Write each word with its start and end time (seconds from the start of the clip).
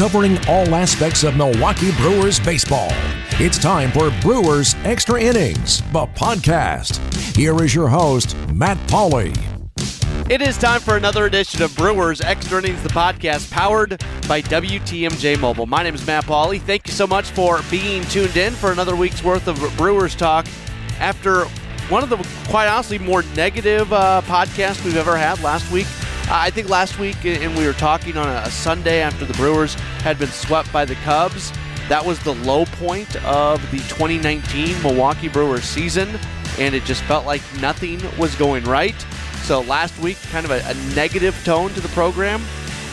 covering 0.00 0.38
all 0.48 0.74
aspects 0.74 1.24
of 1.24 1.36
Milwaukee 1.36 1.92
Brewers 1.96 2.40
baseball. 2.40 2.88
It's 3.32 3.58
time 3.58 3.92
for 3.92 4.10
Brewers 4.22 4.74
Extra 4.82 5.20
Innings, 5.20 5.82
the 5.92 6.06
podcast. 6.06 6.96
Here 7.36 7.62
is 7.62 7.74
your 7.74 7.86
host, 7.86 8.34
Matt 8.50 8.78
Pauley. 8.88 9.36
It 10.30 10.40
is 10.40 10.56
time 10.56 10.80
for 10.80 10.96
another 10.96 11.26
edition 11.26 11.60
of 11.60 11.76
Brewers 11.76 12.22
Extra 12.22 12.60
Innings, 12.60 12.82
the 12.82 12.88
podcast 12.88 13.50
powered 13.50 14.02
by 14.26 14.40
WTMJ 14.40 15.38
Mobile. 15.38 15.66
My 15.66 15.82
name 15.82 15.94
is 15.94 16.06
Matt 16.06 16.24
Pauley. 16.24 16.62
Thank 16.62 16.86
you 16.86 16.94
so 16.94 17.06
much 17.06 17.28
for 17.32 17.60
being 17.70 18.02
tuned 18.04 18.38
in 18.38 18.54
for 18.54 18.72
another 18.72 18.96
week's 18.96 19.22
worth 19.22 19.48
of 19.48 19.58
Brewers 19.76 20.14
talk. 20.14 20.46
After 20.98 21.44
one 21.90 22.02
of 22.02 22.08
the, 22.08 22.16
quite 22.48 22.68
honestly, 22.68 22.98
more 22.98 23.22
negative 23.36 23.92
uh, 23.92 24.22
podcasts 24.24 24.82
we've 24.82 24.96
ever 24.96 25.18
had 25.18 25.42
last 25.42 25.70
week, 25.70 25.86
I 26.32 26.48
think 26.48 26.68
last 26.68 27.00
week, 27.00 27.16
uh, 27.24 27.28
and 27.28 27.56
we 27.58 27.66
were 27.66 27.72
talking 27.72 28.16
on 28.16 28.28
a 28.28 28.48
Sunday 28.52 29.02
after 29.02 29.24
the 29.24 29.34
Brewers 29.34 29.74
had 30.04 30.16
been 30.16 30.28
swept 30.28 30.72
by 30.72 30.84
the 30.84 30.94
Cubs. 30.96 31.52
That 31.88 32.06
was 32.06 32.20
the 32.20 32.34
low 32.34 32.66
point 32.66 33.16
of 33.24 33.60
the 33.72 33.78
2019 33.78 34.80
Milwaukee 34.80 35.26
Brewers 35.26 35.64
season, 35.64 36.08
and 36.60 36.72
it 36.72 36.84
just 36.84 37.02
felt 37.02 37.26
like 37.26 37.42
nothing 37.60 38.00
was 38.16 38.36
going 38.36 38.62
right. 38.62 38.94
So 39.42 39.62
last 39.62 39.98
week, 39.98 40.18
kind 40.30 40.46
of 40.46 40.52
a, 40.52 40.62
a 40.66 40.74
negative 40.94 41.36
tone 41.44 41.70
to 41.70 41.80
the 41.80 41.88
program. 41.88 42.40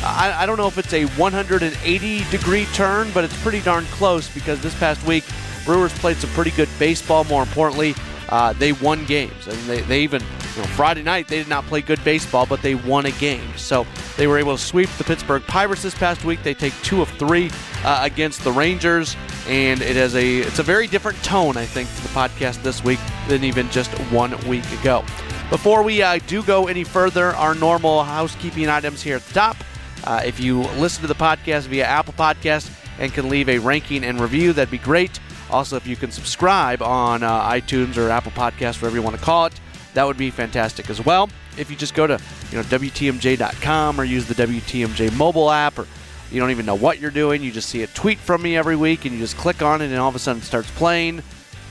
I, 0.02 0.34
I, 0.36 0.46
don't 0.48 0.58
know 0.58 0.68
if 0.68 0.80
it's 0.80 0.94
a 0.94 1.06
180 1.06 2.24
degree 2.32 2.66
turn, 2.74 3.12
but 3.14 3.24
it's 3.24 3.40
pretty 3.44 3.62
darn 3.62 3.86
close 3.86 4.28
because 4.34 4.62
this 4.62 4.74
past 4.80 5.06
week, 5.06 5.24
Brewers 5.64 5.94
played 6.00 6.18
some 6.18 6.32
pretty 6.32 6.52
good 6.52 6.70
baseball. 6.80 7.24
More 7.26 7.44
importantly, 7.44 7.94
uh, 8.30 8.54
they 8.54 8.74
won 8.74 9.06
games, 9.06 9.48
and 9.48 9.58
they, 9.64 9.82
they 9.82 10.02
even 10.02 10.22
you 10.22 10.62
know, 10.62 10.68
Friday 10.70 11.04
night 11.04 11.28
they 11.28 11.38
did 11.38 11.48
not 11.48 11.66
play 11.66 11.82
good 11.82 12.04
baseball, 12.04 12.46
but 12.46 12.62
they 12.62 12.76
won 12.76 13.06
a 13.06 13.12
game. 13.12 13.56
So 13.58 13.86
they 14.18 14.28
were 14.28 14.38
able 14.38 14.58
to 14.58 14.62
sweep 14.62 14.90
the 14.98 15.04
Pittsburgh 15.04 15.44
Pirates 15.44 15.84
this 15.84 15.96
past 15.96 16.24
week. 16.26 16.44
They 16.44 16.54
take 16.54 16.74
two 16.84 17.02
of 17.02 17.10
three 17.12 17.52
uh, 17.84 18.00
against 18.04 18.44
the 18.44 18.52
Rangers, 18.52 19.16
and 19.48 19.82
it 19.82 19.96
has 19.96 20.16
a 20.16 20.40
it's 20.40 20.60
a 20.60 20.64
very 20.64 20.88
different 20.88 21.22
tone, 21.24 21.58
I 21.58 21.66
think, 21.66 21.90
to 21.96 22.02
the 22.02 22.10
podcast 22.10 22.64
this 22.64 22.84
week 22.84 23.00
than 23.28 23.44
even 23.44 23.70
just 23.70 23.92
one 24.12 24.38
week 24.48 24.70
ago. 24.80 25.04
Before 25.50 25.82
we 25.82 26.02
uh, 26.02 26.20
do 26.28 26.44
go 26.44 26.68
any 26.68 26.84
further, 26.84 27.28
our 27.36 27.56
normal 27.56 28.04
housekeeping 28.04 28.68
items 28.68 29.02
here 29.02 29.16
at 29.16 29.26
the 29.26 29.34
top. 29.34 29.56
Uh, 30.04 30.22
if 30.26 30.40
you 30.40 30.62
listen 30.78 31.02
to 31.02 31.08
the 31.08 31.16
podcast 31.16 31.68
via 31.68 31.86
Apple 31.86 32.14
Podcast 32.14 32.70
and 33.00 33.14
can 33.14 33.30
leave 33.30 33.48
a 33.48 33.58
ranking 33.60 34.04
and 34.04 34.20
review, 34.20 34.54
that'd 34.54 34.72
be 34.72 34.78
great. 34.78 35.20
Also, 35.50 35.76
if 35.76 35.88
you 35.88 35.96
can 35.96 36.12
subscribe 36.12 36.82
on 36.82 37.24
uh, 37.24 37.50
iTunes 37.50 37.98
or 37.98 38.10
Apple 38.10 38.32
Podcast, 38.32 38.82
whatever 38.82 38.96
you 38.96 39.02
want 39.02 39.16
to 39.16 39.22
call 39.22 39.46
it, 39.46 39.60
that 39.94 40.06
would 40.06 40.18
be 40.18 40.30
fantastic 40.30 40.90
as 40.90 41.04
well. 41.04 41.30
If 41.58 41.72
you 41.72 41.76
just 41.76 41.94
go 41.94 42.06
to 42.06 42.20
you 42.52 42.58
know 42.58 42.64
WTMJ.com 42.64 44.00
or 44.00 44.04
use 44.04 44.28
the 44.28 44.36
WTMJ 44.36 45.16
mobile 45.18 45.50
app, 45.50 45.80
or 45.80 45.88
you 46.32 46.40
don't 46.40 46.52
even 46.52 46.66
know 46.66 46.76
what 46.76 47.00
you're 47.00 47.12
doing, 47.12 47.42
you 47.42 47.52
just 47.52 47.70
see 47.70 47.84
a 47.84 47.88
tweet 47.88 48.20
from 48.20 48.42
me 48.42 48.58
every 48.58 48.76
week, 48.76 49.06
and 49.06 49.14
you 49.14 49.20
just 49.20 49.38
click 49.38 49.62
on 49.62 49.82
it, 49.82 49.86
and 49.86 49.96
all 49.96 50.10
of 50.10 50.16
a 50.16 50.20
sudden 50.20 50.42
it 50.42 50.46
starts 50.46 50.70
playing. 50.72 51.24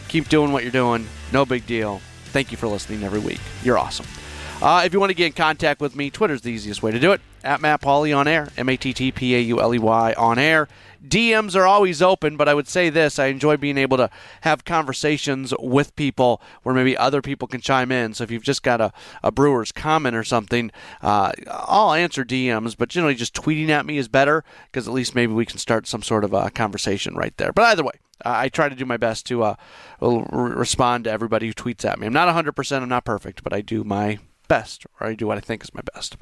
Keep 0.08 0.28
doing 0.28 0.52
what 0.52 0.62
you're 0.62 0.72
doing. 0.72 1.06
No 1.32 1.44
big 1.44 1.66
deal. 1.66 2.00
Thank 2.26 2.50
you 2.50 2.56
for 2.56 2.66
listening 2.66 3.02
every 3.02 3.20
week. 3.20 3.40
You're 3.62 3.78
awesome. 3.78 4.06
Uh, 4.62 4.82
if 4.86 4.94
you 4.94 4.98
want 4.98 5.10
to 5.10 5.14
get 5.14 5.26
in 5.26 5.32
contact 5.32 5.82
with 5.82 5.94
me, 5.94 6.08
Twitter's 6.08 6.40
the 6.40 6.50
easiest 6.50 6.82
way 6.82 6.90
to 6.90 6.98
do 6.98 7.12
it. 7.12 7.20
At 7.44 7.60
Matt 7.60 7.82
Pauley 7.82 8.16
on 8.16 8.26
air, 8.26 8.48
M 8.56 8.68
A 8.70 8.76
T 8.76 8.94
T 8.94 9.12
P 9.12 9.36
A 9.36 9.40
U 9.40 9.60
L 9.60 9.74
E 9.74 9.78
Y 9.78 10.14
on 10.16 10.38
air. 10.38 10.66
DMs 11.06 11.54
are 11.54 11.66
always 11.66 12.00
open, 12.00 12.36
but 12.38 12.48
I 12.48 12.54
would 12.54 12.66
say 12.66 12.88
this 12.88 13.18
I 13.18 13.26
enjoy 13.26 13.58
being 13.58 13.76
able 13.76 13.98
to 13.98 14.10
have 14.40 14.64
conversations 14.64 15.52
with 15.60 15.94
people 15.94 16.40
where 16.62 16.74
maybe 16.74 16.96
other 16.96 17.20
people 17.20 17.46
can 17.46 17.60
chime 17.60 17.92
in. 17.92 18.14
So 18.14 18.24
if 18.24 18.30
you've 18.30 18.42
just 18.42 18.62
got 18.62 18.80
a, 18.80 18.92
a 19.22 19.30
Brewers 19.30 19.72
comment 19.72 20.16
or 20.16 20.24
something, 20.24 20.72
uh, 21.02 21.32
I'll 21.48 21.92
answer 21.92 22.24
DMs, 22.24 22.74
but 22.76 22.88
generally 22.88 23.14
just 23.14 23.34
tweeting 23.34 23.68
at 23.68 23.86
me 23.86 23.98
is 23.98 24.08
better 24.08 24.42
because 24.72 24.88
at 24.88 24.94
least 24.94 25.14
maybe 25.14 25.34
we 25.34 25.46
can 25.46 25.58
start 25.58 25.86
some 25.86 26.02
sort 26.02 26.24
of 26.24 26.32
a 26.32 26.50
conversation 26.50 27.14
right 27.14 27.36
there. 27.36 27.52
But 27.52 27.66
either 27.66 27.84
way, 27.84 28.00
I 28.24 28.48
try 28.48 28.70
to 28.70 28.74
do 28.74 28.86
my 28.86 28.96
best 28.96 29.26
to 29.26 29.42
uh, 29.42 29.54
respond 30.00 31.04
to 31.04 31.10
everybody 31.10 31.46
who 31.46 31.52
tweets 31.52 31.84
at 31.84 32.00
me. 32.00 32.06
I'm 32.06 32.12
not 32.14 32.34
100%, 32.34 32.82
I'm 32.82 32.88
not 32.88 33.04
perfect, 33.04 33.44
but 33.44 33.52
I 33.52 33.60
do 33.60 33.84
my 33.84 34.18
best, 34.48 34.86
or 35.00 35.06
I 35.08 35.14
do 35.14 35.26
what 35.26 35.38
I 35.38 35.40
think 35.40 35.62
is 35.62 35.74
my 35.74 35.82
best. 35.94 36.16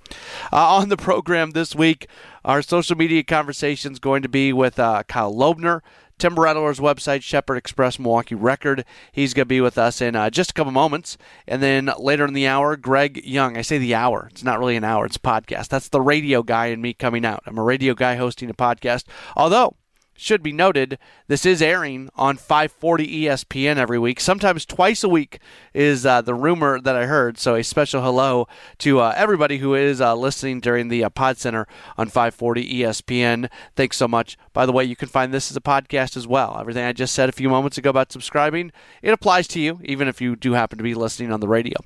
Uh, 0.52 0.76
on 0.76 0.88
the 0.88 0.96
program 0.96 1.50
this 1.50 1.74
week, 1.74 2.08
our 2.44 2.62
social 2.62 2.96
media 2.96 3.22
conversation 3.22 3.92
is 3.92 3.98
going 3.98 4.22
to 4.22 4.28
be 4.28 4.52
with 4.52 4.78
uh, 4.78 5.02
Kyle 5.08 5.34
Lobner. 5.34 5.80
Timber 6.16 6.42
Rattlers 6.42 6.78
website, 6.78 7.22
Shepherd 7.22 7.56
Express 7.56 7.98
Milwaukee 7.98 8.36
Record. 8.36 8.84
He's 9.10 9.34
going 9.34 9.46
to 9.46 9.48
be 9.48 9.60
with 9.60 9.76
us 9.76 10.00
in 10.00 10.14
uh, 10.14 10.30
just 10.30 10.50
a 10.50 10.54
couple 10.54 10.70
moments. 10.70 11.18
And 11.46 11.60
then 11.60 11.90
later 11.98 12.24
in 12.24 12.34
the 12.34 12.46
hour, 12.46 12.76
Greg 12.76 13.24
Young. 13.24 13.56
I 13.56 13.62
say 13.62 13.78
the 13.78 13.96
hour. 13.96 14.28
It's 14.30 14.44
not 14.44 14.60
really 14.60 14.76
an 14.76 14.84
hour, 14.84 15.06
it's 15.06 15.16
a 15.16 15.20
podcast. 15.20 15.68
That's 15.68 15.88
the 15.88 16.00
radio 16.00 16.42
guy 16.42 16.66
and 16.66 16.80
me 16.80 16.94
coming 16.94 17.24
out. 17.24 17.42
I'm 17.46 17.58
a 17.58 17.64
radio 17.64 17.94
guy 17.94 18.14
hosting 18.14 18.48
a 18.48 18.54
podcast. 18.54 19.04
Although, 19.36 19.74
should 20.16 20.42
be 20.42 20.52
noted, 20.52 20.98
this 21.26 21.44
is 21.44 21.60
airing 21.60 22.08
on 22.14 22.36
540 22.36 23.24
ESPN 23.24 23.76
every 23.76 23.98
week. 23.98 24.20
Sometimes 24.20 24.64
twice 24.64 25.02
a 25.02 25.08
week 25.08 25.40
is 25.72 26.06
uh, 26.06 26.22
the 26.22 26.34
rumor 26.34 26.80
that 26.80 26.96
I 26.96 27.06
heard. 27.06 27.38
So 27.38 27.54
a 27.54 27.64
special 27.64 28.02
hello 28.02 28.46
to 28.78 29.00
uh, 29.00 29.12
everybody 29.16 29.58
who 29.58 29.74
is 29.74 30.00
uh, 30.00 30.14
listening 30.14 30.60
during 30.60 30.88
the 30.88 31.04
uh, 31.04 31.10
Pod 31.10 31.38
Center 31.38 31.66
on 31.98 32.06
540 32.06 32.80
ESPN. 32.80 33.50
Thanks 33.74 33.96
so 33.96 34.06
much. 34.06 34.38
By 34.52 34.66
the 34.66 34.72
way, 34.72 34.84
you 34.84 34.96
can 34.96 35.08
find 35.08 35.34
this 35.34 35.50
as 35.50 35.56
a 35.56 35.60
podcast 35.60 36.16
as 36.16 36.26
well. 36.26 36.56
Everything 36.58 36.84
I 36.84 36.92
just 36.92 37.14
said 37.14 37.28
a 37.28 37.32
few 37.32 37.48
moments 37.48 37.76
ago 37.76 37.90
about 37.90 38.12
subscribing, 38.12 38.70
it 39.02 39.12
applies 39.12 39.48
to 39.48 39.60
you, 39.60 39.80
even 39.84 40.08
if 40.08 40.20
you 40.20 40.36
do 40.36 40.52
happen 40.52 40.78
to 40.78 40.84
be 40.84 40.94
listening 40.94 41.32
on 41.32 41.40
the 41.40 41.48
radio. 41.48 41.76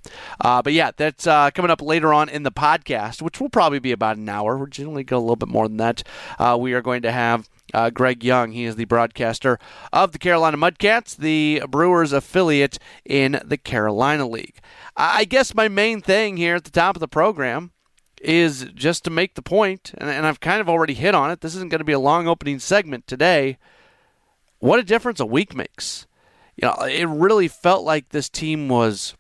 Uh, 0.40 0.60
but 0.62 0.72
yeah, 0.72 0.90
that's 0.96 1.26
uh, 1.26 1.50
coming 1.52 1.70
up 1.70 1.80
later 1.80 2.12
on 2.12 2.28
in 2.28 2.42
the 2.42 2.52
podcast, 2.52 3.22
which 3.22 3.40
will 3.40 3.48
probably 3.48 3.78
be 3.78 3.92
about 3.92 4.16
an 4.16 4.28
hour. 4.28 4.58
We're 4.58 4.66
generally 4.66 5.04
go 5.04 5.16
a 5.16 5.20
little 5.20 5.36
bit 5.36 5.48
more 5.48 5.66
than 5.68 5.78
that. 5.78 6.02
we 6.58 6.74
are 6.74 6.82
going 6.82 7.02
to 7.02 7.12
have 7.12 7.48
uh, 7.74 7.90
Greg 7.90 8.24
Young. 8.24 8.52
He 8.52 8.64
is 8.64 8.76
the 8.76 8.84
broadcaster 8.84 9.58
of 9.92 10.12
the 10.12 10.18
Carolina 10.18 10.56
Mudcats, 10.56 11.16
the 11.16 11.62
Brewers 11.68 12.12
affiliate 12.12 12.78
in 13.04 13.40
the 13.44 13.56
Carolina 13.56 14.26
League. 14.26 14.60
I 14.96 15.24
guess 15.24 15.54
my 15.54 15.68
main 15.68 16.00
thing 16.00 16.36
here 16.36 16.56
at 16.56 16.64
the 16.64 16.70
top 16.70 16.96
of 16.96 17.00
the 17.00 17.08
program 17.08 17.72
is 18.20 18.66
just 18.74 19.04
to 19.04 19.10
make 19.10 19.34
the 19.34 19.42
point, 19.42 19.92
and, 19.98 20.10
and 20.10 20.26
I've 20.26 20.40
kind 20.40 20.60
of 20.60 20.68
already 20.68 20.94
hit 20.94 21.14
on 21.14 21.30
it. 21.30 21.40
This 21.40 21.54
isn't 21.54 21.70
going 21.70 21.78
to 21.80 21.84
be 21.84 21.92
a 21.92 22.00
long 22.00 22.26
opening 22.26 22.58
segment 22.58 23.06
today. 23.06 23.58
What 24.58 24.80
a 24.80 24.84
difference 24.84 25.20
a 25.20 25.26
week 25.26 25.54
makes. 25.54 26.06
You 26.56 26.66
know, 26.68 26.74
it 26.84 27.06
really 27.06 27.46
felt 27.46 27.84
like 27.84 28.08
this 28.08 28.28
team 28.28 28.68
was 28.68 29.14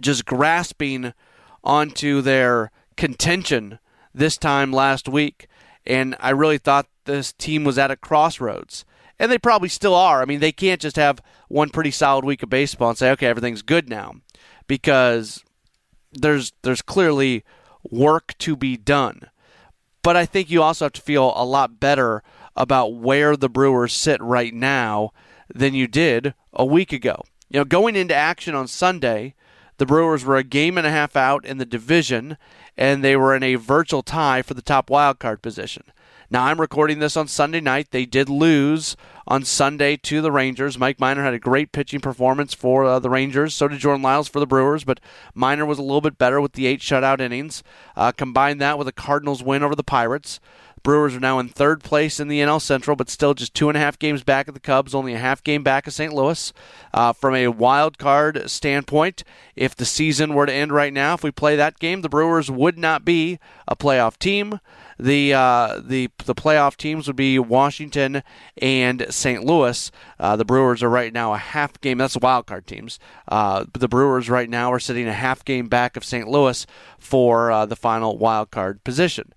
just 0.00 0.24
grasping 0.24 1.12
onto 1.64 2.20
their 2.20 2.70
contention 2.96 3.80
this 4.14 4.38
time 4.38 4.72
last 4.72 5.08
week. 5.08 5.48
And 5.84 6.14
I 6.20 6.30
really 6.30 6.58
thought 6.58 6.86
this 7.04 7.32
team 7.32 7.64
was 7.64 7.78
at 7.78 7.90
a 7.90 7.96
crossroads. 7.96 8.84
And 9.18 9.30
they 9.30 9.38
probably 9.38 9.68
still 9.68 9.94
are. 9.94 10.22
I 10.22 10.24
mean, 10.24 10.40
they 10.40 10.52
can't 10.52 10.80
just 10.80 10.96
have 10.96 11.22
one 11.48 11.70
pretty 11.70 11.92
solid 11.92 12.24
week 12.24 12.42
of 12.42 12.50
baseball 12.50 12.90
and 12.90 12.98
say, 12.98 13.10
okay, 13.12 13.26
everything's 13.26 13.62
good 13.62 13.88
now. 13.88 14.14
Because 14.66 15.44
there's 16.12 16.52
there's 16.62 16.82
clearly 16.82 17.44
work 17.90 18.36
to 18.38 18.56
be 18.56 18.76
done. 18.76 19.28
But 20.02 20.16
I 20.16 20.26
think 20.26 20.50
you 20.50 20.62
also 20.62 20.86
have 20.86 20.92
to 20.94 21.00
feel 21.00 21.32
a 21.36 21.44
lot 21.44 21.80
better 21.80 22.22
about 22.56 22.94
where 22.94 23.36
the 23.36 23.48
Brewers 23.48 23.92
sit 23.92 24.20
right 24.20 24.52
now 24.52 25.12
than 25.52 25.74
you 25.74 25.86
did 25.86 26.34
a 26.52 26.64
week 26.64 26.92
ago. 26.92 27.22
You 27.48 27.60
know, 27.60 27.64
going 27.64 27.96
into 27.96 28.14
action 28.14 28.54
on 28.54 28.68
Sunday, 28.68 29.34
the 29.78 29.86
Brewers 29.86 30.24
were 30.24 30.36
a 30.36 30.44
game 30.44 30.78
and 30.78 30.86
a 30.86 30.90
half 30.90 31.16
out 31.16 31.44
in 31.44 31.58
the 31.58 31.64
division, 31.64 32.36
and 32.76 33.02
they 33.02 33.16
were 33.16 33.34
in 33.34 33.42
a 33.42 33.56
virtual 33.56 34.02
tie 34.02 34.42
for 34.42 34.54
the 34.54 34.62
top 34.62 34.90
wild 34.90 35.18
card 35.18 35.42
position. 35.42 35.84
Now, 36.34 36.46
I'm 36.46 36.60
recording 36.60 36.98
this 36.98 37.16
on 37.16 37.28
Sunday 37.28 37.60
night. 37.60 37.92
They 37.92 38.06
did 38.06 38.28
lose 38.28 38.96
on 39.24 39.44
Sunday 39.44 39.96
to 39.98 40.20
the 40.20 40.32
Rangers. 40.32 40.76
Mike 40.76 40.98
Minor 40.98 41.22
had 41.22 41.32
a 41.32 41.38
great 41.38 41.70
pitching 41.70 42.00
performance 42.00 42.52
for 42.52 42.84
uh, 42.84 42.98
the 42.98 43.08
Rangers. 43.08 43.54
So 43.54 43.68
did 43.68 43.78
Jordan 43.78 44.02
Lyles 44.02 44.26
for 44.26 44.40
the 44.40 44.46
Brewers, 44.46 44.82
but 44.82 44.98
Minor 45.32 45.64
was 45.64 45.78
a 45.78 45.82
little 45.82 46.00
bit 46.00 46.18
better 46.18 46.40
with 46.40 46.54
the 46.54 46.66
eight 46.66 46.80
shutout 46.80 47.20
innings. 47.20 47.62
Uh, 47.94 48.10
combine 48.10 48.58
that 48.58 48.78
with 48.78 48.88
a 48.88 48.92
Cardinals 48.92 49.44
win 49.44 49.62
over 49.62 49.76
the 49.76 49.84
Pirates. 49.84 50.40
Brewers 50.82 51.14
are 51.14 51.20
now 51.20 51.38
in 51.38 51.48
third 51.50 51.84
place 51.84 52.18
in 52.18 52.26
the 52.26 52.40
NL 52.40 52.60
Central, 52.60 52.96
but 52.96 53.08
still 53.08 53.34
just 53.34 53.54
two 53.54 53.68
and 53.68 53.76
a 53.76 53.80
half 53.80 53.96
games 53.96 54.24
back 54.24 54.48
of 54.48 54.54
the 54.54 54.60
Cubs, 54.60 54.92
only 54.92 55.14
a 55.14 55.18
half 55.18 55.42
game 55.44 55.62
back 55.62 55.86
of 55.86 55.92
St. 55.92 56.12
Louis. 56.12 56.52
Uh, 56.92 57.12
from 57.12 57.36
a 57.36 57.46
wild 57.46 57.96
card 57.96 58.50
standpoint, 58.50 59.22
if 59.54 59.76
the 59.76 59.84
season 59.84 60.34
were 60.34 60.46
to 60.46 60.52
end 60.52 60.72
right 60.72 60.92
now, 60.92 61.14
if 61.14 61.22
we 61.22 61.30
play 61.30 61.54
that 61.54 61.78
game, 61.78 62.02
the 62.02 62.08
Brewers 62.08 62.50
would 62.50 62.76
not 62.76 63.04
be 63.04 63.38
a 63.68 63.76
playoff 63.76 64.18
team. 64.18 64.58
The 64.98 65.34
uh, 65.34 65.80
the 65.84 66.10
the 66.24 66.34
playoff 66.34 66.76
teams 66.76 67.06
would 67.06 67.16
be 67.16 67.38
Washington 67.38 68.22
and 68.60 69.06
St. 69.10 69.44
Louis. 69.44 69.90
Uh, 70.18 70.36
the 70.36 70.44
Brewers 70.44 70.82
are 70.82 70.90
right 70.90 71.12
now 71.12 71.34
a 71.34 71.38
half 71.38 71.80
game. 71.80 71.98
That's 71.98 72.14
the 72.14 72.20
wild 72.20 72.46
card 72.46 72.66
teams. 72.66 72.98
Uh, 73.28 73.64
the 73.72 73.88
Brewers 73.88 74.30
right 74.30 74.48
now 74.48 74.72
are 74.72 74.80
sitting 74.80 75.08
a 75.08 75.12
half 75.12 75.44
game 75.44 75.68
back 75.68 75.96
of 75.96 76.04
St. 76.04 76.28
Louis 76.28 76.66
for 76.98 77.50
uh, 77.50 77.66
the 77.66 77.76
final 77.76 78.18
wild 78.18 78.50
card 78.50 78.82
position 78.84 79.32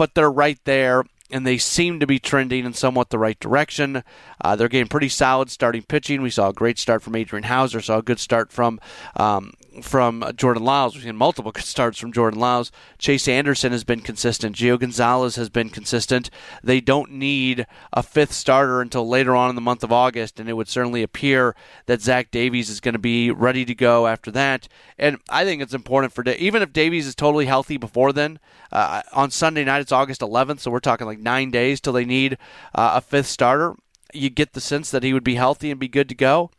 but 0.00 0.14
they're 0.14 0.30
right 0.30 0.58
there 0.64 1.04
and 1.30 1.46
they 1.46 1.58
seem 1.58 2.00
to 2.00 2.06
be 2.06 2.18
trending 2.18 2.64
in 2.64 2.72
somewhat 2.72 3.10
the 3.10 3.18
right 3.18 3.38
direction. 3.38 4.02
Uh, 4.40 4.56
they're 4.56 4.66
getting 4.66 4.88
pretty 4.88 5.10
solid 5.10 5.50
starting 5.50 5.82
pitching. 5.82 6.22
We 6.22 6.30
saw 6.30 6.48
a 6.48 6.54
great 6.54 6.78
start 6.78 7.02
from 7.02 7.14
Adrian 7.16 7.44
Houser, 7.44 7.82
saw 7.82 7.98
a 7.98 8.02
good 8.02 8.18
start 8.18 8.50
from 8.50 8.80
um, 9.16 9.52
from 9.82 10.24
Jordan 10.36 10.64
Lyles. 10.64 10.94
We've 10.94 11.04
seen 11.04 11.16
multiple 11.16 11.52
starts 11.58 11.98
from 11.98 12.12
Jordan 12.12 12.40
Lyles. 12.40 12.72
Chase 12.98 13.28
Anderson 13.28 13.72
has 13.72 13.84
been 13.84 14.00
consistent. 14.00 14.56
Gio 14.56 14.78
Gonzalez 14.78 15.36
has 15.36 15.48
been 15.48 15.70
consistent. 15.70 16.30
They 16.62 16.80
don't 16.80 17.12
need 17.12 17.66
a 17.92 18.02
fifth 18.02 18.32
starter 18.32 18.80
until 18.80 19.08
later 19.08 19.34
on 19.34 19.48
in 19.48 19.54
the 19.54 19.60
month 19.60 19.82
of 19.82 19.92
August, 19.92 20.40
and 20.40 20.48
it 20.48 20.54
would 20.54 20.68
certainly 20.68 21.02
appear 21.02 21.54
that 21.86 22.00
Zach 22.00 22.30
Davies 22.30 22.70
is 22.70 22.80
going 22.80 22.94
to 22.94 22.98
be 22.98 23.30
ready 23.30 23.64
to 23.64 23.74
go 23.74 24.06
after 24.06 24.30
that. 24.30 24.68
And 24.98 25.18
I 25.28 25.44
think 25.44 25.62
it's 25.62 25.74
important 25.74 26.12
for 26.12 26.26
even 26.28 26.62
if 26.62 26.72
Davies 26.72 27.06
is 27.06 27.14
totally 27.14 27.46
healthy 27.46 27.76
before 27.76 28.12
then. 28.12 28.38
Uh, 28.72 29.02
on 29.12 29.30
Sunday 29.30 29.64
night, 29.64 29.80
it's 29.80 29.92
August 29.92 30.20
11th, 30.20 30.60
so 30.60 30.70
we're 30.70 30.80
talking 30.80 31.06
like 31.06 31.18
nine 31.18 31.50
days 31.50 31.80
till 31.80 31.92
they 31.92 32.04
need 32.04 32.34
uh, 32.74 32.92
a 32.94 33.00
fifth 33.00 33.26
starter. 33.26 33.74
You 34.12 34.30
get 34.30 34.52
the 34.52 34.60
sense 34.60 34.90
that 34.90 35.02
he 35.02 35.12
would 35.12 35.24
be 35.24 35.34
healthy 35.34 35.70
and 35.70 35.80
be 35.80 35.88
good 35.88 36.08
to 36.08 36.14
go 36.14 36.50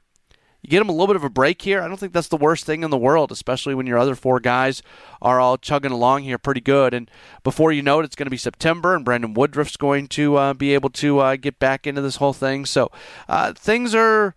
you 0.61 0.69
get 0.69 0.81
him 0.81 0.89
a 0.89 0.91
little 0.91 1.07
bit 1.07 1.15
of 1.15 1.23
a 1.23 1.29
break 1.29 1.61
here. 1.63 1.81
I 1.81 1.87
don't 1.87 1.99
think 1.99 2.13
that's 2.13 2.27
the 2.27 2.37
worst 2.37 2.65
thing 2.65 2.83
in 2.83 2.91
the 2.91 2.97
world, 2.97 3.31
especially 3.31 3.73
when 3.73 3.87
your 3.87 3.97
other 3.97 4.13
four 4.13 4.39
guys 4.39 4.83
are 5.21 5.39
all 5.39 5.57
chugging 5.57 5.91
along 5.91 6.23
here 6.23 6.37
pretty 6.37 6.61
good. 6.61 6.93
And 6.93 7.09
before 7.43 7.71
you 7.71 7.81
know 7.81 7.99
it, 7.99 8.05
it's 8.05 8.15
going 8.15 8.27
to 8.27 8.31
be 8.31 8.37
September, 8.37 8.93
and 8.93 9.03
Brandon 9.03 9.33
Woodruff's 9.33 9.77
going 9.77 10.07
to 10.09 10.35
uh, 10.35 10.53
be 10.53 10.73
able 10.73 10.91
to 10.91 11.19
uh, 11.19 11.35
get 11.35 11.57
back 11.57 11.87
into 11.87 12.01
this 12.01 12.17
whole 12.17 12.33
thing. 12.33 12.65
So 12.65 12.91
uh, 13.27 13.53
things 13.53 13.95
are 13.95 14.35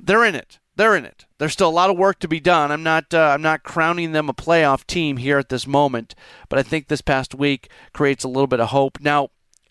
they're 0.00 0.24
in 0.24 0.34
it. 0.34 0.58
They're 0.74 0.96
in 0.96 1.04
it. 1.04 1.26
There's 1.36 1.52
still 1.52 1.68
a 1.68 1.70
lot 1.70 1.90
of 1.90 1.98
work 1.98 2.18
to 2.20 2.28
be 2.28 2.40
done. 2.40 2.70
I'm 2.70 2.82
not 2.82 3.12
uh, 3.12 3.32
I'm 3.34 3.42
not 3.42 3.62
crowning 3.62 4.12
them 4.12 4.30
a 4.30 4.34
playoff 4.34 4.86
team 4.86 5.18
here 5.18 5.38
at 5.38 5.50
this 5.50 5.66
moment, 5.66 6.14
but 6.48 6.58
I 6.58 6.62
think 6.62 6.88
this 6.88 7.02
past 7.02 7.34
week 7.34 7.68
creates 7.92 8.24
a 8.24 8.28
little 8.28 8.46
bit 8.46 8.60
of 8.60 8.70
hope. 8.70 8.98
Now, 9.00 9.28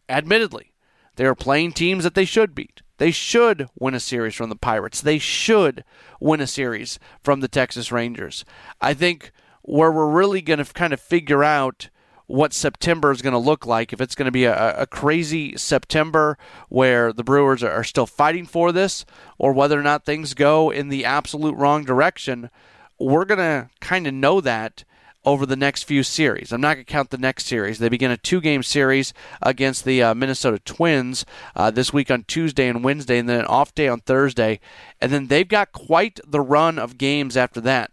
admittedly, 0.08 0.74
they 1.16 1.26
are 1.26 1.34
playing 1.34 1.72
teams 1.72 2.04
that 2.04 2.14
they 2.14 2.26
should 2.26 2.54
beat. 2.54 2.81
They 3.02 3.10
should 3.10 3.68
win 3.80 3.96
a 3.96 4.00
series 4.00 4.36
from 4.36 4.50
the 4.50 4.56
Pirates. 4.56 5.02
They 5.02 5.18
should 5.18 5.84
win 6.20 6.40
a 6.40 6.46
series 6.46 7.00
from 7.24 7.40
the 7.40 7.48
Texas 7.48 7.92
Rangers. 7.92 8.46
I 8.80 8.94
think 8.94 9.32
where 9.64 9.92
we're 9.92 10.12
really 10.12 10.40
going 10.40 10.64
to 10.64 10.72
kind 10.72 10.94
of 10.94 11.02
figure 11.02 11.44
out 11.44 11.90
what 12.28 12.54
September 12.54 13.12
is 13.12 13.24
going 13.24 13.34
to 13.34 13.40
look 13.40 13.66
like, 13.66 13.92
if 13.92 14.02
it's 14.02 14.14
going 14.14 14.28
to 14.28 14.32
be 14.32 14.44
a, 14.44 14.82
a, 14.82 14.86
crazy 14.86 15.58
September 15.58 16.38
where 16.70 17.12
the 17.12 17.24
Brewers 17.24 17.64
are 17.64 17.84
still 17.84 18.06
fighting 18.06 18.46
for 18.46 18.72
this, 18.72 19.04
or 19.40 19.52
whether 19.52 19.80
or 19.80 19.84
not 19.84 20.06
things 20.06 20.36
go 20.36 20.70
in 20.70 20.90
the 20.90 21.04
absolute 21.04 21.56
wrong 21.56 21.84
direction, 21.84 22.52
we're 23.00 23.26
going 23.26 23.40
to 23.40 23.72
kind 23.80 24.06
of 24.06 24.14
know 24.14 24.42
that 24.42 24.84
over 25.26 25.46
the 25.46 25.56
next 25.56 25.84
few 25.84 26.04
series. 26.04 26.52
I'm 26.52 26.62
not 26.62 26.76
going 26.76 26.86
to 26.86 26.92
count 26.92 27.10
the 27.10 27.18
next 27.18 27.46
series. 27.46 27.80
They 27.80 27.90
begin 27.90 28.12
a 28.12 28.18
two 28.18 28.42
game 28.42 28.64
series 28.64 29.14
against 29.42 29.86
the 29.86 30.02
uh, 30.02 30.16
Minnesota 30.16 30.60
Twins 30.60 31.26
uh, 31.56 31.72
this 31.72 31.94
week 31.94 32.10
on 32.10 32.24
Tuesday 32.24 32.68
and 32.68 32.84
Wednesday, 32.84 33.18
and 33.18 33.30
then 33.30 33.42
an 33.42 33.46
off 33.46 33.76
day 33.76 33.88
on 33.88 34.02
Thursday. 34.02 34.60
And 35.00 35.12
then 35.12 35.28
they've 35.28 35.48
got 35.48 35.72
quite 35.72 36.20
the 36.26 36.42
run 36.42 36.80
of 36.80 36.98
games 36.98 37.38
after 37.38 37.62
that. 37.62 37.92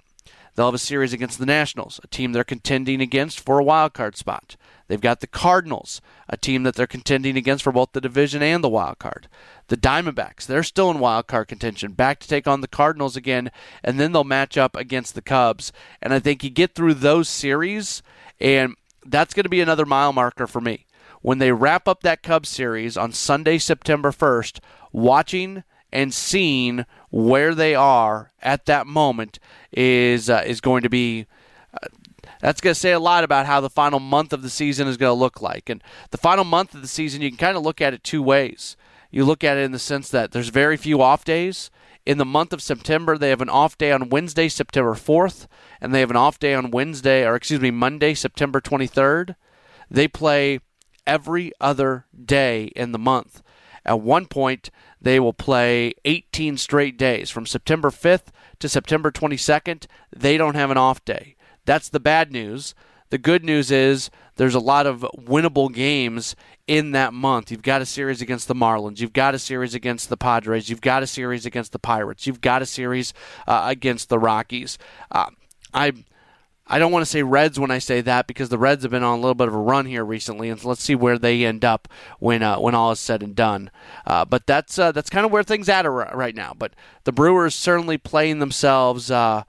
They'll 0.54 0.66
have 0.66 0.74
a 0.74 0.78
series 0.78 1.12
against 1.12 1.38
the 1.38 1.46
Nationals, 1.46 2.00
a 2.02 2.08
team 2.08 2.32
they're 2.32 2.42
contending 2.42 3.00
against 3.00 3.38
for 3.38 3.60
a 3.60 3.64
wild 3.64 3.94
card 3.94 4.16
spot. 4.16 4.56
They've 4.88 5.00
got 5.00 5.20
the 5.20 5.26
Cardinals, 5.26 6.00
a 6.28 6.36
team 6.36 6.62
that 6.62 6.74
they're 6.74 6.86
contending 6.86 7.36
against 7.36 7.62
for 7.62 7.72
both 7.72 7.92
the 7.92 8.00
division 8.00 8.42
and 8.42 8.64
the 8.64 8.68
wild 8.68 8.98
card. 8.98 9.28
The 9.68 9.76
Diamondbacks, 9.76 10.46
they're 10.46 10.62
still 10.62 10.90
in 10.90 10.98
wild 10.98 11.26
card 11.26 11.48
contention, 11.48 11.92
back 11.92 12.18
to 12.20 12.28
take 12.28 12.48
on 12.48 12.62
the 12.62 12.68
Cardinals 12.68 13.14
again, 13.14 13.50
and 13.84 14.00
then 14.00 14.12
they'll 14.12 14.24
match 14.24 14.56
up 14.56 14.74
against 14.74 15.14
the 15.14 15.22
Cubs. 15.22 15.72
And 16.00 16.12
I 16.14 16.18
think 16.18 16.42
you 16.42 16.50
get 16.50 16.74
through 16.74 16.94
those 16.94 17.28
series, 17.28 18.02
and 18.40 18.76
that's 19.04 19.34
going 19.34 19.44
to 19.44 19.50
be 19.50 19.60
another 19.60 19.86
mile 19.86 20.12
marker 20.12 20.46
for 20.46 20.60
me. 20.60 20.86
When 21.20 21.38
they 21.38 21.52
wrap 21.52 21.86
up 21.86 22.02
that 22.02 22.22
Cubs 22.22 22.48
series 22.48 22.96
on 22.96 23.12
Sunday, 23.12 23.58
September 23.58 24.10
1st, 24.10 24.60
watching 24.92 25.64
and 25.92 26.14
seeing 26.14 26.86
where 27.10 27.54
they 27.54 27.74
are 27.74 28.32
at 28.42 28.66
that 28.66 28.86
moment 28.86 29.38
is 29.72 30.28
uh, 30.28 30.42
is 30.46 30.60
going 30.60 30.82
to 30.82 30.90
be 30.90 31.26
that's 32.40 32.60
going 32.60 32.74
to 32.74 32.80
say 32.80 32.92
a 32.92 33.00
lot 33.00 33.24
about 33.24 33.46
how 33.46 33.60
the 33.60 33.70
final 33.70 34.00
month 34.00 34.32
of 34.32 34.42
the 34.42 34.50
season 34.50 34.88
is 34.88 34.96
going 34.96 35.10
to 35.10 35.20
look 35.20 35.40
like. 35.40 35.68
And 35.68 35.82
the 36.10 36.18
final 36.18 36.44
month 36.44 36.74
of 36.74 36.82
the 36.82 36.88
season, 36.88 37.22
you 37.22 37.30
can 37.30 37.38
kind 37.38 37.56
of 37.56 37.62
look 37.62 37.80
at 37.80 37.94
it 37.94 38.04
two 38.04 38.22
ways. 38.22 38.76
You 39.10 39.24
look 39.24 39.42
at 39.42 39.56
it 39.56 39.62
in 39.62 39.72
the 39.72 39.78
sense 39.78 40.10
that 40.10 40.32
there's 40.32 40.50
very 40.50 40.76
few 40.76 41.00
off 41.00 41.24
days. 41.24 41.70
In 42.04 42.18
the 42.18 42.24
month 42.24 42.52
of 42.52 42.62
September, 42.62 43.18
they 43.18 43.30
have 43.30 43.42
an 43.42 43.48
off 43.48 43.76
day 43.76 43.92
on 43.92 44.08
Wednesday, 44.08 44.48
September 44.48 44.94
4th, 44.94 45.46
and 45.80 45.94
they 45.94 46.00
have 46.00 46.10
an 46.10 46.16
off 46.16 46.38
day 46.38 46.54
on 46.54 46.70
Wednesday, 46.70 47.26
or 47.26 47.34
excuse 47.34 47.60
me, 47.60 47.70
Monday, 47.70 48.14
September 48.14 48.60
23rd. 48.60 49.34
They 49.90 50.08
play 50.08 50.60
every 51.06 51.52
other 51.60 52.06
day 52.24 52.64
in 52.76 52.92
the 52.92 52.98
month. 52.98 53.42
At 53.84 54.00
one 54.00 54.26
point, 54.26 54.70
they 55.00 55.18
will 55.18 55.32
play 55.32 55.94
18 56.04 56.58
straight 56.58 56.98
days. 56.98 57.30
From 57.30 57.46
September 57.46 57.90
5th 57.90 58.26
to 58.58 58.68
September 58.68 59.10
22nd, 59.10 59.86
they 60.14 60.36
don't 60.36 60.56
have 60.56 60.70
an 60.70 60.76
off 60.76 61.04
day. 61.04 61.36
That's 61.68 61.90
the 61.90 62.00
bad 62.00 62.32
news. 62.32 62.74
The 63.10 63.18
good 63.18 63.44
news 63.44 63.70
is 63.70 64.08
there's 64.36 64.54
a 64.54 64.58
lot 64.58 64.86
of 64.86 65.00
winnable 65.14 65.70
games 65.70 66.34
in 66.66 66.92
that 66.92 67.12
month. 67.12 67.50
You've 67.50 67.60
got 67.60 67.82
a 67.82 67.86
series 67.86 68.22
against 68.22 68.48
the 68.48 68.54
Marlins. 68.54 69.00
You've 69.00 69.12
got 69.12 69.34
a 69.34 69.38
series 69.38 69.74
against 69.74 70.08
the 70.08 70.16
Padres. 70.16 70.70
You've 70.70 70.80
got 70.80 71.02
a 71.02 71.06
series 71.06 71.44
against 71.44 71.72
the 71.72 71.78
Pirates. 71.78 72.26
You've 72.26 72.40
got 72.40 72.62
a 72.62 72.66
series 72.66 73.12
uh, 73.46 73.64
against 73.66 74.08
the 74.08 74.18
Rockies. 74.18 74.78
Uh, 75.10 75.26
I. 75.74 75.92
I 76.70 76.78
don't 76.78 76.92
want 76.92 77.00
to 77.00 77.10
say 77.10 77.22
Reds 77.22 77.58
when 77.58 77.70
I 77.70 77.78
say 77.78 78.02
that 78.02 78.26
because 78.26 78.50
the 78.50 78.58
Reds 78.58 78.82
have 78.82 78.90
been 78.90 79.02
on 79.02 79.18
a 79.18 79.22
little 79.22 79.34
bit 79.34 79.48
of 79.48 79.54
a 79.54 79.58
run 79.58 79.86
here 79.86 80.04
recently, 80.04 80.50
and 80.50 80.60
so 80.60 80.68
let's 80.68 80.82
see 80.82 80.94
where 80.94 81.18
they 81.18 81.46
end 81.46 81.64
up 81.64 81.88
when 82.18 82.42
uh, 82.42 82.58
when 82.58 82.74
all 82.74 82.92
is 82.92 83.00
said 83.00 83.22
and 83.22 83.34
done. 83.34 83.70
Uh, 84.06 84.26
but 84.26 84.46
that's 84.46 84.78
uh, 84.78 84.92
that's 84.92 85.08
kind 85.08 85.24
of 85.24 85.32
where 85.32 85.42
things 85.42 85.70
at 85.70 85.86
right 85.86 86.34
now. 86.34 86.52
But 86.54 86.74
the 87.04 87.12
Brewers 87.12 87.54
certainly 87.54 87.96
playing 87.96 88.40
themselves 88.40 89.10
uh, 89.10 89.44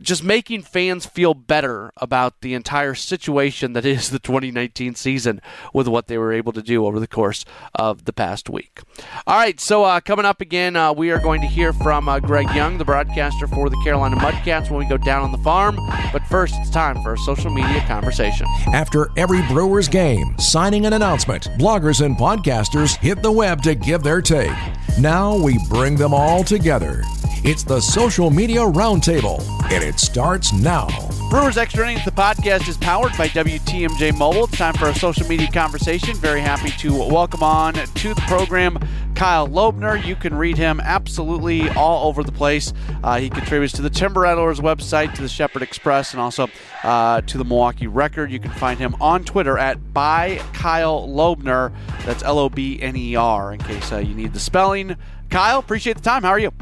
just 0.00 0.22
making 0.22 0.62
fans 0.62 1.06
feel 1.06 1.34
better 1.34 1.92
about 1.96 2.40
the 2.40 2.54
entire 2.54 2.94
situation 2.94 3.72
that 3.72 3.84
is 3.84 4.10
the 4.10 4.18
2019 4.18 4.94
season 4.94 5.40
with 5.72 5.88
what 5.88 6.06
they 6.06 6.18
were 6.18 6.32
able 6.32 6.52
to 6.52 6.62
do 6.62 6.86
over 6.86 7.00
the 7.00 7.06
course 7.06 7.44
of 7.74 8.04
the 8.04 8.12
past 8.12 8.48
week. 8.48 8.80
All 9.26 9.36
right, 9.36 9.58
so 9.60 9.84
uh, 9.84 10.00
coming 10.00 10.24
up 10.24 10.40
again, 10.40 10.76
uh, 10.76 10.92
we 10.92 11.10
are 11.10 11.18
going 11.18 11.40
to 11.40 11.46
hear 11.46 11.72
from 11.72 12.08
uh, 12.08 12.20
Greg 12.20 12.48
Young, 12.54 12.78
the 12.78 12.84
broadcaster 12.84 13.46
for 13.46 13.68
the 13.70 13.80
Carolina 13.84 14.16
Mudcats, 14.16 14.70
when 14.70 14.78
we 14.78 14.88
go 14.88 14.98
down 14.98 15.22
on 15.22 15.32
the 15.32 15.38
farm. 15.38 15.76
But 16.12 16.26
first, 16.26 16.54
it's 16.58 16.70
time 16.70 17.02
for 17.02 17.14
a 17.14 17.18
social 17.18 17.50
media 17.50 17.80
conversation. 17.86 18.46
After 18.72 19.08
every 19.16 19.42
Brewers 19.48 19.88
game, 19.88 20.38
signing 20.38 20.86
an 20.86 20.92
announcement, 20.92 21.44
bloggers 21.58 22.04
and 22.04 22.16
podcasters 22.16 22.96
hit 22.96 23.22
the 23.22 23.32
web 23.32 23.62
to 23.62 23.74
give 23.74 24.02
their 24.02 24.22
take. 24.22 24.52
Now 24.98 25.36
we 25.36 25.58
bring 25.68 25.96
them 25.96 26.12
all 26.12 26.42
together. 26.42 27.02
It's 27.44 27.62
the 27.62 27.80
Social 27.80 28.30
Media 28.30 28.60
Roundtable, 28.60 29.38
and 29.78 29.86
it 29.86 30.00
starts 30.00 30.52
now. 30.52 30.88
Brewers 31.30 31.56
Extra 31.56 31.84
Innings, 31.84 32.04
the 32.04 32.10
podcast, 32.10 32.68
is 32.68 32.76
powered 32.76 33.16
by 33.16 33.28
WTMJ 33.28 34.16
Mobile. 34.16 34.44
It's 34.44 34.56
time 34.56 34.74
for 34.74 34.88
a 34.88 34.94
social 34.94 35.24
media 35.28 35.48
conversation. 35.52 36.16
Very 36.16 36.40
happy 36.40 36.70
to 36.78 36.92
welcome 36.92 37.44
on 37.44 37.74
to 37.74 38.14
the 38.14 38.20
program 38.22 38.76
Kyle 39.14 39.46
Lobner. 39.46 40.04
You 40.04 40.16
can 40.16 40.34
read 40.34 40.56
him 40.56 40.80
absolutely 40.80 41.68
all 41.70 42.08
over 42.08 42.24
the 42.24 42.32
place. 42.32 42.72
Uh, 43.04 43.20
he 43.20 43.30
contributes 43.30 43.72
to 43.74 43.82
the 43.82 43.90
Timber 43.90 44.22
Rattlers 44.22 44.58
website, 44.58 45.14
to 45.14 45.22
the 45.22 45.28
Shepherd 45.28 45.62
Express, 45.62 46.12
and 46.12 46.20
also 46.20 46.48
uh, 46.82 47.20
to 47.20 47.38
the 47.38 47.44
Milwaukee 47.44 47.86
Record. 47.86 48.32
You 48.32 48.40
can 48.40 48.50
find 48.50 48.80
him 48.80 48.96
on 49.00 49.22
Twitter 49.22 49.58
at 49.58 49.92
by 49.94 50.40
Kyle 50.54 51.06
Lobner. 51.06 51.72
That's 52.04 52.24
L 52.24 52.40
O 52.40 52.48
B 52.48 52.82
N 52.82 52.96
E 52.96 53.14
R, 53.14 53.52
in 53.52 53.60
case 53.60 53.92
uh, 53.92 53.98
you 53.98 54.14
need 54.14 54.32
the 54.32 54.40
spelling. 54.40 54.96
Kyle, 55.30 55.60
appreciate 55.60 55.96
the 55.96 56.02
time. 56.02 56.24
How 56.24 56.30
are 56.30 56.38
you? 56.40 56.52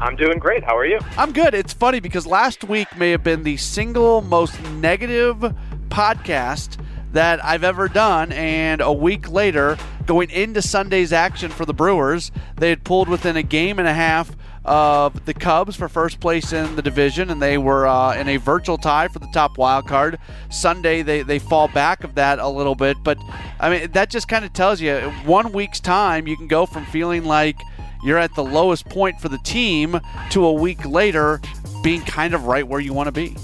I'm 0.00 0.16
doing 0.16 0.38
great. 0.38 0.64
How 0.64 0.76
are 0.76 0.86
you? 0.86 0.98
I'm 1.16 1.32
good. 1.32 1.54
It's 1.54 1.72
funny 1.72 2.00
because 2.00 2.26
last 2.26 2.64
week 2.64 2.96
may 2.96 3.10
have 3.10 3.22
been 3.22 3.42
the 3.42 3.56
single 3.56 4.22
most 4.22 4.60
negative 4.72 5.54
podcast 5.88 6.78
that 7.12 7.44
I've 7.44 7.64
ever 7.64 7.88
done. 7.88 8.32
And 8.32 8.80
a 8.80 8.92
week 8.92 9.30
later, 9.30 9.78
going 10.06 10.30
into 10.30 10.62
Sunday's 10.62 11.12
action 11.12 11.50
for 11.50 11.64
the 11.64 11.74
Brewers, 11.74 12.32
they 12.56 12.70
had 12.70 12.84
pulled 12.84 13.08
within 13.08 13.36
a 13.36 13.42
game 13.42 13.78
and 13.78 13.86
a 13.86 13.94
half 13.94 14.34
of 14.64 15.26
the 15.26 15.34
Cubs 15.34 15.76
for 15.76 15.88
first 15.88 16.20
place 16.20 16.52
in 16.52 16.74
the 16.74 16.82
division, 16.82 17.30
and 17.30 17.40
they 17.40 17.58
were 17.58 17.86
uh, 17.86 18.14
in 18.16 18.28
a 18.28 18.38
virtual 18.38 18.78
tie 18.78 19.08
for 19.08 19.18
the 19.18 19.28
top 19.32 19.58
wild 19.58 19.86
card. 19.86 20.18
Sunday, 20.50 21.02
they, 21.02 21.22
they 21.22 21.38
fall 21.38 21.68
back 21.68 22.02
of 22.02 22.14
that 22.14 22.38
a 22.38 22.48
little 22.48 22.74
bit, 22.74 22.96
but 23.04 23.18
I 23.60 23.70
mean, 23.70 23.92
that 23.92 24.08
just 24.10 24.26
kind 24.26 24.44
of 24.44 24.54
tells 24.54 24.80
you 24.80 24.96
one 25.26 25.52
week's 25.52 25.80
time, 25.80 26.26
you 26.26 26.36
can 26.36 26.48
go 26.48 26.66
from 26.66 26.84
feeling 26.86 27.24
like– 27.24 27.56
you're 28.04 28.18
at 28.18 28.34
the 28.34 28.44
lowest 28.44 28.86
point 28.86 29.20
for 29.20 29.28
the 29.28 29.38
team 29.38 29.98
to 30.30 30.44
a 30.44 30.52
week 30.52 30.84
later 30.84 31.40
being 31.82 32.02
kind 32.02 32.34
of 32.34 32.44
right 32.44 32.66
where 32.66 32.80
you 32.80 32.92
want 32.92 33.06
to 33.06 33.12
be. 33.12 33.36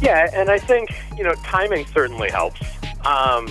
Yeah, 0.00 0.28
and 0.34 0.50
I 0.50 0.58
think, 0.58 0.90
you 1.16 1.22
know, 1.22 1.34
timing 1.44 1.86
certainly 1.86 2.30
helps. 2.30 2.60
Um, 3.06 3.48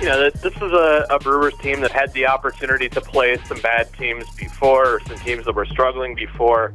you 0.00 0.06
know, 0.06 0.28
this 0.28 0.54
is 0.56 0.72
a, 0.72 1.06
a 1.08 1.18
Brewers 1.18 1.54
team 1.58 1.80
that 1.80 1.92
had 1.92 2.12
the 2.12 2.26
opportunity 2.26 2.88
to 2.90 3.00
play 3.00 3.38
some 3.46 3.60
bad 3.60 3.92
teams 3.94 4.24
before, 4.36 4.96
or 4.96 5.00
some 5.00 5.18
teams 5.18 5.46
that 5.46 5.54
were 5.54 5.64
struggling 5.66 6.14
before. 6.14 6.74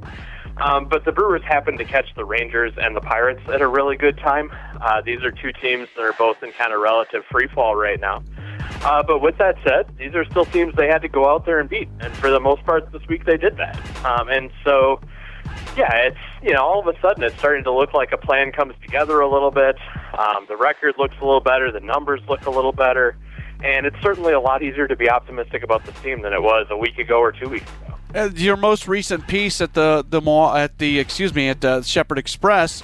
Um, 0.57 0.87
but 0.87 1.05
the 1.05 1.11
Brewers 1.11 1.43
happened 1.43 1.77
to 1.79 1.85
catch 1.85 2.13
the 2.15 2.25
Rangers 2.25 2.73
and 2.77 2.95
the 2.95 3.01
Pirates 3.01 3.41
at 3.49 3.61
a 3.61 3.67
really 3.67 3.95
good 3.95 4.17
time. 4.17 4.51
Uh, 4.81 5.01
these 5.01 5.21
are 5.23 5.31
two 5.31 5.53
teams 5.53 5.87
that 5.95 6.03
are 6.03 6.13
both 6.13 6.41
in 6.43 6.51
kind 6.53 6.73
of 6.73 6.81
relative 6.81 7.23
free 7.31 7.47
fall 7.47 7.75
right 7.75 7.99
now. 7.99 8.23
Uh, 8.81 9.03
but 9.03 9.21
with 9.21 9.37
that 9.37 9.55
said, 9.63 9.85
these 9.97 10.15
are 10.15 10.25
still 10.25 10.45
teams 10.45 10.73
they 10.75 10.87
had 10.87 11.01
to 11.01 11.09
go 11.09 11.29
out 11.29 11.45
there 11.45 11.59
and 11.59 11.69
beat, 11.69 11.89
and 11.99 12.13
for 12.13 12.29
the 12.29 12.39
most 12.39 12.63
part 12.65 12.91
this 12.91 13.05
week 13.07 13.25
they 13.25 13.37
did 13.37 13.57
that. 13.57 13.77
Um, 14.05 14.29
and 14.29 14.51
so, 14.63 15.01
yeah, 15.75 15.93
it's 15.95 16.17
you 16.41 16.53
know 16.53 16.63
all 16.63 16.79
of 16.79 16.87
a 16.87 16.99
sudden 17.01 17.23
it's 17.23 17.37
starting 17.37 17.63
to 17.65 17.73
look 17.73 17.93
like 17.93 18.11
a 18.11 18.17
plan 18.17 18.51
comes 18.51 18.73
together 18.81 19.19
a 19.19 19.31
little 19.31 19.51
bit. 19.51 19.75
Um, 20.17 20.45
the 20.47 20.55
record 20.55 20.95
looks 20.97 21.15
a 21.21 21.25
little 21.25 21.41
better, 21.41 21.71
the 21.71 21.81
numbers 21.81 22.21
look 22.29 22.45
a 22.45 22.49
little 22.49 22.71
better, 22.71 23.17
and 23.63 23.85
it's 23.85 23.97
certainly 24.01 24.33
a 24.33 24.39
lot 24.39 24.63
easier 24.63 24.87
to 24.87 24.95
be 24.95 25.09
optimistic 25.09 25.63
about 25.63 25.85
this 25.85 25.99
team 26.01 26.21
than 26.21 26.33
it 26.33 26.41
was 26.41 26.67
a 26.69 26.77
week 26.77 26.97
ago 26.97 27.19
or 27.19 27.31
two 27.31 27.49
weeks 27.49 27.69
ago. 27.81 27.95
Uh, 28.15 28.29
your 28.33 28.57
most 28.57 28.87
recent 28.87 29.27
piece 29.27 29.61
at 29.61 29.73
the 29.73 30.05
the 30.07 30.21
mall 30.21 30.55
at 30.55 30.77
the 30.77 30.99
excuse 30.99 31.33
me 31.35 31.49
at 31.49 31.61
the 31.61 31.81
Shepherd 31.81 32.17
Express 32.17 32.81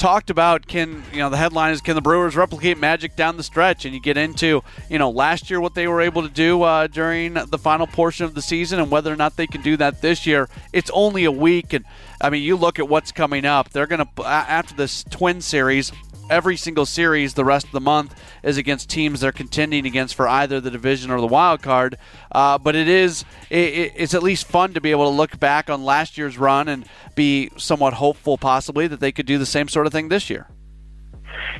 talked 0.00 0.30
about 0.30 0.66
can 0.66 1.04
you 1.12 1.18
know 1.18 1.28
the 1.28 1.36
headline 1.36 1.72
is 1.72 1.82
can 1.82 1.94
the 1.94 2.00
Brewers 2.00 2.34
replicate 2.34 2.78
magic 2.78 3.14
down 3.14 3.36
the 3.36 3.42
stretch, 3.42 3.84
and 3.84 3.94
you 3.94 4.00
get 4.00 4.16
into 4.16 4.64
you 4.88 4.98
know 4.98 5.10
last 5.10 5.50
year 5.50 5.60
what 5.60 5.74
they 5.74 5.86
were 5.86 6.00
able 6.00 6.22
to 6.22 6.28
do 6.28 6.62
uh, 6.62 6.86
during 6.86 7.34
the 7.34 7.58
final 7.58 7.86
portion 7.86 8.24
of 8.24 8.34
the 8.34 8.42
season, 8.42 8.80
and 8.80 8.90
whether 8.90 9.12
or 9.12 9.16
not 9.16 9.36
they 9.36 9.46
can 9.46 9.60
do 9.60 9.76
that 9.76 10.00
this 10.00 10.26
year. 10.26 10.48
It's 10.72 10.90
only 10.94 11.24
a 11.24 11.30
week, 11.30 11.74
and 11.74 11.84
I 12.20 12.30
mean 12.30 12.42
you 12.42 12.56
look 12.56 12.78
at 12.78 12.88
what's 12.88 13.12
coming 13.12 13.44
up. 13.44 13.70
They're 13.70 13.86
to 13.86 14.08
after 14.24 14.74
this 14.74 15.04
Twin 15.04 15.42
Series 15.42 15.92
every 16.30 16.56
single 16.56 16.86
series 16.86 17.34
the 17.34 17.44
rest 17.44 17.66
of 17.66 17.72
the 17.72 17.80
month 17.80 18.14
is 18.42 18.56
against 18.56 18.88
teams 18.88 19.20
they're 19.20 19.32
contending 19.32 19.84
against 19.84 20.14
for 20.14 20.26
either 20.26 20.60
the 20.60 20.70
division 20.70 21.10
or 21.10 21.20
the 21.20 21.26
wild 21.26 21.60
card. 21.60 21.98
Uh, 22.32 22.56
but 22.56 22.74
it 22.74 22.88
is 22.88 23.24
it, 23.50 23.92
it's 23.96 24.14
at 24.14 24.22
least 24.22 24.46
fun 24.46 24.72
to 24.72 24.80
be 24.80 24.90
able 24.90 25.04
to 25.04 25.16
look 25.16 25.38
back 25.38 25.68
on 25.68 25.84
last 25.84 26.16
year's 26.16 26.38
run 26.38 26.68
and 26.68 26.86
be 27.14 27.50
somewhat 27.56 27.94
hopeful, 27.94 28.38
possibly 28.38 28.86
that 28.86 29.00
they 29.00 29.12
could 29.12 29.26
do 29.26 29.36
the 29.36 29.46
same 29.46 29.68
sort 29.68 29.86
of 29.86 29.92
thing 29.92 30.08
this 30.08 30.30
year. 30.30 30.48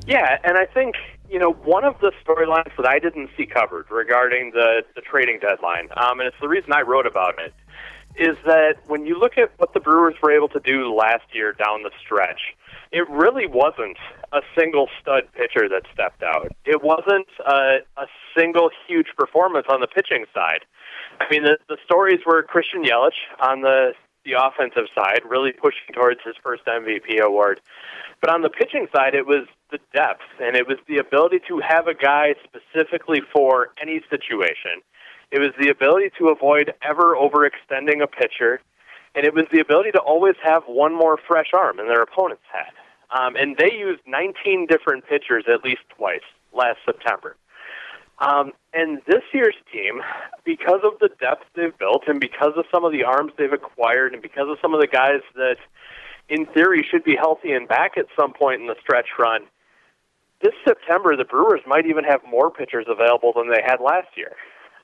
Yeah, 0.06 0.38
and 0.44 0.56
I 0.56 0.66
think 0.66 0.94
you 1.28 1.38
know 1.38 1.52
one 1.52 1.84
of 1.84 1.98
the 2.00 2.12
storylines 2.24 2.74
that 2.76 2.86
I 2.86 2.98
didn't 2.98 3.30
see 3.36 3.46
covered 3.46 3.90
regarding 3.90 4.52
the 4.52 4.82
the 4.94 5.00
trading 5.00 5.38
deadline, 5.40 5.88
um, 5.96 6.20
and 6.20 6.28
it's 6.28 6.36
the 6.40 6.48
reason 6.48 6.72
I 6.72 6.82
wrote 6.82 7.06
about 7.06 7.34
it, 7.38 7.54
is 8.16 8.36
that 8.44 8.76
when 8.86 9.06
you 9.06 9.18
look 9.18 9.38
at 9.38 9.52
what 9.58 9.74
the 9.74 9.80
Brewers 9.80 10.14
were 10.22 10.32
able 10.32 10.48
to 10.48 10.60
do 10.60 10.94
last 10.94 11.24
year 11.32 11.52
down 11.52 11.82
the 11.82 11.90
stretch, 12.00 12.40
it 12.92 13.08
really 13.08 13.46
wasn't 13.46 13.96
a 14.32 14.40
single 14.58 14.88
stud 15.00 15.24
pitcher 15.32 15.68
that 15.68 15.82
stepped 15.92 16.22
out. 16.22 16.48
It 16.64 16.82
wasn't 16.82 17.28
a, 17.46 17.78
a 17.96 18.06
single 18.36 18.70
huge 18.86 19.08
performance 19.16 19.66
on 19.70 19.80
the 19.80 19.86
pitching 19.86 20.24
side. 20.34 20.64
I 21.20 21.26
mean, 21.30 21.44
the, 21.44 21.58
the 21.68 21.76
stories 21.84 22.20
were 22.26 22.42
Christian 22.42 22.84
Yelich 22.84 23.18
on 23.40 23.62
the 23.62 23.92
the 24.24 24.32
offensive 24.32 24.84
side, 24.94 25.22
really 25.26 25.50
pushing 25.50 25.94
towards 25.94 26.20
his 26.22 26.34
first 26.42 26.62
MVP 26.66 27.20
award. 27.20 27.58
But 28.20 28.30
on 28.30 28.42
the 28.42 28.50
pitching 28.50 28.86
side, 28.94 29.14
it 29.14 29.26
was 29.26 29.46
the 29.70 29.78
depth 29.94 30.20
and 30.42 30.56
it 30.56 30.68
was 30.68 30.76
the 30.86 30.98
ability 30.98 31.40
to 31.48 31.60
have 31.66 31.86
a 31.86 31.94
guy 31.94 32.34
specifically 32.44 33.22
for 33.32 33.68
any 33.80 34.02
situation. 34.10 34.82
It 35.30 35.38
was 35.38 35.52
the 35.58 35.70
ability 35.70 36.10
to 36.18 36.28
avoid 36.28 36.74
ever 36.82 37.16
overextending 37.16 38.02
a 38.02 38.06
pitcher, 38.06 38.60
and 39.14 39.24
it 39.24 39.34
was 39.34 39.46
the 39.52 39.60
ability 39.60 39.92
to 39.92 39.98
always 39.98 40.36
have 40.42 40.62
one 40.66 40.94
more 40.94 41.18
fresh 41.26 41.50
arm 41.52 41.78
than 41.78 41.88
their 41.88 42.02
opponents 42.02 42.42
had. 42.52 42.72
Um, 43.10 43.34
and 43.36 43.56
they 43.56 43.72
used 43.72 44.00
19 44.06 44.66
different 44.66 45.06
pitchers 45.06 45.44
at 45.52 45.64
least 45.64 45.82
twice 45.96 46.20
last 46.52 46.78
September. 46.84 47.36
Um, 48.20 48.52
and 48.74 49.00
this 49.06 49.22
year's 49.32 49.56
team, 49.72 50.02
because 50.44 50.80
of 50.84 50.98
the 51.00 51.08
depth 51.20 51.44
they've 51.56 51.76
built 51.76 52.04
and 52.06 52.20
because 52.20 52.52
of 52.56 52.66
some 52.70 52.84
of 52.84 52.92
the 52.92 53.02
arms 53.02 53.32
they've 53.38 53.52
acquired 53.52 54.12
and 54.12 54.22
because 54.22 54.48
of 54.48 54.58
some 54.60 54.74
of 54.74 54.80
the 54.80 54.86
guys 54.86 55.22
that, 55.34 55.56
in 56.28 56.46
theory, 56.46 56.86
should 56.88 57.02
be 57.02 57.16
healthy 57.16 57.52
and 57.52 57.66
back 57.66 57.96
at 57.96 58.06
some 58.14 58.32
point 58.32 58.60
in 58.60 58.66
the 58.66 58.76
stretch 58.80 59.08
run, 59.18 59.42
this 60.42 60.52
September 60.66 61.16
the 61.16 61.24
Brewers 61.24 61.60
might 61.66 61.86
even 61.86 62.04
have 62.04 62.20
more 62.28 62.50
pitchers 62.50 62.86
available 62.88 63.32
than 63.34 63.50
they 63.50 63.62
had 63.64 63.80
last 63.80 64.08
year. 64.16 64.32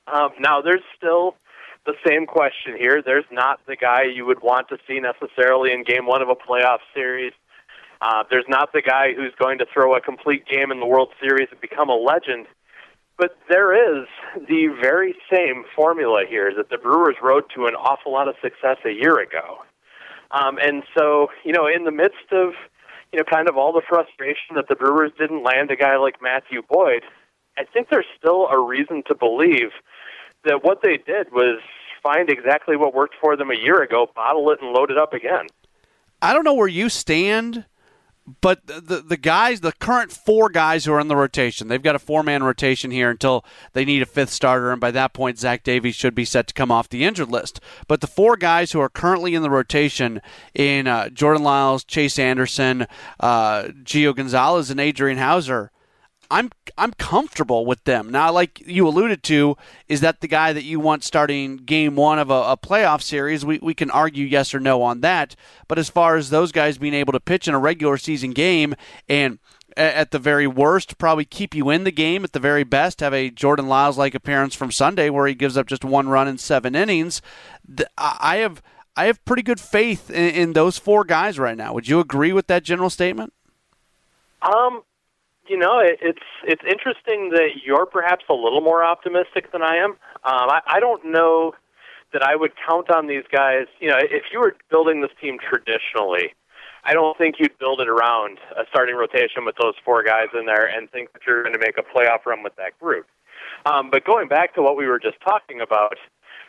Um, 0.07 0.29
now, 0.39 0.61
there's 0.61 0.83
still 0.95 1.35
the 1.87 1.95
same 2.05 2.27
question 2.27 2.77
here. 2.77 3.01
There's 3.01 3.25
not 3.31 3.61
the 3.65 3.75
guy 3.75 4.03
you 4.03 4.25
would 4.25 4.43
want 4.43 4.67
to 4.69 4.77
see 4.87 4.99
necessarily 4.99 5.71
in 5.71 5.83
game 5.83 6.05
one 6.05 6.21
of 6.21 6.29
a 6.29 6.35
playoff 6.35 6.79
series. 6.93 7.33
Uh, 8.01 8.23
there's 8.29 8.45
not 8.47 8.73
the 8.73 8.81
guy 8.81 9.13
who's 9.15 9.33
going 9.39 9.57
to 9.57 9.65
throw 9.73 9.95
a 9.95 10.01
complete 10.01 10.45
game 10.45 10.69
in 10.71 10.79
the 10.79 10.85
World 10.85 11.09
Series 11.19 11.47
and 11.49 11.59
become 11.59 11.89
a 11.89 11.95
legend. 11.95 12.45
But 13.17 13.35
there 13.49 13.73
is 13.73 14.05
the 14.47 14.67
very 14.79 15.15
same 15.31 15.63
formula 15.75 16.25
here 16.29 16.53
that 16.55 16.69
the 16.69 16.77
Brewers 16.77 17.15
wrote 17.23 17.49
to 17.55 17.65
an 17.65 17.73
awful 17.73 18.11
lot 18.11 18.27
of 18.27 18.35
success 18.43 18.77
a 18.85 18.91
year 18.91 19.17
ago. 19.19 19.63
Um, 20.29 20.59
and 20.61 20.83
so, 20.95 21.29
you 21.43 21.53
know, 21.53 21.65
in 21.65 21.85
the 21.85 21.91
midst 21.91 22.31
of, 22.31 22.53
you 23.11 23.17
know, 23.17 23.23
kind 23.23 23.49
of 23.49 23.57
all 23.57 23.73
the 23.73 23.81
frustration 23.87 24.55
that 24.55 24.67
the 24.67 24.75
Brewers 24.75 25.11
didn't 25.17 25.41
land 25.41 25.71
a 25.71 25.75
guy 25.75 25.97
like 25.97 26.21
Matthew 26.21 26.61
Boyd, 26.69 27.03
I 27.57 27.63
think 27.63 27.87
there's 27.89 28.05
still 28.19 28.47
a 28.47 28.59
reason 28.59 29.01
to 29.07 29.15
believe 29.15 29.71
that 30.47 30.63
what 30.63 30.81
they 30.81 30.97
did 30.97 31.31
was 31.31 31.59
find 32.03 32.29
exactly 32.29 32.75
what 32.75 32.93
worked 32.93 33.15
for 33.21 33.35
them 33.35 33.51
a 33.51 33.55
year 33.55 33.81
ago, 33.81 34.09
bottle 34.15 34.49
it, 34.51 34.59
and 34.61 34.71
load 34.71 34.91
it 34.91 34.97
up 34.97 35.13
again. 35.13 35.47
I 36.21 36.33
don't 36.33 36.43
know 36.43 36.53
where 36.53 36.67
you 36.67 36.89
stand 36.89 37.65
but 38.41 38.67
the 38.67 39.01
the 39.01 39.15
guys, 39.15 39.61
the 39.61 39.71
current 39.71 40.11
four 40.11 40.49
guys 40.49 40.83
who 40.83 40.91
are 40.91 40.99
in 40.99 41.07
the 41.07 41.15
rotation, 41.15 41.69
they've 41.69 41.81
got 41.81 41.95
a 41.95 41.99
four 41.99 42.23
man 42.23 42.43
rotation 42.43 42.91
here 42.91 43.09
until 43.09 43.45
they 43.71 43.85
need 43.85 44.01
a 44.01 44.05
fifth 44.05 44.31
starter, 44.31 44.71
and 44.71 44.81
by 44.81 44.91
that 44.91 45.13
point, 45.13 45.39
Zach 45.39 45.63
Davies 45.63 45.95
should 45.95 46.13
be 46.13 46.25
set 46.25 46.47
to 46.47 46.53
come 46.53 46.69
off 46.69 46.89
the 46.89 47.05
injured 47.05 47.29
list. 47.29 47.61
But 47.87 48.01
the 48.01 48.07
four 48.07 48.35
guys 48.35 48.73
who 48.73 48.81
are 48.81 48.89
currently 48.89 49.33
in 49.33 49.43
the 49.43 49.49
rotation 49.49 50.21
in 50.53 50.87
uh, 50.87 51.07
Jordan 51.09 51.43
Lyles, 51.43 51.85
Chase 51.85 52.19
Anderson, 52.19 52.85
uh, 53.21 53.63
Gio 53.83 54.13
Gonzalez, 54.13 54.69
and 54.69 54.79
Adrian 54.79 55.19
Houser 55.19 55.71
I'm 56.29 56.49
I'm 56.77 56.91
comfortable 56.93 57.65
with 57.65 57.83
them. 57.85 58.09
Now, 58.09 58.31
like 58.31 58.61
you 58.65 58.87
alluded 58.87 59.23
to, 59.23 59.57
is 59.87 60.01
that 60.01 60.21
the 60.21 60.27
guy 60.27 60.53
that 60.53 60.63
you 60.63 60.79
want 60.79 61.03
starting 61.03 61.57
game 61.57 61.95
one 61.95 62.19
of 62.19 62.29
a, 62.29 62.33
a, 62.33 62.57
playoff 62.57 63.01
series? 63.01 63.45
We, 63.45 63.59
we 63.59 63.73
can 63.73 63.89
argue 63.91 64.25
yes 64.25 64.53
or 64.53 64.59
no 64.59 64.81
on 64.81 65.01
that. 65.01 65.35
But 65.67 65.79
as 65.79 65.89
far 65.89 66.15
as 66.15 66.29
those 66.29 66.51
guys 66.51 66.77
being 66.77 66.93
able 66.93 67.13
to 67.13 67.19
pitch 67.19 67.47
in 67.47 67.53
a 67.53 67.59
regular 67.59 67.97
season 67.97 68.31
game 68.31 68.75
and 69.07 69.39
at 69.77 70.11
the 70.11 70.19
very 70.19 70.47
worst, 70.47 70.97
probably 70.97 71.25
keep 71.25 71.53
you 71.53 71.69
in 71.69 71.83
the 71.83 71.91
game. 71.91 72.23
At 72.23 72.33
the 72.33 72.39
very 72.39 72.63
best, 72.63 72.99
have 72.99 73.13
a 73.13 73.29
Jordan 73.29 73.67
Lyles 73.67 73.97
like 73.97 74.15
appearance 74.15 74.55
from 74.55 74.71
Sunday 74.71 75.09
where 75.09 75.27
he 75.27 75.35
gives 75.35 75.55
up 75.55 75.67
just 75.67 75.85
one 75.85 76.09
run 76.09 76.27
in 76.27 76.37
seven 76.37 76.75
innings. 76.75 77.21
I 77.97 78.37
have 78.37 78.61
I 78.95 79.05
have 79.05 79.23
pretty 79.25 79.43
good 79.43 79.59
faith 79.59 80.09
in, 80.09 80.29
in 80.29 80.53
those 80.53 80.77
four 80.77 81.03
guys 81.03 81.37
right 81.37 81.55
now. 81.55 81.73
Would 81.73 81.87
you 81.87 81.99
agree 81.99 82.33
with 82.33 82.47
that 82.47 82.63
general 82.63 82.89
statement? 82.89 83.33
Um, 84.41 84.83
you 85.49 85.57
know, 85.57 85.79
it, 85.79 85.99
it's 86.01 86.27
it's 86.43 86.63
interesting 86.63 87.29
that 87.31 87.61
you're 87.65 87.85
perhaps 87.85 88.25
a 88.29 88.33
little 88.33 88.61
more 88.61 88.83
optimistic 88.83 89.51
than 89.51 89.61
I 89.61 89.77
am. 89.77 89.91
Um, 90.23 90.49
I, 90.49 90.61
I 90.67 90.79
don't 90.79 91.05
know 91.05 91.53
that 92.13 92.23
I 92.23 92.35
would 92.35 92.51
count 92.67 92.89
on 92.89 93.07
these 93.07 93.23
guys. 93.31 93.65
You 93.79 93.89
know, 93.89 93.97
if 93.99 94.23
you 94.31 94.39
were 94.39 94.55
building 94.69 95.01
this 95.01 95.11
team 95.19 95.37
traditionally, 95.39 96.33
I 96.83 96.93
don't 96.93 97.17
think 97.17 97.35
you'd 97.39 97.57
build 97.59 97.81
it 97.81 97.89
around 97.89 98.39
a 98.55 98.63
starting 98.69 98.95
rotation 98.95 99.45
with 99.45 99.55
those 99.61 99.73
four 99.83 100.03
guys 100.03 100.27
in 100.37 100.45
there 100.45 100.65
and 100.65 100.89
think 100.89 101.11
that 101.13 101.21
you're 101.27 101.43
going 101.43 101.53
to 101.53 101.59
make 101.59 101.77
a 101.77 101.83
playoff 101.83 102.25
run 102.25 102.43
with 102.43 102.55
that 102.55 102.79
group. 102.79 103.05
Um, 103.65 103.89
but 103.91 104.05
going 104.05 104.27
back 104.27 104.55
to 104.55 104.61
what 104.61 104.77
we 104.77 104.87
were 104.87 104.99
just 104.99 105.19
talking 105.21 105.59
about, 105.61 105.97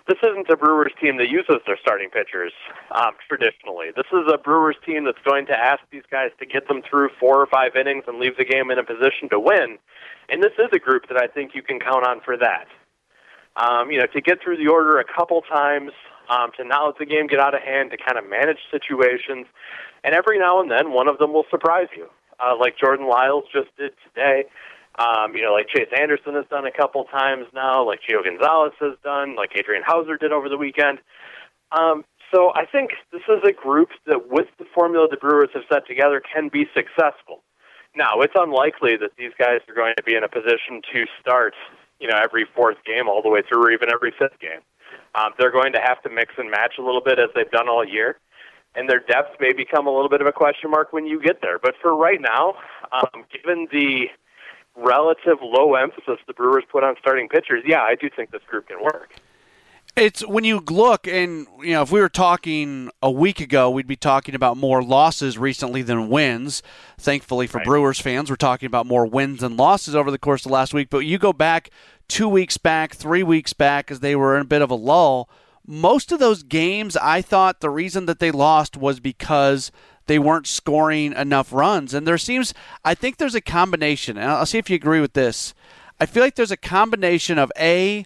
this 0.08 0.18
isn't 0.22 0.48
a 0.48 0.56
Brewers 0.56 0.92
team 1.00 1.18
that 1.18 1.28
uses 1.28 1.60
their 1.66 1.76
starting 1.80 2.08
pitchers 2.08 2.52
um, 2.92 3.12
traditionally. 3.28 3.88
This 3.94 4.08
is 4.10 4.24
a 4.32 4.38
Brewers 4.38 4.76
team 4.84 5.04
that's 5.04 5.20
going 5.22 5.46
to 5.46 5.52
ask 5.52 5.80
these 5.92 6.02
guys 6.10 6.30
to 6.40 6.46
get 6.46 6.66
them 6.66 6.80
through 6.88 7.10
four 7.20 7.40
or 7.40 7.46
five 7.46 7.76
innings 7.76 8.04
and 8.08 8.18
leave 8.18 8.36
the 8.36 8.44
game 8.44 8.70
in 8.70 8.78
a 8.78 8.84
position 8.84 9.28
to 9.30 9.38
win. 9.38 9.78
And 10.30 10.42
this 10.42 10.52
is 10.58 10.68
a 10.72 10.78
group 10.78 11.08
that 11.08 11.18
I 11.20 11.26
think 11.26 11.54
you 11.54 11.62
can 11.62 11.78
count 11.78 12.06
on 12.06 12.20
for 12.24 12.36
that. 12.38 12.66
Um, 13.56 13.90
you 13.90 13.98
know, 13.98 14.06
to 14.06 14.20
get 14.20 14.42
through 14.42 14.56
the 14.56 14.68
order 14.68 14.98
a 14.98 15.04
couple 15.04 15.42
times, 15.42 15.92
um, 16.30 16.50
to 16.56 16.64
not 16.64 16.86
let 16.86 16.98
the 16.98 17.06
game 17.06 17.26
get 17.26 17.40
out 17.40 17.54
of 17.54 17.60
hand, 17.60 17.90
to 17.90 17.96
kind 17.96 18.16
of 18.16 18.28
manage 18.28 18.58
situations, 18.70 19.46
and 20.04 20.14
every 20.14 20.38
now 20.38 20.60
and 20.60 20.70
then 20.70 20.92
one 20.92 21.08
of 21.08 21.18
them 21.18 21.32
will 21.32 21.46
surprise 21.50 21.88
you, 21.96 22.08
uh, 22.40 22.56
like 22.58 22.78
Jordan 22.78 23.08
Lyles 23.08 23.44
just 23.52 23.68
did 23.76 23.92
today. 24.04 24.44
Um, 24.98 25.36
you 25.36 25.42
know, 25.42 25.52
like 25.52 25.68
Chase 25.68 25.88
Anderson 25.96 26.34
has 26.34 26.44
done 26.50 26.66
a 26.66 26.72
couple 26.72 27.04
times 27.04 27.46
now, 27.54 27.86
like 27.86 28.00
Gio 28.02 28.24
Gonzalez 28.24 28.72
has 28.80 28.94
done, 29.04 29.36
like 29.36 29.52
Adrian 29.54 29.84
Houser 29.86 30.16
did 30.16 30.32
over 30.32 30.48
the 30.48 30.56
weekend. 30.56 30.98
Um, 31.70 32.04
so 32.34 32.50
I 32.54 32.66
think 32.66 32.90
this 33.12 33.22
is 33.28 33.40
a 33.48 33.52
group 33.52 33.90
that, 34.06 34.28
with 34.28 34.48
the 34.58 34.64
formula 34.74 35.06
the 35.08 35.16
Brewers 35.16 35.50
have 35.54 35.62
set 35.72 35.86
together, 35.86 36.20
can 36.20 36.48
be 36.48 36.66
successful. 36.74 37.42
Now, 37.94 38.20
it's 38.20 38.34
unlikely 38.34 38.96
that 38.96 39.12
these 39.16 39.32
guys 39.38 39.60
are 39.68 39.74
going 39.74 39.94
to 39.96 40.02
be 40.02 40.14
in 40.14 40.24
a 40.24 40.28
position 40.28 40.82
to 40.92 41.06
start, 41.20 41.54
you 42.00 42.08
know, 42.08 42.18
every 42.22 42.44
fourth 42.54 42.76
game 42.84 43.08
all 43.08 43.22
the 43.22 43.30
way 43.30 43.42
through, 43.48 43.64
or 43.64 43.70
even 43.70 43.88
every 43.92 44.12
fifth 44.18 44.38
game. 44.40 44.60
Um, 45.14 45.32
they're 45.38 45.52
going 45.52 45.72
to 45.72 45.80
have 45.80 46.02
to 46.02 46.10
mix 46.10 46.34
and 46.36 46.50
match 46.50 46.74
a 46.78 46.82
little 46.82 47.00
bit 47.00 47.18
as 47.18 47.30
they've 47.34 47.50
done 47.50 47.68
all 47.68 47.84
year, 47.84 48.18
and 48.74 48.90
their 48.90 49.00
depth 49.00 49.40
may 49.40 49.52
become 49.52 49.86
a 49.86 49.90
little 49.90 50.10
bit 50.10 50.20
of 50.20 50.26
a 50.26 50.32
question 50.32 50.70
mark 50.70 50.92
when 50.92 51.06
you 51.06 51.20
get 51.22 51.40
there. 51.40 51.58
But 51.58 51.74
for 51.80 51.96
right 51.96 52.20
now, 52.20 52.54
um, 52.92 53.24
given 53.32 53.68
the 53.72 54.08
relative 54.78 55.38
low 55.42 55.74
emphasis 55.74 56.18
the 56.26 56.34
Brewers 56.34 56.64
put 56.70 56.84
on 56.84 56.94
starting 57.00 57.28
pitchers, 57.28 57.62
yeah, 57.66 57.82
I 57.82 57.94
do 57.94 58.08
think 58.14 58.30
this 58.30 58.42
group 58.48 58.68
can 58.68 58.82
work. 58.82 59.14
It's 59.96 60.24
when 60.24 60.44
you 60.44 60.62
look, 60.70 61.08
and 61.08 61.46
you 61.60 61.72
know, 61.72 61.82
if 61.82 61.90
we 61.90 62.00
were 62.00 62.08
talking 62.08 62.88
a 63.02 63.10
week 63.10 63.40
ago, 63.40 63.68
we'd 63.68 63.88
be 63.88 63.96
talking 63.96 64.36
about 64.36 64.56
more 64.56 64.80
losses 64.80 65.36
recently 65.36 65.82
than 65.82 66.08
wins. 66.08 66.62
Thankfully 66.98 67.48
for 67.48 67.58
right. 67.58 67.66
Brewers 67.66 68.00
fans, 68.00 68.30
we're 68.30 68.36
talking 68.36 68.68
about 68.68 68.86
more 68.86 69.06
wins 69.06 69.40
than 69.40 69.56
losses 69.56 69.96
over 69.96 70.12
the 70.12 70.18
course 70.18 70.46
of 70.46 70.52
last 70.52 70.72
week. 70.72 70.88
But 70.88 71.00
you 71.00 71.18
go 71.18 71.32
back 71.32 71.70
two 72.06 72.28
weeks 72.28 72.58
back, 72.58 72.94
three 72.94 73.24
weeks 73.24 73.52
back, 73.52 73.90
as 73.90 73.98
they 73.98 74.14
were 74.14 74.36
in 74.36 74.42
a 74.42 74.44
bit 74.44 74.62
of 74.62 74.70
a 74.70 74.76
lull. 74.76 75.28
most 75.66 76.12
of 76.12 76.20
those 76.20 76.44
games, 76.44 76.96
I 76.96 77.20
thought 77.20 77.60
the 77.60 77.70
reason 77.70 78.06
that 78.06 78.20
they 78.20 78.30
lost 78.30 78.76
was 78.76 79.00
because 79.00 79.72
they 80.08 80.18
weren't 80.18 80.46
scoring 80.46 81.12
enough 81.12 81.52
runs. 81.52 81.94
And 81.94 82.06
there 82.06 82.18
seems, 82.18 82.52
I 82.84 82.94
think 82.94 83.16
there's 83.16 83.36
a 83.36 83.40
combination, 83.40 84.18
and 84.18 84.30
I'll 84.30 84.46
see 84.46 84.58
if 84.58 84.68
you 84.68 84.76
agree 84.76 85.00
with 85.00 85.12
this. 85.12 85.54
I 86.00 86.06
feel 86.06 86.22
like 86.22 86.34
there's 86.34 86.50
a 86.50 86.56
combination 86.56 87.38
of 87.38 87.52
A, 87.58 88.04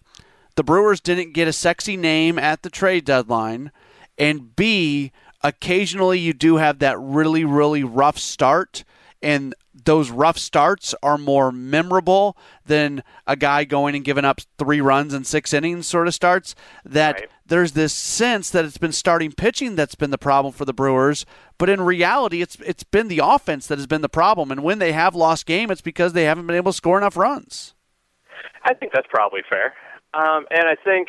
the 0.56 0.62
Brewers 0.62 1.00
didn't 1.00 1.32
get 1.32 1.48
a 1.48 1.52
sexy 1.52 1.96
name 1.96 2.38
at 2.38 2.62
the 2.62 2.70
trade 2.70 3.04
deadline, 3.06 3.72
and 4.18 4.54
B, 4.54 5.12
occasionally 5.42 6.18
you 6.18 6.32
do 6.32 6.56
have 6.56 6.78
that 6.80 6.98
really, 7.00 7.44
really 7.44 7.82
rough 7.82 8.18
start. 8.18 8.84
And 9.22 9.54
those 9.84 10.10
rough 10.10 10.38
starts 10.38 10.94
are 11.02 11.16
more 11.16 11.52
memorable 11.52 12.36
than 12.66 13.02
a 13.26 13.36
guy 13.36 13.64
going 13.64 13.94
and 13.94 14.04
giving 14.04 14.24
up 14.24 14.40
three 14.58 14.80
runs 14.80 15.14
in 15.14 15.24
six 15.24 15.52
innings 15.52 15.86
sort 15.86 16.08
of 16.08 16.14
starts. 16.14 16.54
That 16.84 17.14
right. 17.14 17.30
There's 17.52 17.72
this 17.72 17.92
sense 17.92 18.48
that 18.48 18.64
it's 18.64 18.78
been 18.78 18.92
starting 18.92 19.30
pitching 19.30 19.76
that's 19.76 19.94
been 19.94 20.08
the 20.08 20.16
problem 20.16 20.54
for 20.54 20.64
the 20.64 20.72
Brewers, 20.72 21.26
but 21.58 21.68
in 21.68 21.82
reality, 21.82 22.40
it's 22.40 22.56
it's 22.64 22.82
been 22.82 23.08
the 23.08 23.20
offense 23.22 23.66
that 23.66 23.76
has 23.76 23.86
been 23.86 24.00
the 24.00 24.08
problem. 24.08 24.50
And 24.50 24.62
when 24.62 24.78
they 24.78 24.92
have 24.92 25.14
lost 25.14 25.44
game, 25.44 25.70
it's 25.70 25.82
because 25.82 26.14
they 26.14 26.24
haven't 26.24 26.46
been 26.46 26.56
able 26.56 26.72
to 26.72 26.76
score 26.76 26.96
enough 26.96 27.14
runs. 27.14 27.74
I 28.64 28.72
think 28.72 28.92
that's 28.94 29.06
probably 29.10 29.42
fair, 29.46 29.74
um, 30.14 30.46
and 30.50 30.66
I 30.66 30.76
think 30.82 31.08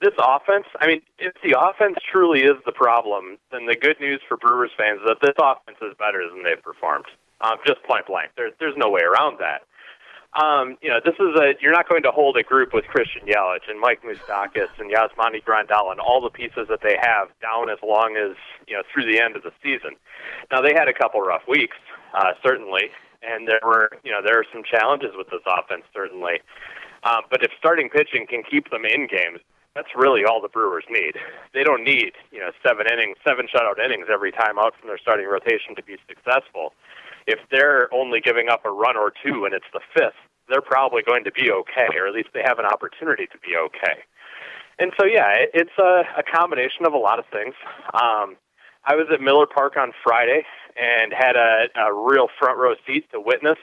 this 0.00 0.14
offense, 0.18 0.64
I 0.80 0.86
mean, 0.86 1.02
if 1.18 1.34
the 1.44 1.60
offense 1.60 1.98
truly 2.10 2.40
is 2.40 2.56
the 2.64 2.72
problem, 2.72 3.36
then 3.52 3.66
the 3.66 3.76
good 3.76 4.00
news 4.00 4.22
for 4.26 4.38
Brewers 4.38 4.70
fans 4.78 5.00
is 5.00 5.08
that 5.08 5.20
this 5.20 5.36
offense 5.38 5.76
is 5.82 5.94
better 5.98 6.24
than 6.26 6.42
they've 6.42 6.62
performed. 6.62 7.04
Um, 7.42 7.58
just 7.66 7.82
point 7.82 8.06
blank. 8.06 8.30
There's 8.34 8.54
there's 8.58 8.76
no 8.78 8.88
way 8.88 9.02
around 9.02 9.40
that. 9.40 9.68
Um, 10.36 10.76
you 10.82 10.90
know, 10.90 11.00
this 11.02 11.14
is 11.16 11.32
a 11.40 11.56
you're 11.62 11.72
not 11.72 11.88
going 11.88 12.02
to 12.02 12.12
hold 12.12 12.36
a 12.36 12.42
group 12.42 12.74
with 12.74 12.84
Christian 12.92 13.22
Yelich 13.24 13.64
and 13.68 13.80
Mike 13.80 14.02
Moustakas 14.04 14.68
and 14.78 14.92
Yasmani 14.92 15.42
Grandal 15.42 15.90
and 15.90 15.98
all 15.98 16.20
the 16.20 16.28
pieces 16.28 16.68
that 16.68 16.80
they 16.82 16.96
have 17.00 17.28
down 17.40 17.70
as 17.70 17.78
long 17.82 18.20
as 18.20 18.36
you 18.68 18.76
know 18.76 18.82
through 18.92 19.10
the 19.10 19.18
end 19.18 19.36
of 19.36 19.42
the 19.42 19.52
season. 19.62 19.96
Now 20.52 20.60
they 20.60 20.74
had 20.76 20.88
a 20.88 20.92
couple 20.92 21.20
rough 21.22 21.48
weeks, 21.48 21.76
uh, 22.12 22.36
certainly, 22.44 22.92
and 23.22 23.48
there 23.48 23.60
were 23.64 23.92
you 24.04 24.12
know 24.12 24.20
there 24.20 24.38
are 24.38 24.44
some 24.52 24.62
challenges 24.62 25.16
with 25.16 25.30
this 25.30 25.40
offense 25.46 25.84
certainly. 25.94 26.44
Um, 27.04 27.24
but 27.30 27.42
if 27.42 27.50
starting 27.58 27.88
pitching 27.88 28.26
can 28.28 28.42
keep 28.42 28.68
them 28.68 28.84
in 28.84 29.06
games, 29.06 29.40
that's 29.74 29.88
really 29.96 30.24
all 30.24 30.42
the 30.42 30.52
Brewers 30.52 30.84
need. 30.90 31.16
They 31.54 31.64
don't 31.64 31.82
need 31.82 32.12
you 32.30 32.40
know 32.40 32.52
seven 32.60 32.84
innings, 32.92 33.16
seven 33.24 33.48
shutout 33.48 33.80
innings 33.82 34.12
every 34.12 34.32
time 34.32 34.58
out 34.58 34.76
from 34.76 34.88
their 34.88 35.00
starting 35.00 35.28
rotation 35.28 35.72
to 35.76 35.82
be 35.82 35.96
successful 36.06 36.74
if 37.26 37.38
they're 37.50 37.92
only 37.92 38.20
giving 38.20 38.48
up 38.48 38.64
a 38.64 38.70
run 38.70 38.96
or 38.96 39.12
two 39.24 39.44
and 39.44 39.54
it's 39.54 39.66
the 39.72 39.80
fifth, 39.94 40.14
they're 40.48 40.60
probably 40.60 41.02
going 41.02 41.24
to 41.24 41.32
be 41.32 41.50
okay, 41.50 41.88
or 41.98 42.06
at 42.06 42.14
least 42.14 42.28
they 42.32 42.42
have 42.44 42.58
an 42.58 42.66
opportunity 42.66 43.26
to 43.26 43.38
be 43.38 43.56
okay. 43.56 44.02
And 44.78 44.92
so, 44.98 45.06
yeah, 45.06 45.32
it, 45.32 45.50
it's 45.54 45.78
a, 45.78 46.02
a 46.18 46.22
combination 46.22 46.86
of 46.86 46.92
a 46.92 46.98
lot 46.98 47.18
of 47.18 47.24
things. 47.32 47.54
Um, 47.94 48.36
I 48.84 48.94
was 48.94 49.06
at 49.12 49.20
Miller 49.20 49.46
Park 49.46 49.76
on 49.76 49.92
Friday 50.04 50.44
and 50.76 51.12
had 51.12 51.34
a, 51.36 51.66
a 51.74 51.92
real 51.92 52.28
front 52.38 52.58
row 52.58 52.74
seat 52.86 53.10
to 53.12 53.20
witness 53.20 53.58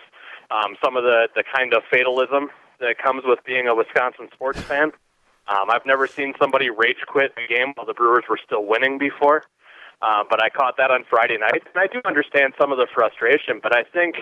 um, 0.51 0.75
some 0.83 0.97
of 0.97 1.03
the, 1.03 1.29
the 1.35 1.43
kind 1.55 1.73
of 1.73 1.83
fatalism 1.89 2.49
that 2.79 2.97
comes 2.97 3.23
with 3.25 3.39
being 3.45 3.67
a 3.67 3.75
Wisconsin 3.75 4.27
sports 4.33 4.61
fan. 4.61 4.91
Um, 5.47 5.69
I've 5.69 5.85
never 5.85 6.07
seen 6.07 6.33
somebody 6.39 6.69
rage 6.69 7.03
quit 7.07 7.33
a 7.37 7.47
game 7.47 7.73
while 7.75 7.85
the 7.85 7.93
Brewers 7.93 8.23
were 8.29 8.39
still 8.43 8.65
winning 8.65 8.97
before. 8.97 9.43
Uh, 10.03 10.21
but 10.29 10.43
I 10.43 10.49
caught 10.49 10.75
that 10.77 10.91
on 10.91 11.05
Friday 11.09 11.37
night, 11.37 11.63
and 11.63 11.77
I 11.77 11.87
do 11.87 12.01
understand 12.03 12.53
some 12.59 12.73
of 12.73 12.77
the 12.77 12.87
frustration. 12.93 13.61
But 13.63 13.73
I 13.73 13.83
think, 13.83 14.15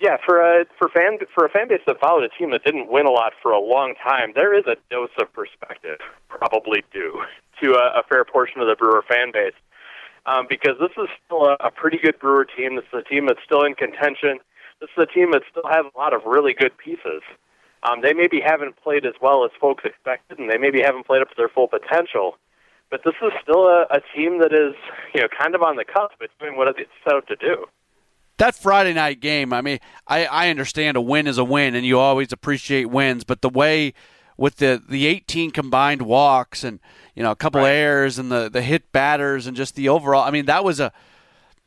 yeah, 0.00 0.16
for 0.26 0.40
a 0.40 0.64
for 0.76 0.88
fan 0.88 1.18
for 1.32 1.46
a 1.46 1.48
fan 1.48 1.68
base 1.68 1.82
that 1.86 2.00
followed 2.00 2.24
a 2.24 2.28
team 2.36 2.50
that 2.50 2.64
didn't 2.64 2.90
win 2.90 3.06
a 3.06 3.10
lot 3.10 3.32
for 3.40 3.52
a 3.52 3.60
long 3.60 3.94
time, 4.02 4.32
there 4.34 4.58
is 4.58 4.64
a 4.66 4.74
dose 4.90 5.14
of 5.20 5.32
perspective 5.32 6.00
probably 6.28 6.82
due 6.92 7.22
to 7.62 7.74
a, 7.74 8.00
a 8.00 8.02
fair 8.08 8.24
portion 8.24 8.60
of 8.60 8.66
the 8.66 8.74
Brewer 8.74 9.04
fan 9.08 9.30
base, 9.30 9.54
um, 10.26 10.46
because 10.48 10.74
this 10.80 10.90
is 10.98 11.08
still 11.26 11.46
a, 11.46 11.56
a 11.60 11.70
pretty 11.70 11.98
good 11.98 12.18
Brewer 12.18 12.44
team. 12.44 12.74
This 12.74 12.84
is 12.92 13.04
a 13.06 13.08
team 13.08 13.26
that's 13.26 13.44
still 13.44 13.62
in 13.62 13.74
contention. 13.74 14.40
This 14.80 14.90
is 14.96 15.04
a 15.04 15.06
team 15.06 15.30
that 15.30 15.42
still 15.48 15.70
has 15.70 15.86
a 15.94 15.96
lot 15.96 16.12
of 16.12 16.22
really 16.26 16.54
good 16.54 16.76
pieces. 16.76 17.22
Um, 17.84 18.00
they 18.02 18.14
maybe 18.14 18.40
haven't 18.40 18.82
played 18.82 19.06
as 19.06 19.14
well 19.22 19.44
as 19.44 19.52
folks 19.60 19.84
expected, 19.84 20.40
and 20.40 20.50
they 20.50 20.58
maybe 20.58 20.82
haven't 20.82 21.06
played 21.06 21.22
up 21.22 21.28
to 21.28 21.34
their 21.36 21.48
full 21.48 21.68
potential 21.68 22.36
but 22.92 23.00
this 23.06 23.14
is 23.22 23.32
still 23.42 23.66
a, 23.68 23.86
a 23.90 24.00
team 24.14 24.38
that 24.40 24.52
is, 24.52 24.74
you 25.14 25.22
know, 25.22 25.26
kind 25.36 25.54
of 25.54 25.62
on 25.62 25.76
the 25.76 25.84
cusp 25.84 26.20
of 26.20 26.28
doing 26.38 26.58
what 26.58 26.68
it's 26.68 26.90
set 27.02 27.14
out 27.14 27.26
to 27.26 27.36
do. 27.36 27.64
That 28.36 28.54
Friday 28.54 28.92
night 28.92 29.18
game, 29.18 29.52
I 29.54 29.62
mean, 29.62 29.78
I, 30.06 30.26
I 30.26 30.50
understand 30.50 30.98
a 30.98 31.00
win 31.00 31.26
is 31.26 31.38
a 31.38 31.44
win, 31.44 31.74
and 31.74 31.86
you 31.86 31.98
always 31.98 32.32
appreciate 32.32 32.90
wins, 32.90 33.24
but 33.24 33.40
the 33.40 33.48
way 33.48 33.94
with 34.36 34.56
the, 34.56 34.82
the 34.86 35.06
18 35.06 35.52
combined 35.52 36.02
walks 36.02 36.64
and 36.64 36.80
you 37.14 37.22
know 37.22 37.30
a 37.30 37.36
couple 37.36 37.62
right. 37.62 37.70
errors 37.70 38.18
and 38.18 38.30
the, 38.30 38.50
the 38.50 38.60
hit 38.60 38.92
batters 38.92 39.46
and 39.46 39.56
just 39.56 39.74
the 39.74 39.88
overall, 39.88 40.22
I 40.22 40.30
mean, 40.30 40.44
that 40.46 40.62
was 40.62 40.78
a 40.78 40.92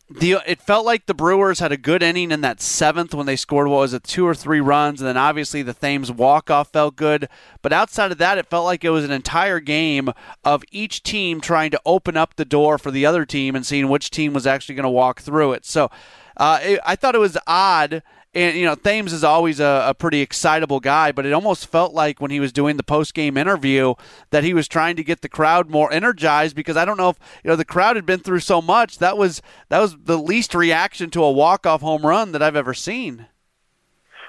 the 0.09 0.37
it 0.45 0.61
felt 0.61 0.85
like 0.85 1.07
the 1.07 1.15
Brewers 1.15 1.59
had 1.59 1.71
a 1.71 1.77
good 1.77 2.03
inning 2.03 2.31
in 2.31 2.41
that 2.41 2.61
seventh 2.61 3.13
when 3.15 3.25
they 3.25 3.35
scored 3.35 3.67
what 3.67 3.79
was 3.79 3.93
it 3.93 4.03
two 4.03 4.25
or 4.25 4.35
three 4.35 4.59
runs, 4.59 5.01
and 5.01 5.07
then 5.07 5.17
obviously 5.17 5.63
the 5.63 5.73
Thames 5.73 6.11
walk 6.11 6.51
off 6.51 6.71
felt 6.71 6.95
good. 6.95 7.27
But 7.63 7.73
outside 7.73 8.11
of 8.11 8.19
that, 8.19 8.37
it 8.37 8.45
felt 8.45 8.65
like 8.65 8.83
it 8.83 8.91
was 8.91 9.03
an 9.03 9.11
entire 9.11 9.59
game 9.59 10.11
of 10.43 10.63
each 10.71 11.01
team 11.01 11.41
trying 11.41 11.71
to 11.71 11.81
open 11.85 12.15
up 12.17 12.35
the 12.35 12.45
door 12.45 12.77
for 12.77 12.91
the 12.91 13.05
other 13.05 13.25
team 13.25 13.55
and 13.55 13.65
seeing 13.65 13.89
which 13.89 14.11
team 14.11 14.33
was 14.33 14.45
actually 14.45 14.75
going 14.75 14.83
to 14.83 14.89
walk 14.89 15.21
through 15.21 15.53
it. 15.53 15.65
So 15.65 15.89
uh, 16.37 16.59
it, 16.61 16.79
I 16.85 16.95
thought 16.95 17.15
it 17.15 17.19
was 17.19 17.37
odd 17.47 18.03
and 18.35 18.57
you 18.57 18.65
know 18.65 18.75
Thames 18.75 19.13
is 19.13 19.23
always 19.23 19.59
a, 19.59 19.85
a, 19.87 19.93
pretty 19.93 20.21
excitable 20.21 20.79
guy, 20.79 21.11
but 21.11 21.25
it 21.25 21.33
almost 21.33 21.67
felt 21.67 21.93
like 21.93 22.19
when 22.19 22.29
he 22.29 22.39
was 22.39 22.51
doing 22.51 22.77
the 22.77 22.83
post 22.83 23.13
game 23.13 23.37
interview 23.37 23.95
that 24.29 24.43
he 24.43 24.53
was 24.53 24.67
trying 24.67 24.97
to 24.97 25.03
get 25.03 25.21
the 25.21 25.29
crowd 25.29 25.69
more 25.69 25.91
energized 25.91 26.55
because 26.55 26.77
I 26.77 26.85
don't 26.85 26.97
know 26.97 27.09
if 27.09 27.19
you 27.43 27.49
know 27.49 27.55
the 27.55 27.65
crowd 27.65 27.95
had 27.95 28.05
been 28.05 28.19
through 28.19 28.41
so 28.41 28.61
much 28.61 28.99
that 28.99 29.17
was 29.17 29.41
that 29.69 29.79
was 29.79 29.95
the 30.03 30.17
least 30.17 30.53
reaction 30.53 31.09
to 31.11 31.23
a 31.23 31.31
walk 31.31 31.65
off 31.65 31.81
home 31.81 32.05
run 32.05 32.33
that 32.33 32.43
I've 32.43 32.55
ever 32.55 32.73
seen. 32.73 33.27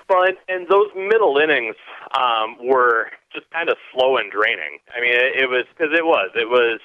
Well, 0.08 0.22
and, 0.22 0.36
and 0.48 0.68
those 0.68 0.86
middle 0.94 1.36
innings 1.38 1.74
um, 2.16 2.56
were 2.64 3.10
just 3.34 3.50
kind 3.50 3.68
of 3.68 3.76
slow 3.92 4.16
and 4.16 4.30
draining. 4.30 4.78
I 4.96 5.00
mean, 5.00 5.12
it, 5.12 5.42
it 5.42 5.50
was 5.50 5.64
because 5.76 5.92
it 5.92 6.04
was 6.04 6.30
it 6.36 6.48
was 6.48 6.80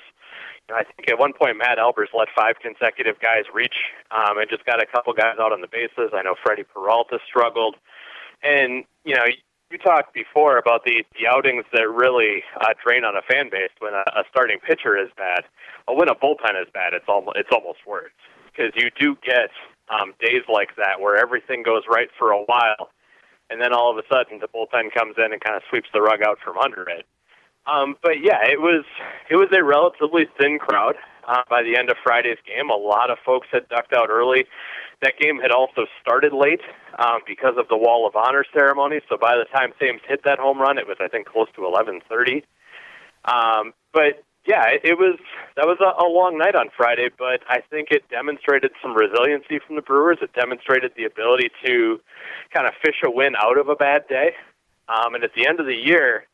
I 0.73 0.83
think 0.83 1.09
at 1.09 1.19
one 1.19 1.33
point 1.33 1.57
Matt 1.57 1.77
Albers 1.77 2.13
let 2.13 2.27
five 2.35 2.55
consecutive 2.61 3.19
guys 3.19 3.43
reach 3.53 3.75
um, 4.11 4.37
and 4.37 4.49
just 4.49 4.65
got 4.65 4.81
a 4.81 4.85
couple 4.85 5.13
guys 5.13 5.35
out 5.39 5.51
on 5.51 5.61
the 5.61 5.67
bases. 5.67 6.11
I 6.13 6.21
know 6.21 6.35
Freddie 6.43 6.63
Peralta 6.63 7.19
struggled, 7.27 7.75
and 8.43 8.83
you 9.03 9.15
know 9.15 9.25
you 9.71 9.77
talked 9.77 10.13
before 10.13 10.57
about 10.57 10.83
the 10.85 11.03
the 11.17 11.27
outings 11.27 11.65
that 11.73 11.89
really 11.89 12.43
uh, 12.59 12.73
drain 12.83 13.03
on 13.03 13.15
a 13.15 13.21
fan 13.21 13.49
base 13.49 13.71
when 13.79 13.93
a, 13.93 14.03
a 14.19 14.23
starting 14.29 14.59
pitcher 14.59 14.97
is 14.97 15.09
bad. 15.17 15.43
Well, 15.87 15.97
when 15.97 16.09
a 16.09 16.15
bullpen 16.15 16.61
is 16.61 16.67
bad, 16.73 16.93
it's 16.93 17.07
almost 17.07 17.37
it's 17.37 17.49
almost 17.51 17.79
worse 17.87 18.11
because 18.51 18.71
you 18.75 18.91
do 18.99 19.17
get 19.23 19.49
um, 19.89 20.13
days 20.19 20.43
like 20.51 20.75
that 20.75 20.99
where 20.99 21.15
everything 21.15 21.63
goes 21.63 21.83
right 21.89 22.09
for 22.19 22.31
a 22.31 22.43
while, 22.43 22.91
and 23.49 23.61
then 23.61 23.73
all 23.73 23.91
of 23.91 23.97
a 23.97 24.07
sudden 24.11 24.39
the 24.39 24.47
bullpen 24.47 24.93
comes 24.93 25.15
in 25.17 25.31
and 25.31 25.41
kind 25.41 25.55
of 25.55 25.63
sweeps 25.69 25.89
the 25.93 26.01
rug 26.01 26.21
out 26.21 26.37
from 26.43 26.57
under 26.57 26.83
it. 26.89 27.05
Um, 27.65 27.95
but 28.01 28.23
yeah, 28.23 28.39
it 28.43 28.59
was 28.59 28.85
it 29.29 29.35
was 29.35 29.49
a 29.53 29.63
relatively 29.63 30.27
thin 30.39 30.57
crowd 30.57 30.95
uh, 31.27 31.43
by 31.49 31.61
the 31.63 31.77
end 31.77 31.89
of 31.89 31.97
Friday's 32.03 32.39
game. 32.45 32.69
A 32.69 32.75
lot 32.75 33.11
of 33.11 33.17
folks 33.25 33.47
had 33.51 33.67
ducked 33.69 33.93
out 33.93 34.09
early. 34.09 34.45
That 35.01 35.17
game 35.19 35.39
had 35.39 35.51
also 35.51 35.85
started 36.01 36.33
late 36.33 36.61
um, 36.99 37.21
because 37.25 37.55
of 37.57 37.67
the 37.67 37.77
Wall 37.77 38.07
of 38.07 38.15
Honor 38.15 38.45
ceremony. 38.53 39.01
So 39.09 39.17
by 39.17 39.35
the 39.35 39.45
time 39.45 39.73
Thames 39.79 40.01
hit 40.07 40.23
that 40.25 40.39
home 40.39 40.59
run, 40.59 40.77
it 40.77 40.87
was 40.87 40.97
I 40.99 41.07
think 41.07 41.27
close 41.27 41.47
to 41.55 41.61
11:30. 41.61 42.43
Um, 43.25 43.73
but 43.93 44.23
yeah, 44.45 44.65
it, 44.69 44.81
it 44.83 44.97
was 44.97 45.19
that 45.55 45.67
was 45.67 45.77
a, 45.79 46.03
a 46.03 46.07
long 46.09 46.39
night 46.39 46.55
on 46.55 46.69
Friday, 46.75 47.09
but 47.15 47.41
I 47.47 47.61
think 47.69 47.89
it 47.91 48.09
demonstrated 48.09 48.71
some 48.81 48.95
resiliency 48.95 49.59
from 49.65 49.75
the 49.75 49.83
Brewers. 49.83 50.17
It 50.21 50.33
demonstrated 50.33 50.93
the 50.97 51.05
ability 51.05 51.51
to 51.65 51.99
kind 52.51 52.67
of 52.67 52.73
fish 52.83 53.01
a 53.05 53.11
win 53.11 53.35
out 53.35 53.59
of 53.59 53.69
a 53.69 53.75
bad 53.75 54.07
day. 54.07 54.33
Um, 54.89 55.15
and 55.15 55.23
at 55.23 55.31
the 55.35 55.47
end 55.47 55.59
of 55.59 55.67
the 55.67 55.75
year, 55.75 56.25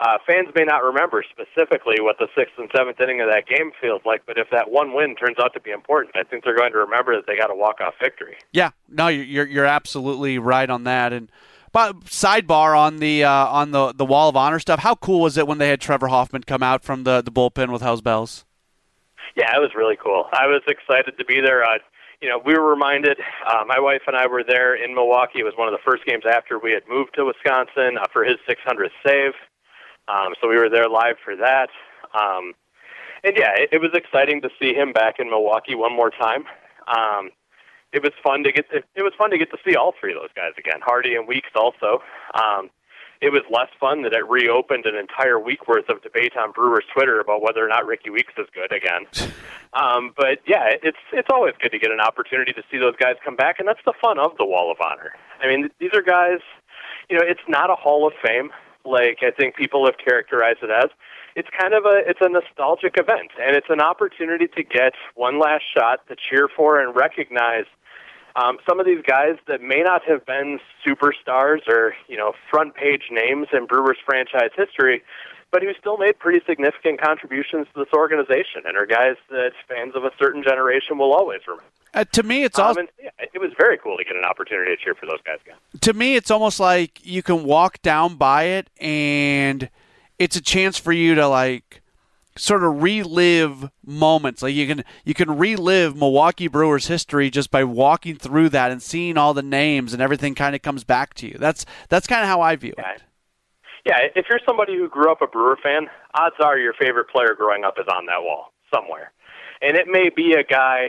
uh, 0.00 0.16
fans 0.26 0.48
may 0.54 0.64
not 0.64 0.82
remember 0.82 1.22
specifically 1.28 1.96
what 2.00 2.16
the 2.18 2.26
sixth 2.34 2.54
and 2.56 2.70
seventh 2.74 3.00
inning 3.00 3.20
of 3.20 3.28
that 3.28 3.46
game 3.46 3.70
feels 3.80 4.00
like, 4.06 4.22
but 4.26 4.38
if 4.38 4.48
that 4.50 4.70
one 4.70 4.94
win 4.94 5.14
turns 5.14 5.36
out 5.38 5.52
to 5.52 5.60
be 5.60 5.70
important, 5.70 6.16
I 6.16 6.22
think 6.22 6.42
they're 6.42 6.56
going 6.56 6.72
to 6.72 6.78
remember 6.78 7.14
that 7.16 7.26
they 7.26 7.36
got 7.36 7.50
a 7.50 7.54
walk 7.54 7.80
off 7.80 7.94
victory. 8.00 8.36
Yeah, 8.52 8.70
no, 8.88 9.08
you're 9.08 9.46
you're 9.46 9.66
absolutely 9.66 10.38
right 10.38 10.70
on 10.70 10.84
that. 10.84 11.12
And 11.12 11.30
but 11.72 12.00
sidebar 12.04 12.78
on 12.78 12.96
the 12.96 13.24
uh, 13.24 13.46
on 13.46 13.72
the 13.72 13.92
the 13.92 14.06
Wall 14.06 14.30
of 14.30 14.36
Honor 14.36 14.58
stuff, 14.58 14.80
how 14.80 14.94
cool 14.94 15.20
was 15.20 15.36
it 15.36 15.46
when 15.46 15.58
they 15.58 15.68
had 15.68 15.80
Trevor 15.80 16.08
Hoffman 16.08 16.44
come 16.44 16.62
out 16.62 16.82
from 16.82 17.04
the 17.04 17.20
the 17.20 17.30
bullpen 17.30 17.70
with 17.70 17.82
Hell's 17.82 18.00
Bells? 18.00 18.46
Yeah, 19.36 19.54
it 19.54 19.60
was 19.60 19.70
really 19.76 19.96
cool. 20.02 20.24
I 20.32 20.46
was 20.46 20.62
excited 20.66 21.18
to 21.18 21.24
be 21.24 21.40
there. 21.40 21.62
Uh, 21.62 21.78
you 22.22 22.28
know, 22.28 22.40
we 22.44 22.54
were 22.54 22.68
reminded. 22.68 23.18
Uh, 23.46 23.64
my 23.66 23.78
wife 23.78 24.02
and 24.06 24.16
I 24.16 24.26
were 24.26 24.44
there 24.44 24.74
in 24.74 24.94
Milwaukee. 24.94 25.40
It 25.40 25.44
was 25.44 25.54
one 25.56 25.68
of 25.68 25.72
the 25.72 25.84
first 25.84 26.04
games 26.04 26.24
after 26.26 26.58
we 26.58 26.72
had 26.72 26.82
moved 26.88 27.14
to 27.16 27.24
Wisconsin 27.24 27.98
uh, 27.98 28.06
for 28.12 28.24
his 28.24 28.36
600th 28.48 28.90
save. 29.06 29.32
Um, 30.08 30.34
so 30.40 30.48
we 30.48 30.56
were 30.56 30.68
there 30.68 30.88
live 30.88 31.16
for 31.24 31.36
that. 31.36 31.68
Um, 32.14 32.54
and 33.22 33.36
yeah, 33.36 33.52
it, 33.56 33.70
it 33.72 33.80
was 33.80 33.90
exciting 33.94 34.40
to 34.42 34.48
see 34.58 34.74
him 34.74 34.92
back 34.92 35.16
in 35.18 35.28
Milwaukee 35.28 35.74
one 35.74 35.94
more 35.94 36.10
time. 36.10 36.44
Um, 36.88 37.30
it 37.92 38.02
was 38.02 38.12
fun 38.22 38.44
to 38.44 38.52
get 38.52 38.66
it, 38.72 38.84
it 38.94 39.02
was 39.02 39.12
fun 39.18 39.30
to 39.30 39.38
get 39.38 39.50
to 39.50 39.58
see 39.66 39.76
all 39.76 39.92
three 39.98 40.12
of 40.12 40.20
those 40.20 40.32
guys 40.34 40.52
again, 40.58 40.80
Hardy 40.82 41.14
and 41.14 41.26
Weeks 41.26 41.50
also. 41.54 42.02
Um, 42.34 42.70
it 43.20 43.30
was 43.32 43.42
less 43.50 43.68
fun 43.78 44.02
that 44.02 44.14
it 44.14 44.26
reopened 44.28 44.86
an 44.86 44.94
entire 44.94 45.38
week 45.38 45.68
worth 45.68 45.90
of 45.90 46.02
debate 46.02 46.32
on 46.38 46.52
Brewers 46.52 46.84
Twitter 46.94 47.20
about 47.20 47.42
whether 47.42 47.62
or 47.62 47.68
not 47.68 47.84
Rickie 47.84 48.08
Weeks 48.08 48.32
is 48.38 48.46
good 48.54 48.72
again. 48.72 49.06
Um, 49.72 50.12
but 50.16 50.40
yeah, 50.48 50.74
it's 50.82 50.98
it's 51.12 51.28
always 51.32 51.54
good 51.62 51.70
to 51.70 51.78
get 51.78 51.92
an 51.92 52.00
opportunity 52.00 52.52
to 52.54 52.62
see 52.72 52.78
those 52.78 52.96
guys 52.96 53.14
come 53.24 53.36
back, 53.36 53.60
and 53.60 53.68
that's 53.68 53.78
the 53.86 53.92
fun 54.02 54.18
of 54.18 54.32
the 54.36 54.44
Wall 54.44 54.68
of 54.72 54.78
Honor. 54.80 55.12
I 55.40 55.46
mean, 55.46 55.70
these 55.78 55.90
are 55.94 56.02
guys. 56.02 56.40
You 57.08 57.16
know, 57.16 57.22
it's 57.24 57.46
not 57.46 57.70
a 57.70 57.76
Hall 57.76 58.04
of 58.04 58.12
Fame 58.20 58.50
like 58.84 59.18
I 59.22 59.30
think 59.30 59.56
people 59.56 59.84
have 59.86 59.96
characterized 59.98 60.62
it 60.62 60.70
as. 60.70 60.90
It's 61.36 61.48
kind 61.58 61.74
of 61.74 61.84
a 61.84 62.02
it's 62.06 62.20
a 62.20 62.28
nostalgic 62.28 62.96
event, 62.98 63.30
and 63.40 63.56
it's 63.56 63.70
an 63.70 63.80
opportunity 63.80 64.48
to 64.48 64.62
get 64.62 64.94
one 65.14 65.38
last 65.38 65.64
shot 65.74 66.06
to 66.08 66.16
cheer 66.16 66.48
for 66.48 66.80
and 66.80 66.94
recognize 66.94 67.66
um, 68.36 68.58
some 68.68 68.80
of 68.80 68.86
these 68.86 69.02
guys 69.06 69.36
that 69.46 69.60
may 69.62 69.82
not 69.82 70.02
have 70.04 70.24
been 70.26 70.60
superstars 70.86 71.66
or 71.68 71.94
you 72.08 72.16
know 72.16 72.32
front 72.50 72.74
page 72.74 73.04
names 73.10 73.48
in 73.52 73.66
Brewers 73.66 73.98
franchise 74.04 74.50
history, 74.56 75.02
but 75.50 75.62
who 75.62 75.72
still 75.78 75.96
made 75.96 76.18
pretty 76.18 76.44
significant 76.46 77.00
contributions 77.00 77.66
to 77.74 77.84
this 77.84 77.92
organization 77.94 78.62
and 78.66 78.76
are 78.76 78.86
guys 78.86 79.16
that 79.30 79.52
fans 79.68 79.94
of 79.94 80.04
a 80.04 80.10
certain 80.18 80.42
generation 80.42 80.98
will 80.98 81.12
always 81.12 81.40
remember. 81.46 81.64
Uh, 81.92 82.04
to 82.04 82.22
me, 82.22 82.44
it's 82.44 82.58
also 82.58 82.80
um, 82.80 82.88
yeah, 83.02 83.10
it 83.18 83.40
was 83.40 83.50
very 83.58 83.76
cool 83.78 83.96
to 83.96 84.04
get 84.04 84.16
an 84.16 84.24
opportunity 84.24 84.74
to 84.76 84.82
cheer 84.82 84.94
for 84.94 85.06
those 85.06 85.20
guys 85.24 85.38
again. 85.44 85.56
To 85.80 85.92
me, 85.92 86.16
it's 86.16 86.30
almost 86.30 86.60
like 86.60 87.04
you 87.04 87.22
can 87.22 87.44
walk 87.44 87.82
down 87.82 88.16
by 88.16 88.44
it, 88.44 88.70
and 88.80 89.68
it's 90.18 90.36
a 90.36 90.40
chance 90.40 90.78
for 90.78 90.92
you 90.92 91.14
to 91.16 91.26
like 91.26 91.82
sort 92.36 92.64
of 92.64 92.82
relive 92.82 93.70
moments. 93.84 94.42
Like 94.42 94.54
you 94.54 94.66
can 94.66 94.84
you 95.04 95.14
can 95.14 95.36
relive 95.36 95.96
Milwaukee 95.96 96.48
Brewers 96.48 96.86
history 96.86 97.30
just 97.30 97.50
by 97.50 97.64
walking 97.64 98.16
through 98.16 98.50
that 98.50 98.70
and 98.70 98.82
seeing 98.82 99.16
all 99.16 99.34
the 99.34 99.42
names 99.42 99.92
and 99.92 100.00
everything 100.00 100.34
kind 100.34 100.54
of 100.54 100.62
comes 100.62 100.84
back 100.84 101.14
to 101.14 101.26
you. 101.26 101.36
That's 101.38 101.66
that's 101.88 102.06
kind 102.06 102.22
of 102.22 102.28
how 102.28 102.40
I 102.40 102.56
view 102.56 102.74
yeah. 102.78 102.92
it. 102.92 103.02
Yeah, 103.84 103.96
if 104.14 104.26
you're 104.28 104.40
somebody 104.46 104.76
who 104.76 104.88
grew 104.88 105.10
up 105.10 105.22
a 105.22 105.26
Brewer 105.26 105.58
fan, 105.62 105.86
odds 106.14 106.36
are 106.40 106.58
your 106.58 106.74
favorite 106.74 107.08
player 107.08 107.34
growing 107.34 107.64
up 107.64 107.78
is 107.78 107.86
on 107.88 108.06
that 108.06 108.22
wall 108.22 108.52
somewhere. 108.72 109.12
And 109.62 109.76
it 109.76 109.86
may 109.88 110.10
be 110.14 110.34
a 110.34 110.42
guy, 110.42 110.88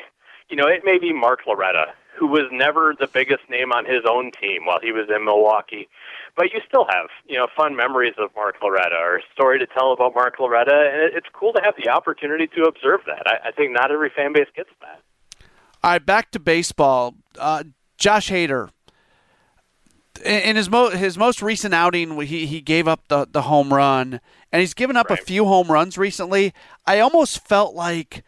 you 0.52 0.58
know, 0.58 0.68
it 0.68 0.82
may 0.84 1.00
be 1.00 1.14
Mark 1.14 1.40
Loretta, 1.48 1.94
who 2.20 2.28
was 2.28 2.44
never 2.52 2.94
the 3.00 3.08
biggest 3.08 3.50
name 3.50 3.72
on 3.72 3.86
his 3.86 4.04
own 4.08 4.32
team 4.40 4.66
while 4.66 4.80
he 4.80 4.92
was 4.92 5.08
in 5.10 5.26
Milwaukee. 5.26 5.88
But 6.36 6.54
you 6.54 6.60
still 6.68 6.86
have, 6.90 7.08
you 7.26 7.38
know, 7.38 7.48
fun 7.56 7.76
memories 7.76 8.14
of 8.18 8.30
Mark 8.36 8.56
Loretta 8.62 8.96
or 8.96 9.18
a 9.18 9.22
story 9.34 9.60
to 9.60 9.66
tell 9.66 9.94
about 9.94 10.14
Mark 10.14 10.40
Loretta. 10.40 10.92
And 10.94 11.16
it's 11.16 11.28
cool 11.34 11.54
to 11.54 11.62
have 11.64 11.74
the 11.82 11.90
opportunity 11.90 12.48
to 12.56 12.64
observe 12.64 13.02
that. 13.08 13.24
I, 13.26 13.50
I 13.50 13.52
think 13.52 13.72
not 13.72 13.92
every 13.92 14.12
fan 14.16 14.34
base 14.34 14.48
gets 14.56 14.70
that. 14.82 15.02
All 15.84 15.92
right, 15.92 16.06
back 16.06 16.32
to 16.32 16.40
baseball. 16.40 17.16
Uh, 17.40 17.64
Josh 17.98 18.30
Hader, 18.30 18.70
in 20.24 20.56
his 20.56 20.70
mo- 20.70 20.90
his 20.90 21.18
most 21.18 21.42
recent 21.42 21.74
outing, 21.74 22.20
he 22.22 22.46
he 22.46 22.62
gave 22.62 22.88
up 22.88 23.08
the 23.08 23.28
the 23.30 23.44
home 23.44 23.74
run, 23.74 24.20
and 24.52 24.60
he's 24.60 24.74
given 24.74 24.96
up 24.96 25.10
right. 25.10 25.20
a 25.20 25.24
few 25.24 25.46
home 25.46 25.72
runs 25.72 25.98
recently. 25.98 26.54
I 26.86 27.00
almost 27.00 27.48
felt 27.48 27.74
like 27.74 28.24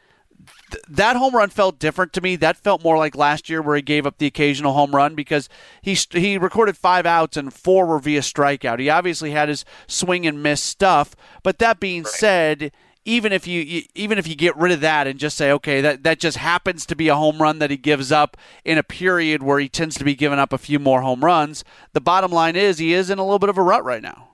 th- 0.73 0.83
that 0.89 1.15
home 1.15 1.35
run 1.35 1.49
felt 1.49 1.79
different 1.79 2.11
to 2.13 2.21
me. 2.21 2.35
That 2.35 2.57
felt 2.57 2.83
more 2.83 2.97
like 2.97 3.15
last 3.15 3.49
year, 3.49 3.61
where 3.61 3.75
he 3.75 3.81
gave 3.81 4.05
up 4.05 4.17
the 4.17 4.25
occasional 4.25 4.73
home 4.73 4.95
run 4.95 5.15
because 5.15 5.47
he 5.81 5.97
he 6.11 6.37
recorded 6.37 6.77
five 6.77 7.05
outs 7.05 7.37
and 7.37 7.53
four 7.53 7.85
were 7.85 7.99
via 7.99 8.21
strikeout. 8.21 8.79
He 8.79 8.89
obviously 8.89 9.31
had 9.31 9.49
his 9.49 9.63
swing 9.87 10.27
and 10.27 10.43
miss 10.43 10.61
stuff, 10.61 11.15
but 11.43 11.59
that 11.59 11.79
being 11.79 12.03
right. 12.03 12.13
said 12.13 12.71
even 13.05 13.33
if 13.33 13.45
you 13.47 13.83
even 13.95 14.17
if 14.17 14.27
you 14.27 14.35
get 14.35 14.55
rid 14.55 14.71
of 14.71 14.81
that 14.81 15.07
and 15.07 15.19
just 15.19 15.35
say 15.37 15.51
okay 15.51 15.81
that 15.81 16.03
that 16.03 16.19
just 16.19 16.37
happens 16.37 16.85
to 16.85 16.95
be 16.95 17.07
a 17.07 17.15
home 17.15 17.41
run 17.41 17.59
that 17.59 17.69
he 17.69 17.77
gives 17.77 18.11
up 18.11 18.37
in 18.63 18.77
a 18.77 18.83
period 18.83 19.43
where 19.43 19.59
he 19.59 19.67
tends 19.67 19.97
to 19.97 20.03
be 20.03 20.15
giving 20.15 20.39
up 20.39 20.53
a 20.53 20.57
few 20.57 20.79
more 20.79 21.01
home 21.01 21.23
runs 21.23 21.63
the 21.93 22.01
bottom 22.01 22.31
line 22.31 22.55
is 22.55 22.77
he 22.77 22.93
is 22.93 23.09
in 23.09 23.19
a 23.19 23.23
little 23.23 23.39
bit 23.39 23.49
of 23.49 23.57
a 23.57 23.61
rut 23.61 23.83
right 23.83 24.01
now 24.01 24.29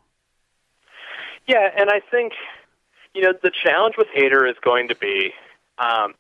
yeah 1.48 1.70
and 1.76 1.90
i 1.90 2.00
think 2.12 2.34
you 3.14 3.22
know 3.22 3.34
the 3.42 3.52
challenge 3.64 3.96
with 3.98 4.08
Hader 4.16 4.50
is 4.50 4.56
going 4.64 4.88
to 4.90 4.96
be 4.96 5.32
um 5.78 6.14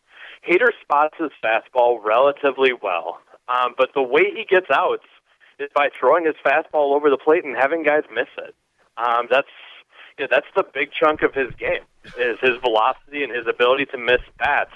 Hader 0.47 0.71
spots 0.81 1.15
his 1.19 1.31
fastball 1.43 2.03
relatively 2.03 2.71
well 2.73 3.19
um 3.47 3.73
but 3.77 3.89
the 3.93 4.01
way 4.01 4.31
he 4.35 4.45
gets 4.45 4.67
outs 4.73 5.05
is 5.59 5.69
by 5.75 5.89
throwing 5.99 6.25
his 6.25 6.35
fastball 6.45 6.95
over 6.95 7.09
the 7.09 7.17
plate 7.17 7.43
and 7.43 7.55
having 7.55 7.83
guys 7.83 8.03
miss 8.13 8.29
it 8.37 8.55
um 8.97 9.27
that's 9.29 9.49
know, 10.19 10.27
that's 10.29 10.47
the 10.55 10.63
big 10.73 10.91
chunk 10.91 11.21
of 11.21 11.33
his 11.33 11.53
game 11.55 11.83
is 12.17 12.37
his 12.41 12.57
velocity 12.61 13.23
and 13.23 13.33
his 13.33 13.47
ability 13.47 13.85
to 13.87 13.97
miss 13.97 14.21
bats. 14.37 14.73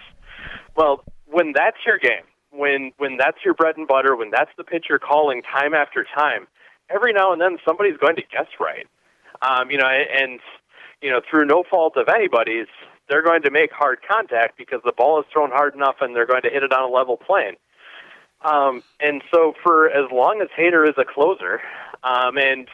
Well, 0.75 1.03
when 1.25 1.53
that's 1.53 1.77
your 1.85 1.97
game, 1.97 2.25
when 2.51 2.91
when 2.97 3.17
that's 3.17 3.37
your 3.43 3.53
bread 3.53 3.77
and 3.77 3.87
butter, 3.87 4.15
when 4.15 4.31
that's 4.31 4.51
the 4.57 4.63
pitch 4.63 4.85
you're 4.89 4.99
calling 4.99 5.41
time 5.41 5.73
after 5.73 6.05
time, 6.15 6.47
every 6.89 7.13
now 7.13 7.31
and 7.31 7.41
then 7.41 7.57
somebody's 7.65 7.97
going 7.97 8.15
to 8.15 8.23
guess 8.31 8.47
right. 8.59 8.87
Um, 9.41 9.71
you 9.71 9.77
know, 9.77 9.87
and 9.87 10.39
you 11.01 11.09
know, 11.09 11.21
through 11.29 11.45
no 11.45 11.63
fault 11.69 11.97
of 11.97 12.07
anybody's, 12.07 12.67
they're 13.09 13.23
going 13.23 13.41
to 13.43 13.51
make 13.51 13.71
hard 13.71 13.99
contact 14.07 14.57
because 14.57 14.81
the 14.85 14.91
ball 14.91 15.19
is 15.19 15.25
thrown 15.31 15.49
hard 15.51 15.75
enough 15.75 15.95
and 16.01 16.15
they're 16.15 16.25
going 16.25 16.43
to 16.43 16.49
hit 16.49 16.63
it 16.63 16.71
on 16.71 16.83
a 16.83 16.93
level 16.93 17.17
plane. 17.17 17.55
Um, 18.41 18.83
and 18.99 19.23
so, 19.33 19.53
for 19.63 19.89
as 19.89 20.11
long 20.11 20.41
as 20.41 20.49
Hader 20.57 20.87
is 20.87 20.95
a 20.97 21.05
closer, 21.05 21.61
um, 22.03 22.37
and 22.37 22.67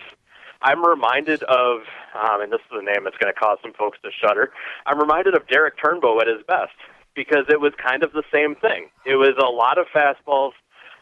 I'm 0.62 0.84
reminded 0.84 1.44
of, 1.44 1.82
um, 2.16 2.42
and 2.42 2.52
this 2.52 2.62
is 2.72 2.80
a 2.80 2.84
name 2.84 3.04
that's 3.04 3.18
going 3.18 3.32
to 3.32 3.40
cause 3.40 3.60
some 3.62 3.74
folks 3.74 4.00
to 4.04 4.10
shudder. 4.12 4.52
I'm 4.86 5.00
reminded 5.00 5.36
of 5.36 5.48
Derrick 5.48 5.76
Turnbow 5.78 6.22
at 6.22 6.28
his 6.28 6.44
best 6.48 6.74
because 7.16 7.46
it 7.50 7.62
was 7.62 7.74
kind 7.78 8.04
of 8.04 8.14
the 8.14 8.24
same 8.34 8.56
thing. 8.56 8.90
It 9.06 9.16
was 9.16 9.36
a 9.38 9.50
lot 9.50 9.78
of 9.78 9.86
fastballs. 9.94 10.54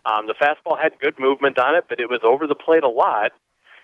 Um, 0.05 0.27
the 0.27 0.35
fastball 0.35 0.79
had 0.79 0.99
good 0.99 1.17
movement 1.17 1.57
on 1.57 1.75
it, 1.75 1.85
but 1.87 1.99
it 1.99 2.09
was 2.09 2.19
over 2.23 2.45
the 2.45 2.55
plate 2.55 2.83
a 2.83 2.89
lot. 2.89 3.31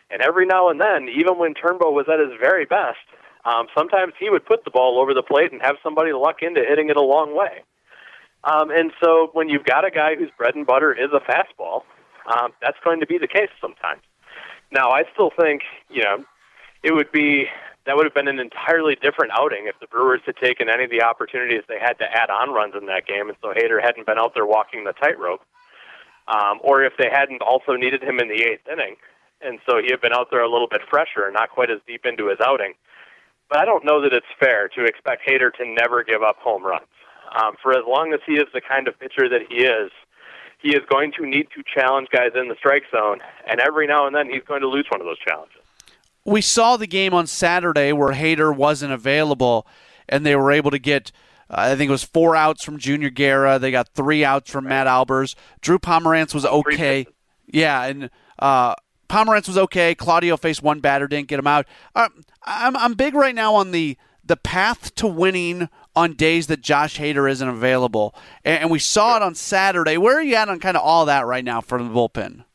And 0.09 0.21
every 0.21 0.45
now 0.45 0.69
and 0.69 0.79
then, 0.79 1.09
even 1.09 1.37
when 1.37 1.53
Turnbow 1.53 1.91
was 1.91 2.05
at 2.11 2.19
his 2.19 2.37
very 2.39 2.65
best, 2.65 2.99
um, 3.45 3.67
sometimes 3.75 4.13
he 4.19 4.29
would 4.29 4.45
put 4.45 4.63
the 4.63 4.71
ball 4.71 4.99
over 4.99 5.13
the 5.13 5.23
plate 5.23 5.51
and 5.51 5.61
have 5.61 5.75
somebody 5.83 6.13
luck 6.13 6.41
into 6.41 6.63
hitting 6.67 6.89
it 6.89 6.97
a 6.97 7.01
long 7.01 7.35
way. 7.35 7.63
Um, 8.43 8.71
and 8.71 8.91
so 9.01 9.29
when 9.33 9.49
you've 9.49 9.65
got 9.65 9.85
a 9.85 9.91
guy 9.91 10.15
whose 10.15 10.29
bread 10.37 10.55
and 10.55 10.65
butter 10.65 10.93
is 10.93 11.09
a 11.13 11.19
fastball, 11.19 11.83
um, 12.25 12.51
that's 12.61 12.77
going 12.83 12.99
to 12.99 13.07
be 13.07 13.17
the 13.17 13.27
case 13.27 13.49
sometimes. 13.61 14.01
Now, 14.71 14.89
I 14.89 15.03
still 15.13 15.31
think, 15.39 15.61
you 15.89 16.03
know, 16.03 16.23
it 16.83 16.93
would 16.93 17.11
be 17.11 17.47
that 17.85 17.95
would 17.97 18.05
have 18.05 18.13
been 18.13 18.27
an 18.27 18.39
entirely 18.39 18.95
different 18.95 19.33
outing 19.35 19.67
if 19.67 19.77
the 19.79 19.87
Brewers 19.87 20.21
had 20.25 20.37
taken 20.37 20.69
any 20.69 20.85
of 20.85 20.89
the 20.89 21.03
opportunities 21.03 21.63
they 21.67 21.79
had 21.79 21.99
to 21.99 22.05
add 22.05 22.29
on 22.29 22.53
runs 22.53 22.75
in 22.79 22.85
that 22.87 23.05
game, 23.05 23.27
and 23.27 23.37
so 23.41 23.49
Hader 23.49 23.81
hadn't 23.81 24.05
been 24.05 24.17
out 24.17 24.33
there 24.33 24.45
walking 24.45 24.85
the 24.85 24.93
tightrope, 24.93 25.41
um, 26.27 26.59
or 26.61 26.83
if 26.83 26.93
they 26.97 27.09
hadn't 27.11 27.41
also 27.41 27.73
needed 27.73 28.01
him 28.01 28.19
in 28.19 28.29
the 28.29 28.41
eighth 28.43 28.67
inning, 28.71 28.95
and 29.41 29.59
so 29.67 29.79
he 29.83 29.91
had 29.91 29.99
been 29.99 30.13
out 30.13 30.31
there 30.31 30.41
a 30.41 30.49
little 30.49 30.67
bit 30.67 30.81
fresher, 30.89 31.29
not 31.31 31.49
quite 31.49 31.69
as 31.69 31.79
deep 31.85 32.05
into 32.05 32.29
his 32.29 32.39
outing. 32.39 32.73
But 33.53 33.61
I 33.61 33.65
don't 33.65 33.85
know 33.85 34.01
that 34.01 34.13
it's 34.13 34.25
fair 34.39 34.67
to 34.69 34.83
expect 34.83 35.29
Hader 35.29 35.53
to 35.53 35.63
never 35.63 36.03
give 36.03 36.23
up 36.23 36.37
home 36.37 36.65
runs. 36.65 36.87
Um, 37.39 37.53
for 37.61 37.73
as 37.73 37.83
long 37.87 38.11
as 38.11 38.19
he 38.25 38.33
is 38.33 38.47
the 38.51 38.61
kind 38.61 38.87
of 38.87 38.99
pitcher 38.99 39.29
that 39.29 39.41
he 39.47 39.57
is, 39.57 39.91
he 40.59 40.69
is 40.69 40.81
going 40.89 41.11
to 41.19 41.27
need 41.27 41.49
to 41.55 41.61
challenge 41.71 42.07
guys 42.11 42.31
in 42.33 42.47
the 42.47 42.55
strike 42.57 42.81
zone, 42.89 43.19
and 43.47 43.59
every 43.59 43.85
now 43.85 44.07
and 44.07 44.15
then 44.15 44.27
he's 44.27 44.41
going 44.47 44.61
to 44.61 44.67
lose 44.67 44.87
one 44.89 45.01
of 45.01 45.05
those 45.05 45.19
challenges. 45.19 45.59
We 46.25 46.41
saw 46.41 46.77
the 46.77 46.87
game 46.87 47.13
on 47.13 47.27
Saturday 47.27 47.93
where 47.93 48.13
Hader 48.13 48.55
wasn't 48.55 48.91
available, 48.91 49.67
and 50.09 50.25
they 50.25 50.35
were 50.35 50.51
able 50.51 50.71
to 50.71 50.79
get. 50.79 51.11
Uh, 51.47 51.57
I 51.57 51.75
think 51.75 51.89
it 51.89 51.91
was 51.91 52.03
four 52.03 52.35
outs 52.35 52.63
from 52.63 52.79
Junior 52.79 53.11
Guerra. 53.11 53.59
They 53.59 53.69
got 53.69 53.89
three 53.89 54.25
outs 54.25 54.49
from 54.49 54.63
Matt 54.67 54.87
Albers. 54.87 55.35
Drew 55.61 55.77
Pomeranz 55.77 56.33
was 56.33 56.43
okay. 56.43 57.05
Yeah, 57.45 57.83
and 57.83 58.09
uh, 58.39 58.73
Pomeranz 59.09 59.47
was 59.47 59.59
okay. 59.59 59.93
Claudio 59.93 60.37
faced 60.37 60.63
one 60.63 60.79
batter, 60.79 61.07
didn't 61.07 61.27
get 61.27 61.37
him 61.37 61.45
out. 61.45 61.67
Uh, 61.93 62.09
I'm 62.45 62.75
I'm 62.77 62.93
big 62.93 63.15
right 63.15 63.35
now 63.35 63.55
on 63.55 63.71
the 63.71 63.97
the 64.23 64.37
path 64.37 64.95
to 64.95 65.07
winning 65.07 65.69
on 65.95 66.13
days 66.13 66.47
that 66.47 66.61
Josh 66.61 66.97
Hader 66.97 67.29
isn't 67.29 67.47
available. 67.47 68.15
And, 68.43 68.71
we 68.71 68.79
saw 68.79 69.17
it 69.17 69.21
on 69.21 69.35
Saturday. 69.35 69.97
Where 69.97 70.17
are 70.17 70.23
you 70.23 70.35
at 70.35 70.49
on 70.49 70.59
kind 70.59 70.77
of 70.77 70.83
all 70.83 71.05
that 71.05 71.25
right 71.25 71.43
now 71.43 71.61
for 71.61 71.77
the 71.77 71.89
bullpen? 71.89 72.45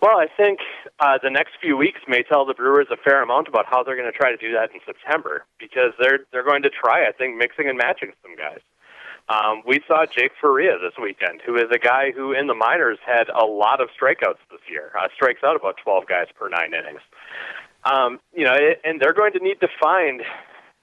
Well, 0.00 0.16
I 0.16 0.26
think 0.36 0.60
uh, 1.00 1.18
the 1.22 1.30
next 1.30 1.52
few 1.60 1.76
weeks 1.76 2.00
may 2.08 2.22
tell 2.22 2.46
the 2.46 2.54
Brewers 2.54 2.86
a 2.90 2.96
fair 2.96 3.22
amount 3.22 3.48
about 3.48 3.66
how 3.66 3.82
they're 3.82 3.96
going 3.96 4.10
to 4.10 4.16
try 4.16 4.30
to 4.30 4.36
do 4.36 4.52
that 4.52 4.70
in 4.72 4.80
September 4.86 5.44
because 5.58 5.92
they're 6.00 6.20
they're 6.32 6.44
going 6.44 6.62
to 6.62 6.70
try, 6.70 7.06
I 7.06 7.12
think, 7.12 7.36
mixing 7.36 7.68
and 7.68 7.76
matching 7.76 8.12
some 8.22 8.36
guys. 8.36 8.60
Um, 9.28 9.62
we 9.66 9.80
saw 9.86 10.06
Jake 10.06 10.32
Faria 10.40 10.78
this 10.80 10.94
weekend, 11.02 11.42
who 11.44 11.56
is 11.56 11.68
a 11.70 11.78
guy 11.78 12.12
who 12.12 12.32
in 12.32 12.46
the 12.46 12.54
minors 12.54 12.98
had 13.04 13.28
a 13.28 13.44
lot 13.44 13.80
of 13.80 13.88
strikeouts 13.90 14.40
this 14.50 14.60
year. 14.70 14.92
Uh, 14.98 15.08
strikes 15.14 15.44
out 15.44 15.54
about 15.54 15.76
12 15.82 16.06
guys 16.06 16.26
per 16.34 16.48
nine 16.48 16.72
innings. 16.72 17.02
Um, 17.84 18.20
you 18.34 18.44
know, 18.44 18.56
and 18.84 19.00
they're 19.00 19.14
going 19.14 19.32
to 19.32 19.38
need 19.38 19.60
to 19.60 19.68
find 19.80 20.22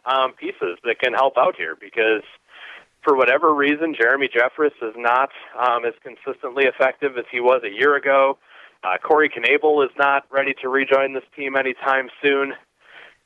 um, 0.05 0.34
pieces 0.34 0.77
that 0.84 0.99
can 0.99 1.13
help 1.13 1.38
out 1.38 1.55
here 1.55 1.75
because 1.79 2.23
for 3.03 3.15
whatever 3.15 3.53
reason, 3.53 3.95
Jeremy 3.99 4.27
Jeffress 4.27 4.73
is 4.81 4.95
not 4.97 5.29
um, 5.58 5.86
as 5.86 5.93
consistently 6.03 6.65
effective 6.65 7.17
as 7.17 7.25
he 7.31 7.39
was 7.39 7.62
a 7.63 7.69
year 7.69 7.95
ago. 7.95 8.38
Uh, 8.84 8.97
Corey 8.97 9.29
Knebel 9.29 9.84
is 9.86 9.91
not 9.97 10.25
ready 10.31 10.53
to 10.62 10.69
rejoin 10.69 11.13
this 11.13 11.23
team 11.36 11.55
anytime 11.55 12.10
soon. 12.21 12.53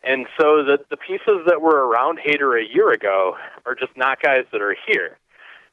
And 0.03 0.27
so 0.39 0.63
the, 0.63 0.79
the 0.89 0.97
pieces 0.97 1.45
that 1.47 1.61
were 1.61 1.87
around 1.87 2.19
Hader 2.19 2.61
a 2.61 2.73
year 2.73 2.91
ago 2.91 3.35
are 3.65 3.75
just 3.75 3.95
not 3.97 4.21
guys 4.21 4.45
that 4.51 4.61
are 4.61 4.75
here. 4.87 5.17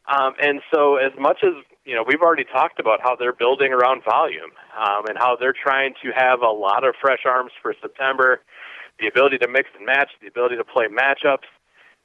Um, 0.09 0.35
and 0.40 0.61
so, 0.72 0.96
as 0.96 1.12
much 1.18 1.38
as 1.42 1.54
you 1.87 1.94
know, 1.94 2.05
we've 2.07 2.20
already 2.20 2.44
talked 2.44 2.81
about 2.81 3.01
how 3.01 3.14
they're 3.14 3.33
building 3.33 3.72
around 3.72 4.03
volume 4.05 4.51
um, 4.77 5.07
and 5.09 5.16
how 5.16 5.37
they're 5.37 5.55
trying 5.55 5.94
to 6.03 6.11
have 6.11 6.42
a 6.42 6.51
lot 6.51 6.85
of 6.85 6.94
fresh 7.01 7.20
arms 7.25 7.53
for 7.62 7.75
September, 7.81 8.40
the 8.99 9.07
ability 9.07 9.38
to 9.38 9.49
mix 9.49 9.70
and 9.77 9.87
match, 9.87 10.11
the 10.20 10.27
ability 10.27 10.57
to 10.57 10.64
play 10.64 10.87
matchups, 10.88 11.46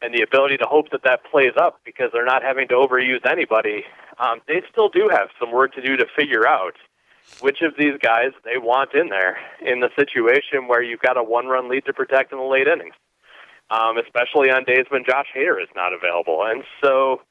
and 0.02 0.14
the 0.14 0.22
ability 0.22 0.58
to 0.58 0.66
hope 0.66 0.92
that 0.92 1.04
that 1.04 1.22
plays 1.30 1.54
up 1.58 1.80
because 1.84 2.10
they're 2.14 2.26
not 2.26 2.44
having 2.44 2.68
to 2.68 2.76
overuse 2.76 3.26
anybody. 3.26 3.84
Um, 4.20 4.40
they 4.48 4.62
still 4.72 4.90
do 4.90 5.10
have 5.12 5.30
some 5.40 5.52
work 5.52 5.74
to 5.74 5.82
do 5.82 5.98
to 5.98 6.06
figure 6.16 6.48
out 6.48 6.76
which 7.40 7.62
of 7.62 7.74
these 7.78 7.98
guys 8.02 8.32
they 8.44 8.58
want 8.58 8.94
in 8.94 9.10
there 9.10 9.38
in 9.62 9.80
the 9.80 9.90
situation 9.96 10.68
where 10.68 10.84
you've 10.84 11.00
got 11.00 11.18
a 11.18 11.24
one-run 11.24 11.70
lead 11.70 11.86
to 11.86 11.94
protect 11.94 12.32
in 12.32 12.38
the 12.38 12.44
late 12.44 12.68
innings, 12.68 12.94
um, 13.72 13.98
especially 13.98 14.52
on 14.52 14.64
days 14.64 14.86
when 14.90 15.04
Josh 15.06 15.28
Hader 15.36 15.62
is 15.62 15.70
not 15.76 15.94
available. 15.94 16.44
And 16.46 16.64
so 16.84 17.22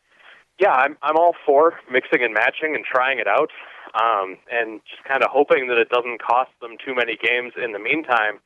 yeah, 0.60 0.72
I'm 0.72 0.96
I'm 1.02 1.16
all 1.16 1.34
for 1.46 1.74
mixing 1.90 2.22
and 2.22 2.34
matching 2.34 2.74
and 2.74 2.84
trying 2.84 3.18
it 3.18 3.26
out, 3.26 3.50
um, 3.94 4.36
and 4.52 4.80
just 4.88 5.02
kind 5.08 5.22
of 5.22 5.30
hoping 5.32 5.68
that 5.68 5.78
it 5.78 5.88
doesn't 5.88 6.22
cost 6.22 6.50
them 6.60 6.76
too 6.84 6.94
many 6.94 7.16
games 7.16 7.54
in 7.56 7.72
the 7.72 7.78
meantime, 7.78 8.38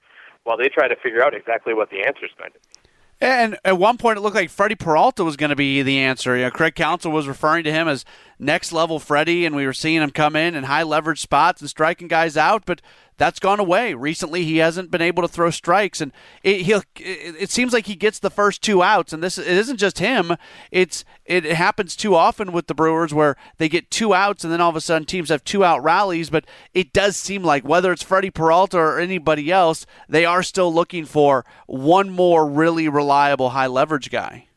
while 0.44 0.56
they 0.56 0.68
try 0.68 0.86
to 0.88 0.96
figure 0.96 1.22
out 1.22 1.34
exactly 1.34 1.74
what 1.74 1.90
the 1.90 2.04
answer 2.06 2.24
is 2.24 2.30
going 2.38 2.52
to 2.52 2.58
be. 2.58 2.90
And 3.20 3.56
at 3.64 3.78
one 3.78 3.96
point, 3.96 4.18
it 4.18 4.20
looked 4.20 4.36
like 4.36 4.50
Freddie 4.50 4.74
Peralta 4.74 5.24
was 5.24 5.36
going 5.36 5.50
to 5.50 5.56
be 5.56 5.82
the 5.82 5.98
answer. 5.98 6.36
You 6.36 6.44
know, 6.44 6.50
Craig 6.50 6.74
Counsell 6.74 7.12
was 7.12 7.26
referring 7.26 7.64
to 7.64 7.72
him 7.72 7.88
as 7.88 8.04
next 8.38 8.72
level 8.72 8.98
Freddie, 8.98 9.44
and 9.44 9.54
we 9.54 9.66
were 9.66 9.72
seeing 9.72 10.02
him 10.02 10.10
come 10.10 10.36
in 10.36 10.54
in 10.54 10.64
high 10.64 10.82
leverage 10.82 11.20
spots 11.20 11.60
and 11.60 11.70
striking 11.70 12.08
guys 12.08 12.36
out. 12.36 12.64
But 12.66 12.80
that's 13.16 13.38
gone 13.38 13.60
away. 13.60 13.94
Recently, 13.94 14.44
he 14.44 14.56
hasn't 14.58 14.90
been 14.90 15.00
able 15.00 15.22
to 15.22 15.28
throw 15.28 15.50
strikes, 15.50 16.00
and 16.00 16.12
it, 16.42 16.62
he'll. 16.62 16.82
It, 16.96 17.36
it, 17.42 17.50
seems 17.50 17.72
like 17.72 17.86
he 17.86 17.94
gets 17.94 18.18
the 18.18 18.30
first 18.30 18.60
two 18.60 18.82
outs, 18.82 19.12
and 19.12 19.22
this 19.22 19.38
it 19.38 19.46
isn't 19.46 19.76
just 19.76 19.98
him. 20.00 20.36
It's 20.70 21.04
it 21.24 21.44
happens 21.44 21.94
too 21.94 22.16
often 22.16 22.52
with 22.52 22.66
the 22.66 22.74
Brewers 22.74 23.14
where 23.14 23.36
they 23.58 23.68
get 23.68 23.90
two 23.90 24.14
outs, 24.14 24.42
and 24.42 24.52
then 24.52 24.60
all 24.60 24.70
of 24.70 24.76
a 24.76 24.80
sudden 24.80 25.06
teams 25.06 25.28
have 25.28 25.44
two 25.44 25.62
out 25.62 25.82
rallies. 25.82 26.30
But 26.30 26.44
it 26.72 26.92
does 26.92 27.16
seem 27.16 27.44
like 27.44 27.66
whether 27.66 27.92
it's 27.92 28.02
Freddie 28.02 28.30
Peralta 28.30 28.78
or 28.78 28.98
anybody 28.98 29.50
else, 29.52 29.86
they 30.08 30.24
are 30.24 30.42
still 30.42 30.72
looking 30.72 31.04
for 31.04 31.44
one 31.66 32.10
more 32.10 32.48
really 32.48 32.88
reliable 32.88 33.50
high 33.50 33.68
leverage 33.68 34.10
guy. 34.10 34.48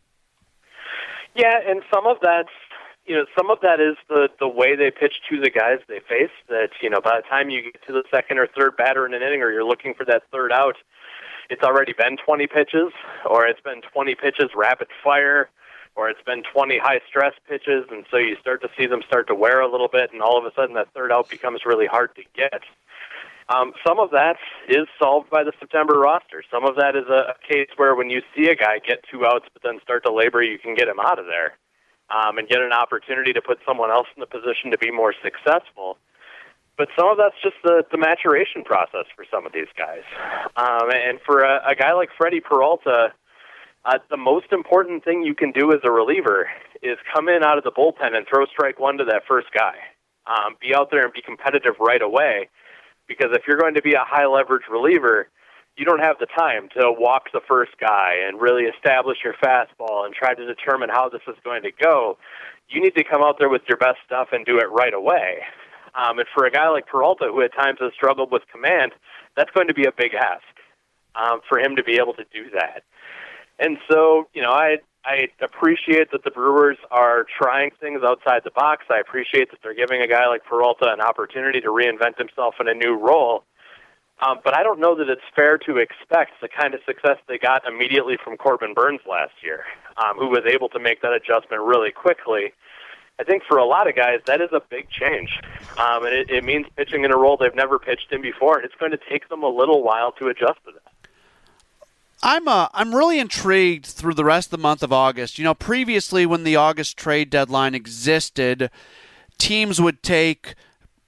Yeah, 1.35 1.59
and 1.67 1.83
some 1.93 2.07
of 2.07 2.17
that's 2.23 2.49
you 3.07 3.15
know, 3.15 3.25
some 3.37 3.49
of 3.49 3.59
that 3.61 3.79
is 3.79 3.95
the 4.09 4.29
the 4.39 4.47
way 4.47 4.75
they 4.75 4.91
pitch 4.91 5.15
to 5.29 5.39
the 5.39 5.49
guys 5.49 5.79
they 5.87 5.99
face. 5.99 6.31
That 6.49 6.69
you 6.81 6.89
know, 6.89 6.99
by 7.01 7.21
the 7.21 7.27
time 7.27 7.49
you 7.49 7.63
get 7.63 7.81
to 7.87 7.93
the 7.93 8.03
second 8.11 8.37
or 8.37 8.47
third 8.47 8.75
batter 8.75 9.05
in 9.05 9.13
an 9.13 9.21
inning, 9.21 9.41
or 9.41 9.51
you're 9.51 9.63
looking 9.63 9.93
for 9.93 10.05
that 10.05 10.23
third 10.31 10.51
out, 10.51 10.75
it's 11.49 11.63
already 11.63 11.93
been 11.93 12.17
20 12.17 12.47
pitches, 12.47 12.91
or 13.29 13.47
it's 13.47 13.61
been 13.61 13.81
20 13.81 14.15
pitches 14.15 14.49
rapid 14.55 14.87
fire, 15.01 15.49
or 15.95 16.09
it's 16.09 16.21
been 16.25 16.43
20 16.53 16.77
high 16.79 16.99
stress 17.07 17.33
pitches, 17.47 17.85
and 17.89 18.05
so 18.11 18.17
you 18.17 18.35
start 18.41 18.61
to 18.61 18.69
see 18.77 18.85
them 18.85 19.01
start 19.07 19.27
to 19.27 19.35
wear 19.35 19.61
a 19.61 19.71
little 19.71 19.87
bit, 19.87 20.11
and 20.11 20.21
all 20.21 20.37
of 20.37 20.43
a 20.43 20.53
sudden 20.53 20.75
that 20.75 20.93
third 20.93 21.11
out 21.11 21.29
becomes 21.29 21.61
really 21.65 21.87
hard 21.87 22.13
to 22.15 22.23
get. 22.35 22.61
Um, 23.49 23.71
some 23.87 23.97
of 23.97 24.11
that 24.11 24.35
is 24.67 24.87
solved 24.99 25.29
by 25.29 25.45
the 25.45 25.53
September 25.57 25.97
roster. 25.97 26.43
Some 26.51 26.65
of 26.65 26.75
that 26.75 26.97
is 26.97 27.05
a, 27.07 27.31
a 27.31 27.35
case 27.47 27.69
where 27.77 27.95
when 27.95 28.09
you 28.09 28.21
see 28.35 28.49
a 28.49 28.55
guy 28.55 28.79
get 28.85 29.05
two 29.09 29.25
outs 29.25 29.45
but 29.53 29.63
then 29.63 29.79
start 29.81 30.03
to 30.03 30.11
labor, 30.11 30.43
you 30.43 30.59
can 30.59 30.75
get 30.75 30.89
him 30.89 30.99
out 30.99 31.17
of 31.17 31.27
there 31.27 31.53
um, 32.09 32.37
and 32.37 32.47
get 32.47 32.61
an 32.61 32.71
opportunity 32.71 33.33
to 33.33 33.41
put 33.41 33.59
someone 33.65 33.91
else 33.91 34.07
in 34.15 34.21
the 34.21 34.27
position 34.27 34.71
to 34.71 34.77
be 34.77 34.91
more 34.91 35.13
successful. 35.23 35.97
But 36.77 36.89
some 36.97 37.09
of 37.09 37.17
that's 37.17 37.35
just 37.41 37.55
the, 37.63 37.83
the 37.91 37.97
maturation 37.97 38.63
process 38.63 39.05
for 39.15 39.25
some 39.31 39.45
of 39.45 39.51
these 39.51 39.67
guys. 39.77 40.03
Um, 40.55 40.91
and 40.91 41.19
for 41.25 41.41
a, 41.41 41.61
a 41.69 41.75
guy 41.75 41.93
like 41.93 42.09
Freddie 42.15 42.39
Peralta, 42.39 43.13
uh, 43.83 43.97
the 44.09 44.17
most 44.17 44.51
important 44.51 45.03
thing 45.03 45.23
you 45.23 45.33
can 45.33 45.51
do 45.51 45.71
as 45.73 45.79
a 45.83 45.91
reliever 45.91 46.49
is 46.83 46.97
come 47.13 47.29
in 47.29 47.43
out 47.43 47.57
of 47.57 47.63
the 47.63 47.71
bullpen 47.71 48.15
and 48.15 48.27
throw 48.27 48.45
strike 48.45 48.79
one 48.79 48.97
to 48.97 49.05
that 49.05 49.23
first 49.27 49.47
guy. 49.53 49.75
Um, 50.27 50.55
be 50.61 50.75
out 50.75 50.91
there 50.91 51.03
and 51.03 51.13
be 51.13 51.21
competitive 51.21 51.75
right 51.79 52.01
away. 52.01 52.49
Because 53.07 53.29
if 53.31 53.43
you're 53.47 53.57
going 53.57 53.75
to 53.75 53.81
be 53.81 53.93
a 53.93 54.03
high 54.03 54.27
leverage 54.27 54.63
reliever, 54.69 55.29
you 55.77 55.85
don't 55.85 56.01
have 56.01 56.17
the 56.19 56.25
time 56.25 56.69
to 56.77 56.91
walk 56.91 57.31
the 57.31 57.41
first 57.47 57.71
guy 57.79 58.15
and 58.27 58.41
really 58.41 58.63
establish 58.63 59.19
your 59.23 59.33
fastball 59.33 60.05
and 60.05 60.13
try 60.13 60.33
to 60.33 60.45
determine 60.45 60.89
how 60.89 61.07
this 61.07 61.21
is 61.27 61.35
going 61.43 61.61
to 61.63 61.71
go. 61.71 62.17
You 62.67 62.81
need 62.81 62.95
to 62.95 63.03
come 63.03 63.23
out 63.23 63.37
there 63.39 63.49
with 63.49 63.61
your 63.69 63.77
best 63.77 63.99
stuff 64.05 64.29
and 64.31 64.45
do 64.45 64.57
it 64.57 64.69
right 64.71 64.93
away. 64.93 65.43
Um, 65.95 66.19
and 66.19 66.27
for 66.33 66.45
a 66.45 66.51
guy 66.51 66.67
like 66.69 66.87
Peralta, 66.87 67.29
who 67.31 67.41
at 67.41 67.53
times 67.53 67.77
has 67.79 67.93
struggled 67.93 68.31
with 68.31 68.41
command, 68.51 68.91
that's 69.35 69.51
going 69.51 69.67
to 69.67 69.73
be 69.73 69.85
a 69.85 69.91
big 69.91 70.13
ask 70.15 70.43
um, 71.15 71.41
for 71.47 71.59
him 71.59 71.75
to 71.75 71.83
be 71.83 71.93
able 71.93 72.13
to 72.13 72.25
do 72.33 72.49
that. 72.53 72.83
And 73.59 73.77
so, 73.89 74.27
you 74.33 74.41
know, 74.41 74.51
I 74.51 74.77
I 75.05 75.29
appreciate 75.41 76.11
that 76.11 76.25
the 76.25 76.31
Brewers 76.31 76.77
are 76.91 77.25
trying 77.39 77.71
things 77.79 78.01
outside 78.03 78.41
the 78.43 78.51
box. 78.51 78.85
I 78.89 78.99
appreciate 78.99 79.51
that 79.51 79.59
they're 79.63 79.73
giving 79.73 80.01
a 80.01 80.07
guy 80.07 80.27
like 80.27 80.43
Peralta 80.43 80.91
an 80.91 80.99
opportunity 80.99 81.61
to 81.61 81.69
reinvent 81.69 82.17
himself 82.17 82.55
in 82.59 82.67
a 82.67 82.73
new 82.73 82.93
role. 82.93 83.43
Um, 84.19 84.39
but 84.43 84.55
I 84.55 84.63
don't 84.63 84.79
know 84.79 84.95
that 84.95 85.09
it's 85.09 85.21
fair 85.35 85.57
to 85.59 85.77
expect 85.77 86.41
the 86.41 86.47
kind 86.47 86.73
of 86.73 86.79
success 86.85 87.17
they 87.27 87.37
got 87.37 87.67
immediately 87.67 88.17
from 88.23 88.35
Corbin 88.35 88.73
Burnes 88.73 89.01
last 89.07 89.33
year, 89.43 89.63
um, 89.97 90.17
who 90.17 90.27
was 90.27 90.43
able 90.51 90.69
to 90.69 90.79
make 90.79 91.01
that 91.01 91.13
adjustment 91.13 91.61
really 91.61 91.91
quickly. 91.91 92.53
I 93.19 93.23
think 93.23 93.43
for 93.47 93.57
a 93.57 93.65
lot 93.65 93.87
of 93.87 93.95
guys, 93.95 94.19
that 94.25 94.41
is 94.41 94.49
a 94.51 94.61
big 94.69 94.89
change. 94.89 95.39
Um, 95.77 96.05
and 96.05 96.13
it, 96.13 96.29
it 96.29 96.43
means 96.43 96.65
pitching 96.75 97.03
in 97.03 97.11
a 97.11 97.17
role 97.17 97.37
they've 97.37 97.53
never 97.53 97.77
pitched 97.79 98.11
in 98.11 98.21
before, 98.21 98.57
and 98.57 98.65
it's 98.65 98.75
going 98.75 98.91
to 98.91 98.99
take 99.09 99.29
them 99.29 99.43
a 99.43 99.49
little 99.49 99.83
while 99.83 100.11
to 100.13 100.27
adjust 100.27 100.59
to 100.65 100.71
that. 100.73 101.09
I'm 102.23 102.47
uh, 102.47 102.67
I'm 102.73 102.95
really 102.95 103.19
intrigued 103.19 103.85
through 103.85 104.15
the 104.15 104.25
rest 104.25 104.47
of 104.47 104.51
the 104.51 104.57
month 104.57 104.81
of 104.81 104.91
August. 104.91 105.37
You 105.37 105.43
know, 105.43 105.53
previously 105.53 106.25
when 106.25 106.43
the 106.43 106.55
August 106.55 106.97
trade 106.97 107.29
deadline 107.29 107.75
existed, 107.75 108.71
teams 109.37 109.79
would 109.79 110.01
take 110.01 110.55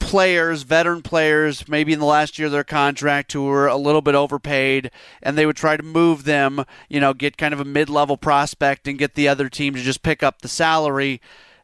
players, 0.10 0.64
veteran 0.64 1.04
players, 1.04 1.68
maybe 1.68 1.94
in 1.94 2.00
the 2.00 2.06
last 2.06 2.40
year 2.40 2.48
of 2.48 2.52
their 2.52 2.64
contract 2.64 3.32
who 3.32 3.44
were 3.44 3.68
a 3.68 3.78
little 3.78 4.02
bit 4.02 4.16
overpaid, 4.16 4.90
and 5.22 5.38
they 5.38 5.46
would 5.46 5.56
try 5.56 5.78
to 5.78 5.84
move 5.84 6.24
them, 6.24 6.66
you 6.90 7.00
know, 7.00 7.14
get 7.14 7.38
kind 7.38 7.54
of 7.54 7.60
a 7.60 7.66
mid 7.66 7.90
level 7.90 8.18
prospect 8.18 8.88
and 8.88 8.98
get 8.98 9.14
the 9.14 9.28
other 9.28 9.50
team 9.50 9.76
to 9.76 9.82
just 9.82 10.02
pick 10.02 10.24
up 10.24 10.42
the 10.42 10.48
salary. 10.48 11.22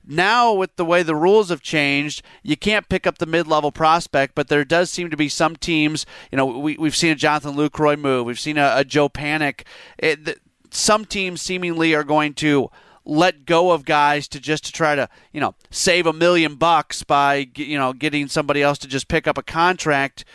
Now, 0.08 0.54
with 0.54 0.76
the 0.76 0.86
way 0.86 1.02
the 1.02 1.16
rules 1.16 1.50
have 1.50 1.64
changed, 1.64 2.22
you 2.44 2.56
can't 2.56 2.88
pick 2.88 3.08
up 3.08 3.18
the 3.18 3.26
mid-level 3.26 3.72
prospect, 3.72 4.36
but 4.36 4.50
there 4.50 4.64
does 4.64 4.92
seem 4.92 5.10
to 5.10 5.18
be 5.18 5.28
some 5.28 5.56
teams. 5.56 6.06
You 6.32 6.38
know, 6.38 6.46
we, 6.46 6.78
we've 6.78 6.96
seen 6.96 7.12
a 7.12 7.16
Jonathan 7.16 7.56
Lucroy 7.56 7.98
move. 8.00 8.28
We've 8.28 8.40
seen 8.40 8.60
a, 8.60 8.74
a 8.76 8.86
Joe 8.86 9.10
Panik. 9.10 9.62
It, 9.98 10.40
some 10.70 11.06
teams 11.06 11.42
seemingly 11.42 11.96
are 11.96 12.04
going 12.04 12.36
to 12.36 12.70
let 13.06 13.46
go 13.46 13.72
of 13.72 13.86
guys 13.86 14.28
to 14.28 14.40
just 14.40 14.66
to 14.66 14.72
try 14.72 14.96
to 14.96 15.08
you 15.32 15.40
know 15.40 15.56
save 15.70 16.08
a 16.08 16.14
million 16.14 16.56
bucks 16.56 17.04
by 17.04 17.48
you 17.56 17.78
know 17.78 17.94
getting 17.94 18.28
somebody 18.28 18.62
else 18.62 18.78
to 18.80 18.88
just 18.88 19.08
pick 19.08 19.28
up 19.28 19.38
a 19.38 19.44
contract. 19.44 20.26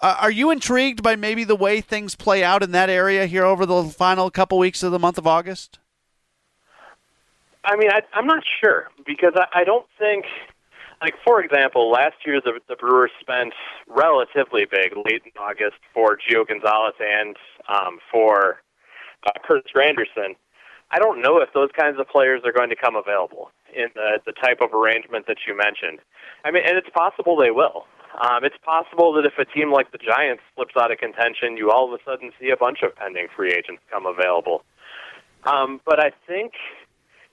Uh, 0.00 0.16
are 0.20 0.30
you 0.30 0.50
intrigued 0.50 1.02
by 1.02 1.14
maybe 1.14 1.44
the 1.44 1.54
way 1.54 1.80
things 1.80 2.16
play 2.16 2.42
out 2.42 2.62
in 2.62 2.72
that 2.72 2.90
area 2.90 3.26
here 3.26 3.44
over 3.44 3.64
the 3.64 3.84
final 3.84 4.30
couple 4.30 4.58
weeks 4.58 4.82
of 4.82 4.90
the 4.90 4.98
month 4.98 5.18
of 5.18 5.26
August? 5.26 5.78
I 7.64 7.76
mean, 7.76 7.90
I, 7.90 8.02
I'm 8.12 8.26
not 8.26 8.42
sure 8.60 8.88
because 9.06 9.34
I, 9.36 9.60
I 9.60 9.64
don't 9.64 9.86
think, 9.98 10.24
like 11.00 11.14
for 11.24 11.40
example, 11.40 11.90
last 11.90 12.16
year 12.26 12.40
the 12.40 12.58
the 12.68 12.76
Brewers 12.76 13.10
spent 13.20 13.54
relatively 13.86 14.64
big 14.64 14.96
late 14.96 15.22
in 15.24 15.32
August 15.40 15.76
for 15.94 16.18
Gio 16.18 16.46
Gonzalez 16.46 16.94
and 17.00 17.36
um, 17.68 17.98
for 18.10 18.62
uh, 19.26 19.30
Curtis 19.44 19.70
Granderson. 19.74 20.34
I 20.92 20.98
don't 20.98 21.22
know 21.22 21.40
if 21.40 21.48
those 21.54 21.70
kinds 21.76 21.98
of 21.98 22.06
players 22.08 22.42
are 22.44 22.52
going 22.52 22.68
to 22.68 22.76
come 22.76 22.96
available 22.96 23.50
in 23.74 23.88
the, 23.94 24.20
the 24.26 24.32
type 24.32 24.60
of 24.60 24.74
arrangement 24.74 25.26
that 25.26 25.38
you 25.48 25.56
mentioned. 25.56 26.00
I 26.44 26.50
mean, 26.50 26.62
and 26.66 26.76
it's 26.76 26.90
possible 26.90 27.36
they 27.36 27.50
will. 27.50 27.86
Um, 28.20 28.44
it's 28.44 28.58
possible 28.62 29.14
that 29.14 29.24
if 29.24 29.38
a 29.38 29.50
team 29.50 29.72
like 29.72 29.90
the 29.90 29.98
Giants 29.98 30.42
slips 30.54 30.74
out 30.78 30.92
of 30.92 30.98
contention, 30.98 31.56
you 31.56 31.70
all 31.70 31.92
of 31.92 31.98
a 31.98 32.04
sudden 32.04 32.30
see 32.38 32.50
a 32.50 32.56
bunch 32.56 32.82
of 32.82 32.94
pending 32.94 33.28
free 33.34 33.52
agents 33.52 33.80
come 33.90 34.04
available. 34.04 34.64
Um, 35.44 35.80
but 35.86 35.98
I 35.98 36.12
think, 36.26 36.52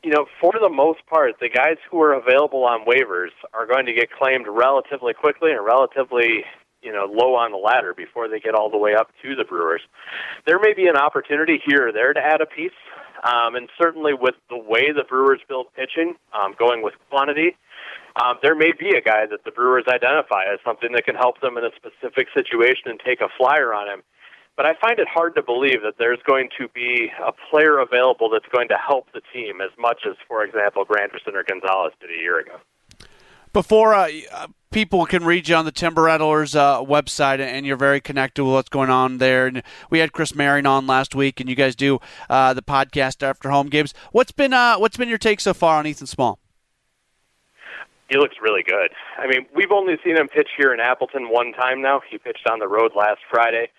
you 0.04 0.12
know, 0.12 0.26
for 0.40 0.54
the 0.54 0.70
most 0.70 1.06
part, 1.08 1.36
the 1.42 1.50
guys 1.50 1.76
who 1.92 2.02
are 2.02 2.14
available 2.14 2.64
on 2.64 2.86
waivers 2.86 3.36
are 3.54 3.68
going 3.68 3.86
to 3.88 3.94
get 3.94 4.10
claimed 4.10 4.48
relatively 4.48 5.14
quickly 5.14 5.52
and 5.52 5.66
relatively 5.66 6.46
you 6.82 6.94
know 6.94 7.06
low 7.12 7.36
on 7.36 7.52
the 7.52 7.58
ladder 7.58 7.94
before 7.94 8.30
they 8.30 8.40
get 8.40 8.56
all 8.56 8.70
the 8.70 8.78
way 8.78 8.96
up 8.96 9.10
to 9.22 9.36
the 9.36 9.44
Brewers. 9.44 9.82
There 10.46 10.60
may 10.60 10.74
be 10.74 10.88
an 10.88 10.96
opportunity 10.96 11.62
here 11.66 11.90
or 11.90 11.92
there 11.92 12.14
to 12.14 12.20
add 12.20 12.42
a 12.42 12.46
piece, 12.46 12.72
um, 13.24 13.56
and 13.56 13.70
certainly 13.78 14.14
with 14.14 14.36
the 14.50 14.58
way 14.58 14.92
the 14.92 15.04
Brewers 15.08 15.42
build 15.48 15.68
pitching, 15.76 16.16
um, 16.34 16.56
going 16.58 16.82
with 16.82 16.94
quantity, 17.10 17.56
um, 18.22 18.38
there 18.42 18.56
may 18.56 18.72
be 18.78 18.90
a 18.96 19.02
guy 19.02 19.26
that 19.26 19.44
the 19.46 19.52
Brewers 19.52 19.86
identify 19.88 20.44
as 20.52 20.60
something 20.64 20.92
that 20.94 21.06
can 21.06 21.16
help 21.16 21.40
them 21.42 21.58
in 21.58 21.64
a 21.64 21.72
specific 21.76 22.28
situation 22.34 22.92
and 22.92 23.00
take 23.00 23.22
a 23.22 23.30
flyer 23.38 23.74
on 23.74 23.88
him. 23.88 24.04
But 24.58 24.66
I 24.66 24.74
find 24.82 25.00
it 25.00 25.08
hard 25.08 25.36
to 25.36 25.42
believe 25.42 25.84
that 25.84 25.96
there's 25.98 26.20
going 26.28 26.50
to 26.60 26.68
be 26.68 27.10
a 27.26 27.32
player 27.50 27.80
available 27.80 28.30
that's 28.30 28.50
going 28.52 28.68
to 28.70 28.78
help 28.78 29.08
the 29.14 29.22
team 29.32 29.62
as 29.62 29.72
much 29.80 30.02
as, 30.06 30.18
for 30.28 30.44
example, 30.44 30.86
Granderson 30.86 31.34
or 31.34 31.44
Gonzalez 31.44 31.94
did 32.02 32.10
a 32.10 32.22
year 32.22 32.40
ago. 32.40 32.60
Before 33.52 33.94
uh, 33.94 34.10
people 34.72 35.06
can 35.06 35.26
read 35.26 35.48
you 35.48 35.56
on 35.56 35.66
the 35.66 35.72
Timber 35.72 36.04
Rattlers 36.04 36.56
uh, 36.56 36.84
website, 36.84 37.40
and 37.40 37.66
you're 37.66 37.78
very 37.78 38.00
connected 38.00 38.44
with 38.44 38.54
what's 38.54 38.70
going 38.70 38.90
on 38.90 39.18
there. 39.18 39.48
And 39.48 39.64
we 39.90 40.00
had 40.00 40.12
Chris 40.12 40.34
Mehring 40.34 40.68
on 40.70 40.86
last 40.86 41.16
week, 41.16 41.40
and 41.40 41.50
you 41.50 41.56
guys 41.56 41.76
do 41.76 42.00
uh, 42.30 42.54
the 42.54 42.62
podcast 42.62 43.24
after 43.24 43.50
home 43.50 43.68
games. 43.68 43.94
What's 44.12 44.32
been 44.32 44.54
uh, 44.54 44.78
what's 44.78 44.98
been 44.98 45.10
your 45.10 45.18
take 45.18 45.40
so 45.40 45.54
far 45.54 45.80
on 45.80 45.88
Ethan 45.88 46.08
Small? 46.08 46.40
he 48.10 48.18
looks 48.18 48.36
really 48.42 48.64
good. 48.64 48.90
I 49.18 49.28
mean, 49.28 49.46
we've 49.56 49.72
only 49.72 49.96
seen 50.04 50.18
him 50.18 50.28
pitch 50.28 50.50
here 50.58 50.74
in 50.74 50.80
Appleton 50.80 51.30
one 51.30 51.54
time 51.54 51.82
now. 51.82 52.02
He 52.10 52.18
pitched 52.18 52.48
on 52.50 52.60
the 52.60 52.68
road 52.68 52.92
last 52.96 53.20
Friday, 53.30 53.70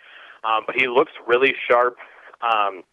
um, 0.44 0.62
but 0.66 0.76
he 0.76 0.86
looks 0.86 1.12
really 1.26 1.52
sharp. 1.68 1.96
Um, 2.40 2.84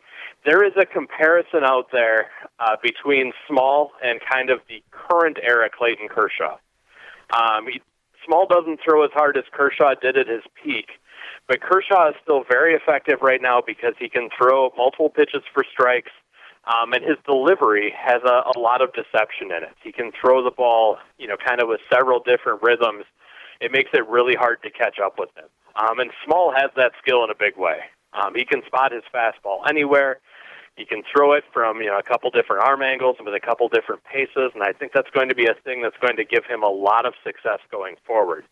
there 0.45 0.65
is 0.65 0.73
a 0.79 0.85
comparison 0.85 1.63
out 1.63 1.91
there 1.91 2.31
uh, 2.59 2.75
between 2.81 3.33
Small 3.47 3.91
and 4.03 4.19
kind 4.19 4.49
of 4.49 4.61
the 4.67 4.83
current 4.91 5.37
era 5.43 5.69
Clayton 5.69 6.07
Kershaw. 6.09 6.57
Um, 7.31 7.67
he, 7.67 7.81
Small 8.25 8.45
doesn't 8.45 8.79
throw 8.83 9.05
as 9.05 9.11
hard 9.13 9.37
as 9.37 9.45
Kershaw 9.53 9.93
did 10.01 10.17
at 10.17 10.27
his 10.27 10.43
peak, 10.61 10.99
but 11.47 11.61
Kershaw 11.61 12.09
is 12.09 12.15
still 12.21 12.43
very 12.49 12.73
effective 12.73 13.21
right 13.21 13.41
now 13.41 13.61
because 13.65 13.93
he 13.97 14.09
can 14.09 14.29
throw 14.37 14.73
multiple 14.75 15.09
pitches 15.09 15.43
for 15.53 15.63
strikes. 15.63 16.11
Um, 16.67 16.91
and 16.91 17.01
his 17.01 17.15
delivery 17.25 17.93
has 17.97 18.21
a, 18.25 18.43
a 18.53 18.59
lot 18.59 18.81
of 18.81 18.91
deception 18.91 19.51
in 19.55 19.63
it. 19.63 19.71
He 19.81 19.93
can 19.93 20.11
throw 20.11 20.43
the 20.43 20.51
ball, 20.51 20.97
you 21.17 21.25
know, 21.25 21.37
kind 21.37 21.61
of 21.61 21.69
with 21.69 21.79
several 21.89 22.19
different 22.19 22.61
rhythms. 22.61 23.05
It 23.61 23.71
makes 23.71 23.91
it 23.93 24.05
really 24.09 24.35
hard 24.35 24.61
to 24.63 24.69
catch 24.69 24.99
up 24.99 25.15
with 25.17 25.29
him. 25.37 25.45
Um, 25.77 25.99
and 25.99 26.11
Small 26.25 26.51
has 26.51 26.69
that 26.75 26.91
skill 27.01 27.23
in 27.23 27.29
a 27.29 27.35
big 27.35 27.55
way. 27.55 27.79
Um, 28.11 28.35
he 28.35 28.43
can 28.43 28.61
spot 28.65 28.91
his 28.91 29.03
fastball 29.13 29.61
anywhere. 29.69 30.19
He 30.77 30.85
can 30.85 31.01
throw 31.11 31.33
it 31.33 31.43
from 31.51 31.81
you 31.81 31.87
know 31.87 31.97
a 31.97 32.03
couple 32.03 32.29
different 32.29 32.63
arm 32.63 32.81
angles 32.81 33.15
and 33.17 33.25
with 33.25 33.35
a 33.35 33.45
couple 33.45 33.67
different 33.67 34.03
paces, 34.03 34.51
and 34.53 34.63
I 34.63 34.71
think 34.71 34.93
that's 34.93 35.09
going 35.09 35.27
to 35.29 35.35
be 35.35 35.45
a 35.45 35.55
thing 35.65 35.81
that's 35.81 35.97
going 35.99 36.15
to 36.17 36.23
give 36.23 36.45
him 36.45 36.63
a 36.63 36.69
lot 36.69 37.05
of 37.05 37.13
success 37.23 37.59
going 37.71 37.95
forward. 38.05 38.45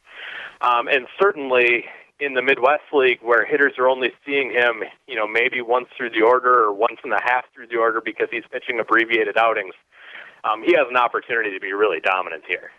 Um, 0.59 0.88
and 0.88 1.05
certainly, 1.21 1.85
in 2.19 2.33
the 2.33 2.41
Midwest 2.41 2.89
League 2.93 3.19
where 3.21 3.45
hitters 3.45 3.73
are 3.77 3.88
only 3.88 4.11
seeing 4.25 4.51
him, 4.51 4.83
you 5.07 5.15
know, 5.15 5.27
maybe 5.27 5.61
once 5.61 5.88
through 5.95 6.11
the 6.11 6.21
order 6.21 6.63
or 6.63 6.73
once 6.73 6.97
and 7.03 7.13
a 7.13 7.21
half 7.23 7.45
through 7.53 7.67
the 7.67 7.77
order 7.77 8.01
because 8.03 8.27
he's 8.31 8.43
pitching 8.51 8.79
abbreviated 8.79 9.38
outings, 9.38 9.73
um, 10.43 10.63
he 10.63 10.73
has 10.73 10.88
an 10.89 10.97
opportunity 10.97 11.51
to 11.51 11.59
be 11.59 11.73
really 11.73 11.99
dominant 11.99 12.43
here. 12.47 12.71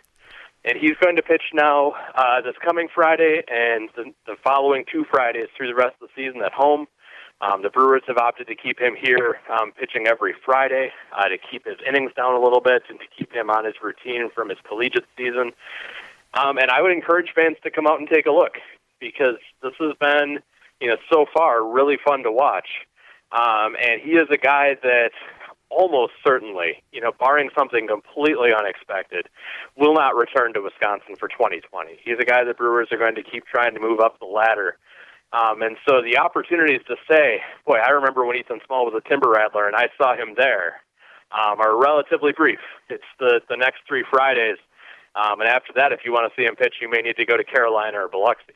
And 0.65 0.77
he's 0.77 0.95
going 1.01 1.15
to 1.15 1.21
pitch 1.21 1.53
now 1.53 1.93
uh, 2.15 2.41
this 2.41 2.55
coming 2.65 2.87
Friday 2.93 3.43
and 3.47 3.89
the, 3.95 4.11
the 4.25 4.35
following 4.43 4.85
two 4.91 5.05
Fridays 5.09 5.47
through 5.55 5.67
the 5.67 5.75
rest 5.75 5.95
of 6.01 6.09
the 6.09 6.13
season 6.15 6.41
at 6.43 6.51
home. 6.51 6.87
Um, 7.39 7.61
the 7.61 7.69
Brewers 7.69 8.01
have 8.07 8.17
opted 8.17 8.47
to 8.47 8.55
keep 8.55 8.79
him 8.79 8.95
here 8.99 9.39
um, 9.49 9.71
pitching 9.71 10.07
every 10.07 10.33
Friday 10.43 10.91
uh, 11.15 11.27
to 11.27 11.37
keep 11.37 11.65
his 11.65 11.77
innings 11.87 12.11
down 12.15 12.33
a 12.33 12.39
little 12.39 12.61
bit 12.61 12.83
and 12.89 12.99
to 12.99 13.05
keep 13.15 13.31
him 13.31 13.49
on 13.49 13.65
his 13.65 13.75
routine 13.81 14.29
from 14.33 14.49
his 14.49 14.57
collegiate 14.67 15.05
season. 15.15 15.51
Um, 16.33 16.57
and 16.57 16.71
I 16.71 16.81
would 16.81 16.91
encourage 16.91 17.31
fans 17.35 17.57
to 17.63 17.69
come 17.69 17.85
out 17.85 17.99
and 17.99 18.09
take 18.09 18.25
a 18.25 18.31
look 18.31 18.53
because 18.99 19.35
this 19.61 19.73
has 19.79 19.93
been, 19.99 20.39
you 20.81 20.87
know, 20.87 20.97
so 21.11 21.25
far 21.31 21.63
really 21.63 21.97
fun 22.03 22.23
to 22.23 22.31
watch. 22.31 22.67
Um, 23.31 23.75
and 23.79 24.01
he 24.01 24.11
is 24.11 24.27
a 24.31 24.37
guy 24.37 24.75
that 24.81 25.11
almost 25.69 26.13
certainly, 26.25 26.81
you 26.91 27.01
know, 27.01 27.11
barring 27.19 27.49
something 27.57 27.87
completely 27.87 28.53
unexpected, 28.53 29.27
will 29.75 29.93
not 29.93 30.15
return 30.15 30.53
to 30.53 30.61
Wisconsin 30.61 31.15
for 31.17 31.27
2020. 31.27 31.99
He's 32.03 32.17
a 32.19 32.25
guy 32.25 32.43
the 32.43 32.53
Brewers 32.53 32.87
are 32.91 32.97
going 32.97 33.15
to 33.15 33.23
keep 33.23 33.45
trying 33.45 33.73
to 33.73 33.79
move 33.79 33.99
up 33.99 34.19
the 34.19 34.25
ladder. 34.25 34.77
Um, 35.33 35.61
and 35.61 35.75
so 35.87 36.01
the 36.01 36.17
opportunities 36.17 36.81
to 36.87 36.95
say, 37.09 37.41
boy, 37.65 37.77
I 37.77 37.89
remember 37.89 38.25
when 38.25 38.37
Ethan 38.37 38.59
Small 38.65 38.85
was 38.85 38.93
a 38.95 39.07
timber 39.09 39.29
rattler 39.29 39.67
and 39.67 39.75
I 39.75 39.89
saw 39.97 40.15
him 40.15 40.35
there, 40.37 40.81
um, 41.31 41.59
are 41.59 41.75
relatively 41.77 42.31
brief. 42.31 42.59
It's 42.89 43.03
the, 43.19 43.41
the 43.49 43.57
next 43.57 43.81
three 43.87 44.05
Fridays. 44.09 44.57
Um, 45.15 45.41
and 45.41 45.49
after 45.49 45.73
that, 45.75 45.91
if 45.91 46.01
you 46.05 46.13
want 46.13 46.31
to 46.31 46.41
see 46.41 46.45
him 46.45 46.55
pitch, 46.55 46.75
you 46.81 46.89
may 46.89 47.01
need 47.01 47.17
to 47.17 47.25
go 47.25 47.35
to 47.35 47.43
Carolina 47.43 47.99
or 47.99 48.07
Biloxi 48.07 48.53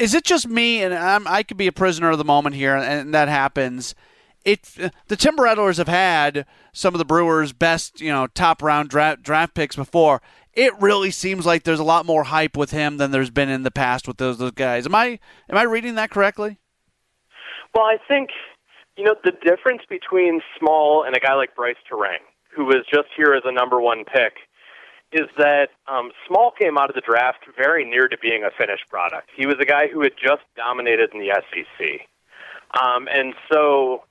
is 0.00 0.14
it 0.14 0.24
just 0.24 0.48
me 0.48 0.82
and 0.82 0.94
I'm, 0.94 1.28
i 1.28 1.42
could 1.42 1.58
be 1.58 1.66
a 1.66 1.72
prisoner 1.72 2.10
of 2.10 2.18
the 2.18 2.24
moment 2.24 2.56
here 2.56 2.74
and 2.74 3.12
that 3.14 3.28
happens 3.28 3.94
it 4.44 4.62
the 5.08 5.16
timber 5.16 5.44
rattlers 5.44 5.76
have 5.76 5.88
had 5.88 6.46
some 6.72 6.94
of 6.94 6.98
the 6.98 7.04
brewers 7.04 7.52
best 7.52 8.00
you 8.00 8.10
know 8.10 8.26
top 8.28 8.62
round 8.62 8.88
draft, 8.88 9.22
draft 9.22 9.54
picks 9.54 9.76
before 9.76 10.20
it 10.52 10.72
really 10.80 11.10
seems 11.10 11.46
like 11.46 11.62
there's 11.62 11.78
a 11.78 11.84
lot 11.84 12.04
more 12.04 12.24
hype 12.24 12.56
with 12.56 12.70
him 12.70 12.96
than 12.96 13.10
there's 13.10 13.30
been 13.30 13.48
in 13.48 13.62
the 13.62 13.70
past 13.70 14.08
with 14.08 14.16
those 14.16 14.38
those 14.38 14.52
guys 14.52 14.86
am 14.86 14.94
i 14.94 15.18
am 15.48 15.56
i 15.56 15.62
reading 15.62 15.94
that 15.94 16.10
correctly 16.10 16.58
well 17.74 17.84
i 17.84 17.96
think 18.08 18.30
you 18.96 19.04
know 19.04 19.14
the 19.24 19.32
difference 19.44 19.82
between 19.88 20.40
small 20.58 21.04
and 21.04 21.16
a 21.16 21.20
guy 21.20 21.34
like 21.34 21.54
bryce 21.54 21.76
turang 21.90 22.18
who 22.54 22.64
was 22.64 22.84
just 22.92 23.08
here 23.16 23.34
as 23.34 23.42
a 23.44 23.52
number 23.52 23.80
one 23.80 24.04
pick 24.04 24.34
is 25.12 25.28
that 25.36 25.70
um, 25.88 26.12
Small 26.26 26.52
came 26.52 26.78
out 26.78 26.88
of 26.88 26.94
the 26.94 27.00
draft 27.00 27.44
very 27.56 27.84
near 27.84 28.08
to 28.08 28.16
being 28.18 28.44
a 28.44 28.50
finished 28.56 28.88
product. 28.88 29.30
He 29.36 29.46
was 29.46 29.56
a 29.60 29.64
guy 29.64 29.88
who 29.88 30.02
had 30.02 30.12
just 30.12 30.42
dominated 30.56 31.10
in 31.12 31.20
the 31.20 31.32
SEC. 31.50 32.06
Um, 32.80 33.08
and 33.12 33.34
so, 33.52 34.04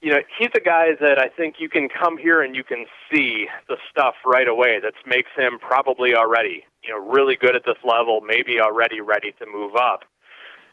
you 0.00 0.10
know, 0.12 0.20
he's 0.38 0.50
a 0.54 0.60
guy 0.60 0.94
that 1.00 1.18
I 1.18 1.28
think 1.28 1.56
you 1.58 1.68
can 1.68 1.88
come 1.88 2.18
here 2.18 2.40
and 2.40 2.54
you 2.54 2.62
can 2.62 2.86
see 3.10 3.48
the 3.68 3.76
stuff 3.90 4.14
right 4.24 4.46
away 4.46 4.78
that 4.80 4.94
makes 5.06 5.30
him 5.36 5.58
probably 5.58 6.14
already, 6.14 6.64
you 6.84 6.90
know, 6.90 7.04
really 7.04 7.34
good 7.34 7.56
at 7.56 7.64
this 7.64 7.78
level, 7.84 8.20
maybe 8.20 8.60
already 8.60 9.00
ready 9.00 9.32
to 9.40 9.46
move 9.46 9.74
up. 9.74 10.04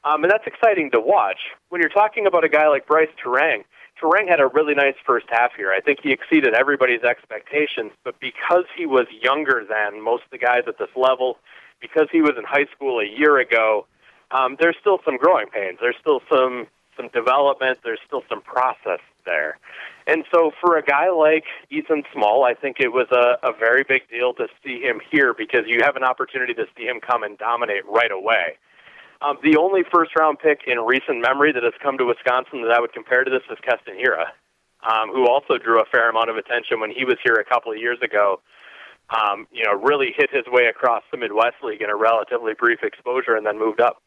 Um, 0.03 0.23
and 0.23 0.31
that's 0.31 0.45
exciting 0.45 0.91
to 0.91 0.99
watch. 0.99 1.39
When 1.69 1.81
you're 1.81 1.89
talking 1.89 2.27
about 2.27 2.43
a 2.43 2.49
guy 2.49 2.67
like 2.67 2.85
Bryce 2.85 3.09
Turang, 3.23 3.63
Turang 3.99 4.29
had 4.29 4.39
a 4.39 4.45
really 4.45 4.75
nice 4.75 4.93
first 5.05 5.25
half 5.29 5.55
here. 5.55 5.71
I 5.71 5.79
think 5.81 5.99
he 6.03 6.11
exceeded 6.11 6.53
everybody's 6.53 7.01
expectations, 7.01 7.91
but 8.03 8.19
because 8.19 8.65
he 8.77 8.85
was 8.85 9.07
younger 9.21 9.65
than 9.67 10.03
most 10.03 10.23
of 10.25 10.29
the 10.31 10.38
guys 10.38 10.63
at 10.67 10.77
this 10.77 10.89
level, 10.95 11.39
because 11.81 12.07
he 12.11 12.21
was 12.21 12.33
in 12.38 12.43
high 12.43 12.65
school 12.75 12.99
a 12.99 13.05
year 13.05 13.39
ago, 13.39 13.88
um, 14.29 14.57
there's 14.59 14.75
still 14.79 14.99
some 15.03 15.17
growing 15.17 15.47
pains. 15.47 15.79
There's 15.81 15.95
still 15.99 16.21
some 16.29 16.67
some 16.97 17.09
development. 17.09 17.79
There's 17.83 17.99
still 18.05 18.23
some 18.29 18.41
process 18.41 18.99
there. 19.25 19.57
And 20.07 20.23
so 20.33 20.51
for 20.61 20.77
a 20.77 20.83
guy 20.83 21.09
like 21.09 21.45
Ethan 21.69 22.03
Small, 22.13 22.43
I 22.43 22.53
think 22.53 22.77
it 22.79 22.89
was 22.89 23.07
a, 23.11 23.47
a 23.47 23.53
very 23.57 23.83
big 23.83 24.07
deal 24.09 24.33
to 24.35 24.47
see 24.63 24.79
him 24.79 25.01
here 25.11 25.33
because 25.33 25.63
you 25.65 25.79
have 25.83 25.95
an 25.95 26.03
opportunity 26.03 26.53
to 26.53 26.65
see 26.77 26.85
him 26.85 26.99
come 27.01 27.23
and 27.23 27.38
dominate 27.38 27.85
right 27.88 28.11
away. 28.11 28.57
Um, 29.21 29.38
the 29.41 29.57
only 29.57 29.81
first 29.91 30.11
round 30.19 30.39
pick 30.39 30.61
in 30.67 30.79
recent 30.79 31.21
memory 31.21 31.51
that 31.53 31.63
has 31.63 31.73
come 31.81 31.97
to 31.97 32.05
Wisconsin 32.05 32.61
that 32.61 32.71
I 32.71 32.79
would 32.79 32.93
compare 32.93 33.23
to 33.23 33.31
this 33.31 33.41
is 33.49 33.57
Hiura, 33.65 34.29
um, 34.83 35.09
who 35.09 35.27
also 35.27 35.57
drew 35.57 35.81
a 35.81 35.85
fair 35.85 36.09
amount 36.09 36.29
of 36.29 36.38
attention 36.38 36.79
when 36.79 36.91
he 36.91 37.05
was 37.05 37.15
here 37.23 37.35
a 37.35 37.45
couple 37.45 37.71
of 37.71 37.79
years 37.79 37.97
ago. 38.03 38.41
Um, 39.09 39.47
you 39.51 39.63
know, 39.63 39.73
really 39.73 40.13
hit 40.17 40.31
his 40.31 40.45
way 40.47 40.65
across 40.65 41.03
the 41.11 41.17
Midwest 41.17 41.57
League 41.63 41.81
in 41.81 41.89
a 41.89 41.95
relatively 41.95 42.53
brief 42.57 42.79
exposure 42.81 43.35
and 43.35 43.45
then 43.45 43.57
moved 43.59 43.79
up. 43.79 44.01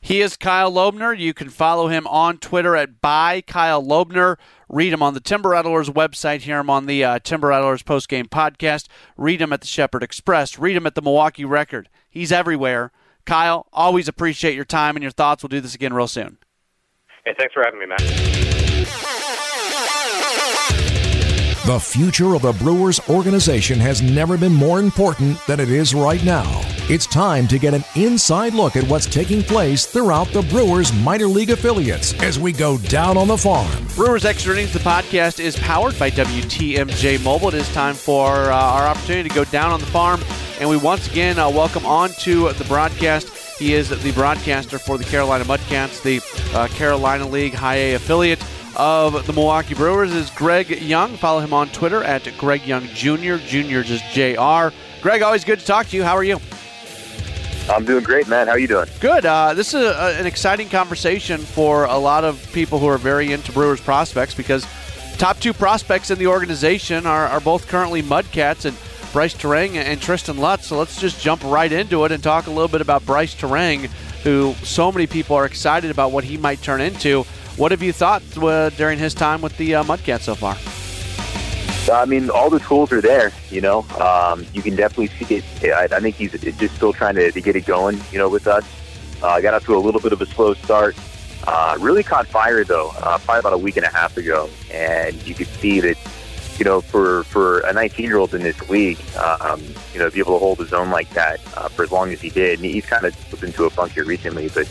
He 0.00 0.22
is 0.22 0.36
Kyle 0.36 0.72
Lobner. 0.72 1.16
You 1.16 1.34
can 1.34 1.50
follow 1.50 1.88
him 1.88 2.06
on 2.06 2.38
Twitter 2.38 2.74
at 2.74 3.00
by 3.00 3.42
Kyle 3.42 3.82
Lobner. 3.84 4.36
Read 4.68 4.92
him 4.92 5.02
on 5.02 5.14
the 5.14 5.20
Timber 5.20 5.50
Rattlers 5.50 5.90
website. 5.90 6.40
Hear 6.40 6.58
him 6.60 6.70
on 6.70 6.86
the 6.86 7.04
uh, 7.04 7.18
Timber 7.18 7.48
Rattlers 7.48 7.82
postgame 7.82 8.26
podcast. 8.28 8.86
Read 9.16 9.42
him 9.42 9.52
at 9.52 9.60
the 9.60 9.66
Shepherd 9.66 10.02
Express. 10.02 10.58
Read 10.58 10.76
him 10.76 10.86
at 10.86 10.94
the 10.94 11.02
Milwaukee 11.02 11.44
Record. 11.44 11.88
He's 12.08 12.32
everywhere. 12.32 12.92
Kyle, 13.26 13.66
always 13.72 14.08
appreciate 14.08 14.54
your 14.54 14.64
time 14.64 14.96
and 14.96 15.02
your 15.02 15.12
thoughts. 15.12 15.42
We'll 15.42 15.48
do 15.48 15.60
this 15.60 15.74
again 15.74 15.92
real 15.92 16.08
soon. 16.08 16.38
Hey, 17.24 17.34
thanks 17.38 17.52
for 17.52 17.62
having 17.62 17.80
me, 17.80 17.86
Matt. 17.86 19.19
The 21.66 21.78
future 21.78 22.34
of 22.34 22.40
the 22.40 22.54
Brewers 22.54 23.06
organization 23.10 23.78
has 23.80 24.00
never 24.00 24.38
been 24.38 24.54
more 24.54 24.80
important 24.80 25.38
than 25.46 25.60
it 25.60 25.68
is 25.68 25.94
right 25.94 26.24
now. 26.24 26.48
It's 26.88 27.06
time 27.06 27.46
to 27.48 27.58
get 27.58 27.74
an 27.74 27.84
inside 27.94 28.54
look 28.54 28.76
at 28.76 28.84
what's 28.84 29.04
taking 29.04 29.42
place 29.42 29.84
throughout 29.84 30.28
the 30.28 30.40
Brewers 30.40 30.90
minor 30.90 31.26
league 31.26 31.50
affiliates 31.50 32.14
as 32.22 32.38
we 32.38 32.52
go 32.52 32.78
down 32.78 33.18
on 33.18 33.28
the 33.28 33.36
farm. 33.36 33.70
Brewers 33.94 34.24
Extra 34.24 34.54
Innings, 34.54 34.72
the 34.72 34.78
podcast, 34.78 35.38
is 35.38 35.54
powered 35.58 35.98
by 35.98 36.10
WTMJ 36.10 37.22
Mobile. 37.22 37.48
It 37.48 37.54
is 37.54 37.72
time 37.74 37.94
for 37.94 38.50
uh, 38.50 38.56
our 38.56 38.86
opportunity 38.86 39.28
to 39.28 39.34
go 39.34 39.44
down 39.44 39.70
on 39.70 39.80
the 39.80 39.86
farm 39.86 40.22
and 40.60 40.68
we 40.68 40.78
once 40.78 41.08
again 41.10 41.38
uh, 41.38 41.50
welcome 41.50 41.84
on 41.84 42.08
to 42.20 42.54
the 42.54 42.64
broadcast. 42.64 43.28
He 43.58 43.74
is 43.74 43.90
the 43.90 44.12
broadcaster 44.12 44.78
for 44.78 44.96
the 44.96 45.04
Carolina 45.04 45.44
Mudcats, 45.44 46.02
the 46.02 46.22
uh, 46.56 46.68
Carolina 46.68 47.26
League 47.26 47.52
High 47.52 47.76
A 47.76 47.94
affiliate 47.94 48.42
of 48.76 49.26
the 49.26 49.32
Milwaukee 49.32 49.74
Brewers. 49.74 50.12
Is 50.12 50.30
Greg 50.30 50.70
Young? 50.82 51.16
Follow 51.16 51.40
him 51.40 51.52
on 51.52 51.68
Twitter 51.68 52.02
at 52.02 52.28
Greg 52.38 52.66
Young 52.66 52.84
Jr. 52.88 53.36
Jr. 53.36 53.82
just 53.82 54.04
Jr. 54.12 54.74
Greg, 55.02 55.22
always 55.22 55.44
good 55.44 55.60
to 55.60 55.66
talk 55.66 55.88
to 55.88 55.96
you. 55.96 56.04
How 56.04 56.14
are 56.14 56.24
you? 56.24 56.40
I'm 57.68 57.84
doing 57.84 58.02
great, 58.02 58.26
man. 58.26 58.46
How 58.48 58.54
are 58.54 58.58
you 58.58 58.66
doing? 58.66 58.88
Good. 59.00 59.24
Uh, 59.24 59.54
this 59.54 59.74
is 59.74 59.82
a, 59.82 60.16
an 60.18 60.26
exciting 60.26 60.68
conversation 60.68 61.40
for 61.40 61.84
a 61.84 61.96
lot 61.96 62.24
of 62.24 62.50
people 62.52 62.78
who 62.78 62.86
are 62.86 62.98
very 62.98 63.32
into 63.32 63.52
Brewers 63.52 63.80
prospects 63.80 64.34
because 64.34 64.66
top 65.18 65.38
two 65.38 65.52
prospects 65.52 66.10
in 66.10 66.18
the 66.18 66.26
organization 66.26 67.06
are, 67.06 67.26
are 67.28 67.40
both 67.40 67.68
currently 67.68 68.02
Mudcats 68.02 68.64
and 68.64 68.76
Bryce 69.12 69.34
Turang 69.34 69.76
and 69.76 70.00
Tristan 70.00 70.38
Lutz. 70.38 70.66
So 70.66 70.78
let's 70.78 71.00
just 71.00 71.20
jump 71.20 71.44
right 71.44 71.70
into 71.70 72.04
it 72.04 72.12
and 72.12 72.22
talk 72.22 72.46
a 72.46 72.50
little 72.50 72.68
bit 72.68 72.80
about 72.80 73.06
Bryce 73.06 73.34
Turang, 73.34 73.86
who 74.22 74.54
so 74.64 74.90
many 74.90 75.06
people 75.06 75.36
are 75.36 75.46
excited 75.46 75.90
about 75.90 76.12
what 76.12 76.24
he 76.24 76.36
might 76.36 76.62
turn 76.62 76.80
into. 76.80 77.24
What 77.56 77.70
have 77.72 77.82
you 77.82 77.92
thought 77.92 78.22
uh, 78.38 78.70
during 78.70 78.98
his 78.98 79.14
time 79.14 79.42
with 79.42 79.56
the 79.56 79.74
uh, 79.74 79.84
Mudcats 79.84 80.22
so 80.22 80.34
far? 80.34 80.56
I 81.92 82.04
mean, 82.04 82.30
all 82.30 82.50
the 82.50 82.60
tools 82.60 82.92
are 82.92 83.00
there. 83.00 83.32
You 83.50 83.60
know, 83.60 83.86
um, 84.00 84.46
you 84.52 84.62
can 84.62 84.76
definitely 84.76 85.08
see 85.08 85.36
it. 85.36 85.72
I, 85.72 85.84
I 85.96 86.00
think 86.00 86.16
he's 86.16 86.32
just 86.32 86.74
still 86.76 86.92
trying 86.92 87.16
to, 87.16 87.32
to, 87.32 87.40
get 87.40 87.56
it 87.56 87.66
going. 87.66 88.00
You 88.12 88.18
know, 88.18 88.28
with 88.28 88.46
us, 88.46 88.64
uh, 89.22 89.40
got 89.40 89.54
off 89.54 89.64
to 89.66 89.76
a 89.76 89.78
little 89.78 90.00
bit 90.00 90.12
of 90.12 90.20
a 90.20 90.26
slow 90.26 90.54
start. 90.54 90.96
Uh, 91.46 91.76
really 91.80 92.02
caught 92.02 92.26
fire 92.26 92.64
though, 92.64 92.92
uh, 92.98 93.18
probably 93.18 93.40
about 93.40 93.54
a 93.54 93.58
week 93.58 93.76
and 93.76 93.86
a 93.86 93.90
half 93.90 94.16
ago, 94.16 94.48
and 94.70 95.14
you 95.26 95.34
could 95.34 95.46
see 95.46 95.80
that 95.80 95.96
you 96.60 96.64
know, 96.64 96.82
for 96.82 97.24
for 97.24 97.60
a 97.60 97.72
19 97.72 98.04
year 98.04 98.18
old 98.18 98.34
in 98.34 98.42
this 98.42 98.68
league, 98.68 98.98
um, 99.16 99.62
you 99.94 99.98
know, 99.98 100.10
to 100.10 100.10
be 100.12 100.20
able 100.20 100.34
to 100.34 100.38
hold 100.38 100.58
his 100.58 100.74
own 100.74 100.90
like 100.90 101.08
that 101.14 101.40
uh, 101.56 101.68
for 101.68 101.82
as 101.82 101.90
long 101.90 102.12
as 102.12 102.20
he 102.20 102.28
did. 102.28 102.58
And 102.58 102.66
he's 102.66 102.84
kind 102.84 103.06
of 103.06 103.14
slipped 103.14 103.42
into 103.42 103.64
a 103.64 103.70
funk 103.70 103.92
here 103.92 104.04
recently, 104.04 104.50
but 104.50 104.68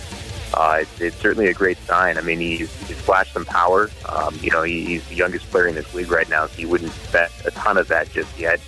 uh, 0.54 0.78
it's, 0.82 1.02
it's 1.02 1.16
certainly 1.18 1.47
a 1.47 1.54
great 1.54 1.78
sign. 1.80 2.18
I 2.18 2.22
mean, 2.22 2.39
he's, 2.39 2.74
he's 2.88 3.00
flashed 3.00 3.34
some 3.34 3.45
power. 3.45 3.89
Um, 4.08 4.38
you 4.41 4.52
know, 4.52 4.64
he, 4.64 4.86
he's 4.86 5.08
the 5.08 5.16
youngest 5.16 5.50
player 5.52 5.68
in 5.68 5.76
this 5.76 5.93
league 5.93 6.12
right 6.12 6.30
now, 6.30 6.47
so 6.47 6.60
you 6.60 6.68
wouldn't 6.68 6.91
expect 6.91 7.45
a 7.45 7.52
ton 7.52 7.78
of 7.78 7.88
that 7.89 8.12
just 8.12 8.38
yet. 8.39 8.60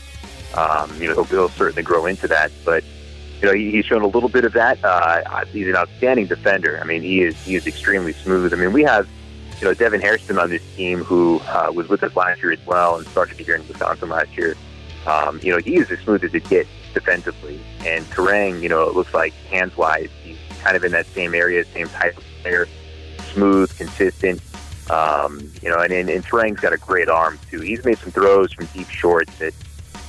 Um, 0.55 0.91
you 1.01 1.07
know, 1.07 1.15
he'll, 1.15 1.23
he'll 1.23 1.49
certainly 1.49 1.83
grow 1.83 2.05
into 2.05 2.27
that, 2.27 2.51
but 2.65 2.83
you 3.41 3.47
know, 3.47 3.53
he, 3.53 3.71
he's 3.71 3.85
shown 3.85 4.03
a 4.03 4.07
little 4.07 4.29
bit 4.29 4.45
of 4.45 4.53
that. 4.53 4.83
Uh, 4.83 5.45
he's 5.45 5.67
an 5.67 5.75
outstanding 5.75 6.27
defender. 6.27 6.79
I 6.79 6.85
mean, 6.85 7.01
he 7.01 7.21
is 7.21 7.35
he 7.43 7.55
is 7.55 7.65
extremely 7.65 8.13
smooth. 8.13 8.53
I 8.53 8.57
mean, 8.57 8.71
we 8.71 8.83
have 8.83 9.07
you 9.61 9.67
know, 9.67 9.73
Devin 9.75 10.01
Hairston 10.01 10.39
on 10.39 10.49
this 10.49 10.63
team, 10.75 11.03
who 11.03 11.39
uh, 11.47 11.71
was 11.73 11.87
with 11.87 12.03
us 12.03 12.15
last 12.15 12.41
year 12.41 12.51
as 12.51 12.65
well 12.65 12.97
and 12.97 13.07
started 13.07 13.37
here 13.37 13.55
in 13.55 13.67
Wisconsin 13.67 14.09
last 14.09 14.35
year. 14.35 14.55
Um, 15.05 15.39
you 15.43 15.51
know, 15.51 15.59
he 15.59 15.75
is 15.75 15.89
as 15.91 15.99
smooth 15.99 16.23
as 16.23 16.33
it 16.33 16.47
gets 16.49 16.69
defensively. 16.93 17.61
And 17.85 18.03
Turang, 18.05 18.61
you 18.61 18.69
know, 18.69 18.89
it 18.89 18.95
looks 18.95 19.13
like 19.13 19.33
hands 19.51 19.77
wise, 19.77 20.09
he's 20.23 20.37
kind 20.61 20.75
of 20.75 20.83
in 20.83 20.91
that 20.91 21.05
same 21.07 21.33
area, 21.33 21.65
same 21.65 21.87
type 21.89 22.17
of 22.17 22.23
player, 22.41 22.67
smooth, 23.33 23.75
consistent. 23.77 24.41
Um, 24.89 25.51
you 25.61 25.69
know, 25.69 25.79
and, 25.79 25.93
and, 25.93 26.09
and 26.09 26.25
Turang's 26.25 26.59
got 26.59 26.73
a 26.73 26.77
great 26.77 27.07
arm 27.09 27.39
too. 27.49 27.61
He's 27.61 27.83
made 27.85 27.97
some 27.97 28.11
throws 28.11 28.51
from 28.51 28.65
deep 28.67 28.89
shorts 28.89 29.37
that, 29.39 29.53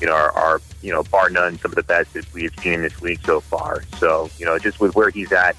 you 0.01 0.07
know, 0.07 0.15
are, 0.15 0.33
are 0.33 0.61
you 0.81 0.93
know, 0.93 1.03
bar 1.05 1.31
none, 1.31 1.59
some 1.59 1.71
of 1.71 1.77
the 1.77 1.83
best 1.85 2.13
that 2.15 2.33
we've 2.33 2.55
seen 2.61 2.83
this 2.83 3.01
league 3.01 3.21
so 3.25 3.41
far. 3.41 3.85
So, 3.99 4.31
you 4.39 4.47
know, 4.47 4.59
just 4.59 4.81
with 4.81 4.95
where 4.97 5.11
he's 5.11 5.33
at, 5.33 5.57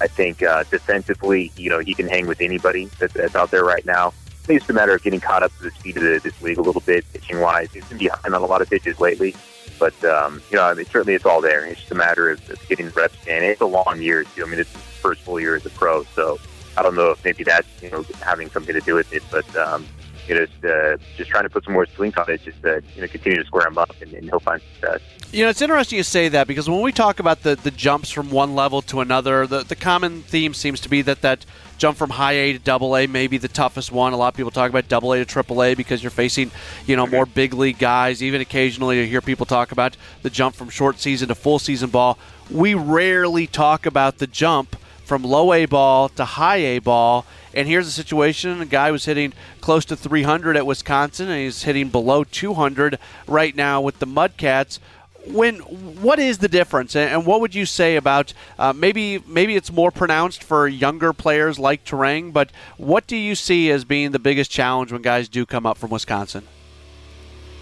I 0.00 0.06
think 0.08 0.42
uh, 0.42 0.64
defensively, 0.64 1.50
you 1.56 1.70
know, 1.70 1.78
he 1.78 1.94
can 1.94 2.06
hang 2.06 2.26
with 2.26 2.42
anybody 2.42 2.90
that's, 2.98 3.14
that's 3.14 3.34
out 3.34 3.50
there 3.50 3.64
right 3.64 3.86
now. 3.86 4.12
It's 4.48 4.68
a 4.68 4.72
matter 4.72 4.94
of 4.94 5.02
getting 5.02 5.20
caught 5.20 5.42
up 5.42 5.56
to 5.56 5.64
the 5.64 5.70
speed 5.72 5.96
of 5.96 6.02
the, 6.04 6.20
this 6.22 6.40
league 6.40 6.58
a 6.58 6.62
little 6.62 6.82
bit, 6.82 7.04
pitching 7.12 7.40
wise. 7.40 7.72
He's 7.72 7.84
been 7.88 7.98
behind 7.98 8.34
on 8.34 8.42
a 8.42 8.46
lot 8.46 8.62
of 8.62 8.70
pitches 8.70 9.00
lately, 9.00 9.34
but 9.78 9.92
um, 10.04 10.40
you 10.50 10.56
know, 10.56 10.64
I 10.64 10.74
mean, 10.74 10.86
certainly 10.86 11.14
it's 11.14 11.26
all 11.26 11.40
there. 11.40 11.64
It's 11.66 11.80
just 11.80 11.92
a 11.92 11.96
matter 11.96 12.30
of, 12.30 12.50
of 12.50 12.68
getting 12.68 12.88
reps 12.90 13.26
in. 13.26 13.42
It's 13.42 13.60
a 13.60 13.66
long 13.66 14.00
year 14.00 14.24
too. 14.24 14.44
I 14.44 14.48
mean, 14.48 14.60
it's 14.60 14.70
first 14.70 15.22
full 15.22 15.40
year 15.40 15.56
as 15.56 15.66
a 15.66 15.70
pro, 15.70 16.04
so 16.04 16.38
I 16.76 16.82
don't 16.82 16.94
know 16.94 17.10
if 17.10 17.24
maybe 17.24 17.44
that's 17.44 17.68
you 17.82 17.90
know 17.90 18.04
having 18.22 18.50
something 18.50 18.74
to 18.74 18.80
do 18.80 18.94
with 18.94 19.12
it, 19.12 19.22
but 19.30 19.56
um, 19.56 19.86
you 20.28 20.34
know, 20.34 20.46
just, 20.46 20.64
uh, 20.64 20.96
just 21.16 21.30
trying 21.30 21.44
to 21.44 21.50
put 21.50 21.64
some 21.64 21.72
more 21.72 21.86
swing 21.86 22.12
on 22.16 22.30
it, 22.30 22.42
just 22.42 22.60
to 22.62 22.82
you 22.94 23.02
know 23.02 23.08
continue 23.08 23.38
to 23.38 23.46
square 23.46 23.66
him 23.66 23.78
up, 23.78 23.94
and, 24.00 24.12
and 24.12 24.24
he'll 24.24 24.40
find 24.40 24.60
success. 24.74 25.00
You 25.32 25.44
know, 25.44 25.50
it's 25.50 25.60
interesting 25.60 25.96
you 25.96 26.02
say 26.02 26.28
that 26.28 26.46
because 26.46 26.70
when 26.70 26.80
we 26.82 26.92
talk 26.92 27.18
about 27.18 27.42
the, 27.42 27.56
the 27.56 27.70
jumps 27.70 28.10
from 28.10 28.30
one 28.30 28.54
level 28.54 28.80
to 28.82 29.00
another, 29.00 29.46
the, 29.46 29.64
the 29.64 29.74
common 29.74 30.22
theme 30.22 30.54
seems 30.54 30.80
to 30.80 30.88
be 30.88 31.02
that 31.02 31.22
that 31.22 31.44
jump 31.78 31.98
from 31.98 32.10
high 32.10 32.32
A 32.32 32.52
to 32.52 32.58
double 32.58 32.96
A 32.96 33.06
may 33.06 33.26
be 33.26 33.36
the 33.36 33.48
toughest 33.48 33.90
one. 33.90 34.12
A 34.12 34.16
lot 34.16 34.28
of 34.28 34.34
people 34.34 34.50
talk 34.50 34.70
about 34.70 34.88
double 34.88 35.12
A 35.12 35.18
to 35.18 35.24
triple 35.24 35.62
A 35.62 35.74
because 35.74 36.02
you're 36.02 36.10
facing, 36.10 36.50
you 36.86 36.96
know, 36.96 37.06
more 37.06 37.26
big 37.26 37.54
league 37.54 37.78
guys. 37.78 38.22
Even 38.22 38.40
occasionally 38.40 39.00
you 39.00 39.06
hear 39.06 39.20
people 39.20 39.46
talk 39.46 39.72
about 39.72 39.96
the 40.22 40.30
jump 40.30 40.54
from 40.54 40.68
short 40.68 41.00
season 41.00 41.28
to 41.28 41.34
full 41.34 41.58
season 41.58 41.90
ball. 41.90 42.18
We 42.50 42.74
rarely 42.74 43.46
talk 43.46 43.84
about 43.84 44.18
the 44.18 44.26
jump 44.26 44.76
from 45.06 45.22
low 45.22 45.54
A 45.54 45.64
ball 45.64 46.10
to 46.10 46.24
high 46.24 46.56
A 46.56 46.78
ball 46.80 47.24
and 47.56 47.66
here's 47.66 47.88
a 47.88 47.92
situation: 47.92 48.60
a 48.60 48.66
guy 48.66 48.90
was 48.90 49.06
hitting 49.06 49.32
close 49.62 49.86
to 49.86 49.96
300 49.96 50.58
at 50.58 50.66
Wisconsin, 50.66 51.30
and 51.30 51.40
he's 51.40 51.62
hitting 51.62 51.88
below 51.88 52.22
200 52.22 52.98
right 53.26 53.56
now 53.56 53.80
with 53.80 53.98
the 53.98 54.06
Mudcats. 54.06 54.78
When 55.26 55.56
what 55.56 56.20
is 56.20 56.38
the 56.38 56.48
difference, 56.48 56.94
and 56.94 57.26
what 57.26 57.40
would 57.40 57.54
you 57.54 57.64
say 57.66 57.96
about 57.96 58.34
uh, 58.58 58.74
maybe 58.74 59.18
maybe 59.26 59.56
it's 59.56 59.72
more 59.72 59.90
pronounced 59.90 60.44
for 60.44 60.68
younger 60.68 61.14
players 61.14 61.58
like 61.58 61.84
Turang, 61.84 62.32
but 62.32 62.50
what 62.76 63.06
do 63.06 63.16
you 63.16 63.34
see 63.34 63.70
as 63.70 63.84
being 63.84 64.12
the 64.12 64.20
biggest 64.20 64.50
challenge 64.50 64.92
when 64.92 65.02
guys 65.02 65.28
do 65.28 65.46
come 65.46 65.66
up 65.66 65.78
from 65.78 65.90
Wisconsin? 65.90 66.46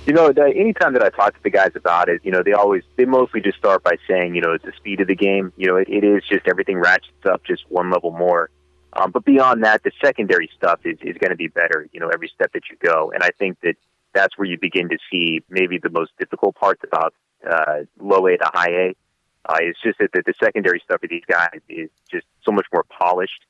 You 0.06 0.12
know, 0.12 0.26
anytime 0.26 0.92
that 0.92 1.02
I 1.02 1.08
talk 1.08 1.34
to 1.34 1.42
the 1.42 1.48
guys 1.50 1.70
about 1.74 2.10
it, 2.10 2.20
you 2.24 2.30
know, 2.30 2.42
they 2.42 2.52
always, 2.52 2.82
they 2.96 3.06
mostly 3.06 3.40
just 3.40 3.56
start 3.56 3.82
by 3.82 3.96
saying, 4.06 4.34
you 4.34 4.42
know, 4.42 4.52
it's 4.52 4.64
the 4.64 4.72
speed 4.76 5.00
of 5.00 5.08
the 5.08 5.14
game. 5.14 5.50
You 5.56 5.66
know, 5.66 5.76
it, 5.76 5.88
it 5.88 6.04
is 6.04 6.22
just 6.28 6.46
everything 6.46 6.76
ratchets 6.76 7.24
up 7.24 7.42
just 7.44 7.64
one 7.70 7.90
level 7.90 8.10
more. 8.10 8.50
Um, 8.92 9.12
but 9.12 9.24
beyond 9.24 9.64
that, 9.64 9.82
the 9.82 9.92
secondary 10.04 10.50
stuff 10.54 10.80
is, 10.84 10.98
is 11.00 11.16
going 11.16 11.30
to 11.30 11.36
be 11.36 11.48
better, 11.48 11.88
you 11.92 12.00
know, 12.00 12.10
every 12.10 12.28
step 12.28 12.52
that 12.52 12.64
you 12.70 12.76
go. 12.78 13.12
And 13.12 13.22
I 13.22 13.30
think 13.38 13.58
that 13.62 13.76
that's 14.12 14.36
where 14.36 14.46
you 14.46 14.58
begin 14.58 14.90
to 14.90 14.98
see 15.10 15.42
maybe 15.48 15.78
the 15.78 15.90
most 15.90 16.12
difficult 16.18 16.54
parts 16.54 16.82
about 16.84 17.14
uh, 17.50 17.84
low 17.98 18.26
A 18.26 18.36
to 18.36 18.50
high 18.52 18.70
A. 18.70 18.94
Uh, 19.46 19.58
it's 19.60 19.80
just 19.82 19.98
that 19.98 20.12
the, 20.12 20.22
the 20.24 20.34
secondary 20.38 20.80
stuff 20.84 21.02
of 21.02 21.10
these 21.10 21.24
guys 21.26 21.60
is 21.68 21.88
just 22.10 22.26
so 22.44 22.52
much 22.52 22.66
more 22.72 22.84
polished. 22.84 23.44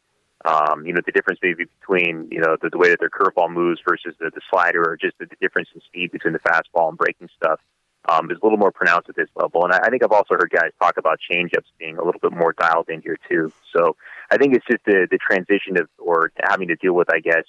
Um, 0.44 0.84
you 0.84 0.92
know, 0.92 1.00
the 1.04 1.12
difference 1.12 1.40
maybe 1.42 1.64
between, 1.80 2.28
you 2.30 2.40
know, 2.40 2.56
the, 2.60 2.68
the 2.68 2.76
way 2.76 2.90
that 2.90 3.00
their 3.00 3.08
curveball 3.08 3.50
moves 3.50 3.80
versus 3.88 4.14
the, 4.20 4.30
the 4.34 4.42
slider 4.50 4.82
or 4.86 4.96
just 4.96 5.16
the, 5.18 5.24
the 5.24 5.36
difference 5.40 5.70
in 5.74 5.80
speed 5.80 6.12
between 6.12 6.34
the 6.34 6.38
fastball 6.40 6.90
and 6.90 6.98
breaking 6.98 7.30
stuff 7.34 7.60
um, 8.08 8.30
is 8.30 8.36
a 8.42 8.44
little 8.44 8.58
more 8.58 8.70
pronounced 8.70 9.08
at 9.08 9.16
this 9.16 9.30
level. 9.34 9.64
And 9.64 9.72
I, 9.72 9.78
I 9.84 9.88
think 9.88 10.04
I've 10.04 10.12
also 10.12 10.34
heard 10.34 10.50
guys 10.50 10.70
talk 10.78 10.98
about 10.98 11.18
changeups 11.30 11.70
being 11.78 11.96
a 11.96 12.04
little 12.04 12.20
bit 12.20 12.32
more 12.32 12.52
dialed 12.52 12.90
in 12.90 13.00
here 13.00 13.16
too. 13.28 13.52
So 13.74 13.96
I 14.30 14.36
think 14.36 14.54
it's 14.54 14.66
just 14.70 14.84
the 14.84 15.08
the 15.10 15.18
transition 15.18 15.78
of 15.78 15.88
or 15.98 16.30
having 16.42 16.68
to 16.68 16.76
deal 16.76 16.92
with, 16.92 17.08
I 17.10 17.20
guess, 17.20 17.44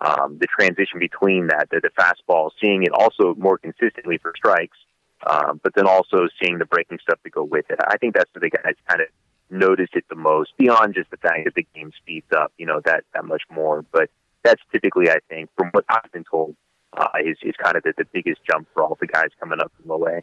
um, 0.00 0.38
the 0.40 0.46
transition 0.46 0.98
between 0.98 1.46
that, 1.48 1.68
the, 1.70 1.80
the 1.80 1.90
fastball, 1.90 2.50
seeing 2.60 2.82
it 2.82 2.92
also 2.92 3.34
more 3.36 3.58
consistently 3.58 4.18
for 4.18 4.32
strikes, 4.36 4.78
um, 5.26 5.60
but 5.62 5.74
then 5.74 5.86
also 5.86 6.26
seeing 6.42 6.58
the 6.58 6.66
breaking 6.66 6.98
stuff 7.00 7.20
to 7.22 7.30
go 7.30 7.44
with 7.44 7.66
it. 7.70 7.78
I 7.86 7.98
think 7.98 8.14
that's 8.14 8.30
the 8.34 8.50
guys 8.50 8.74
kind 8.88 9.02
of 9.02 9.08
notice 9.52 9.90
it 9.94 10.04
the 10.08 10.16
most, 10.16 10.52
beyond 10.56 10.94
just 10.94 11.10
the 11.10 11.16
fact 11.16 11.44
that 11.44 11.54
the 11.54 11.66
game 11.74 11.92
speeds 11.96 12.26
up, 12.36 12.52
you 12.58 12.66
know, 12.66 12.80
that 12.84 13.04
that 13.14 13.24
much 13.24 13.42
more. 13.50 13.84
But 13.92 14.10
that's 14.42 14.62
typically, 14.72 15.10
I 15.10 15.18
think, 15.28 15.50
from 15.56 15.68
what 15.72 15.84
I've 15.88 16.10
been 16.12 16.24
told, 16.28 16.56
uh, 16.96 17.08
is, 17.24 17.36
is 17.42 17.54
kind 17.62 17.76
of 17.76 17.82
the, 17.84 17.94
the 17.96 18.06
biggest 18.12 18.40
jump 18.50 18.68
for 18.74 18.82
all 18.82 18.96
the 19.00 19.06
guys 19.06 19.28
coming 19.38 19.60
up 19.60 19.72
from 19.76 19.88
low 19.88 20.06
A. 20.08 20.22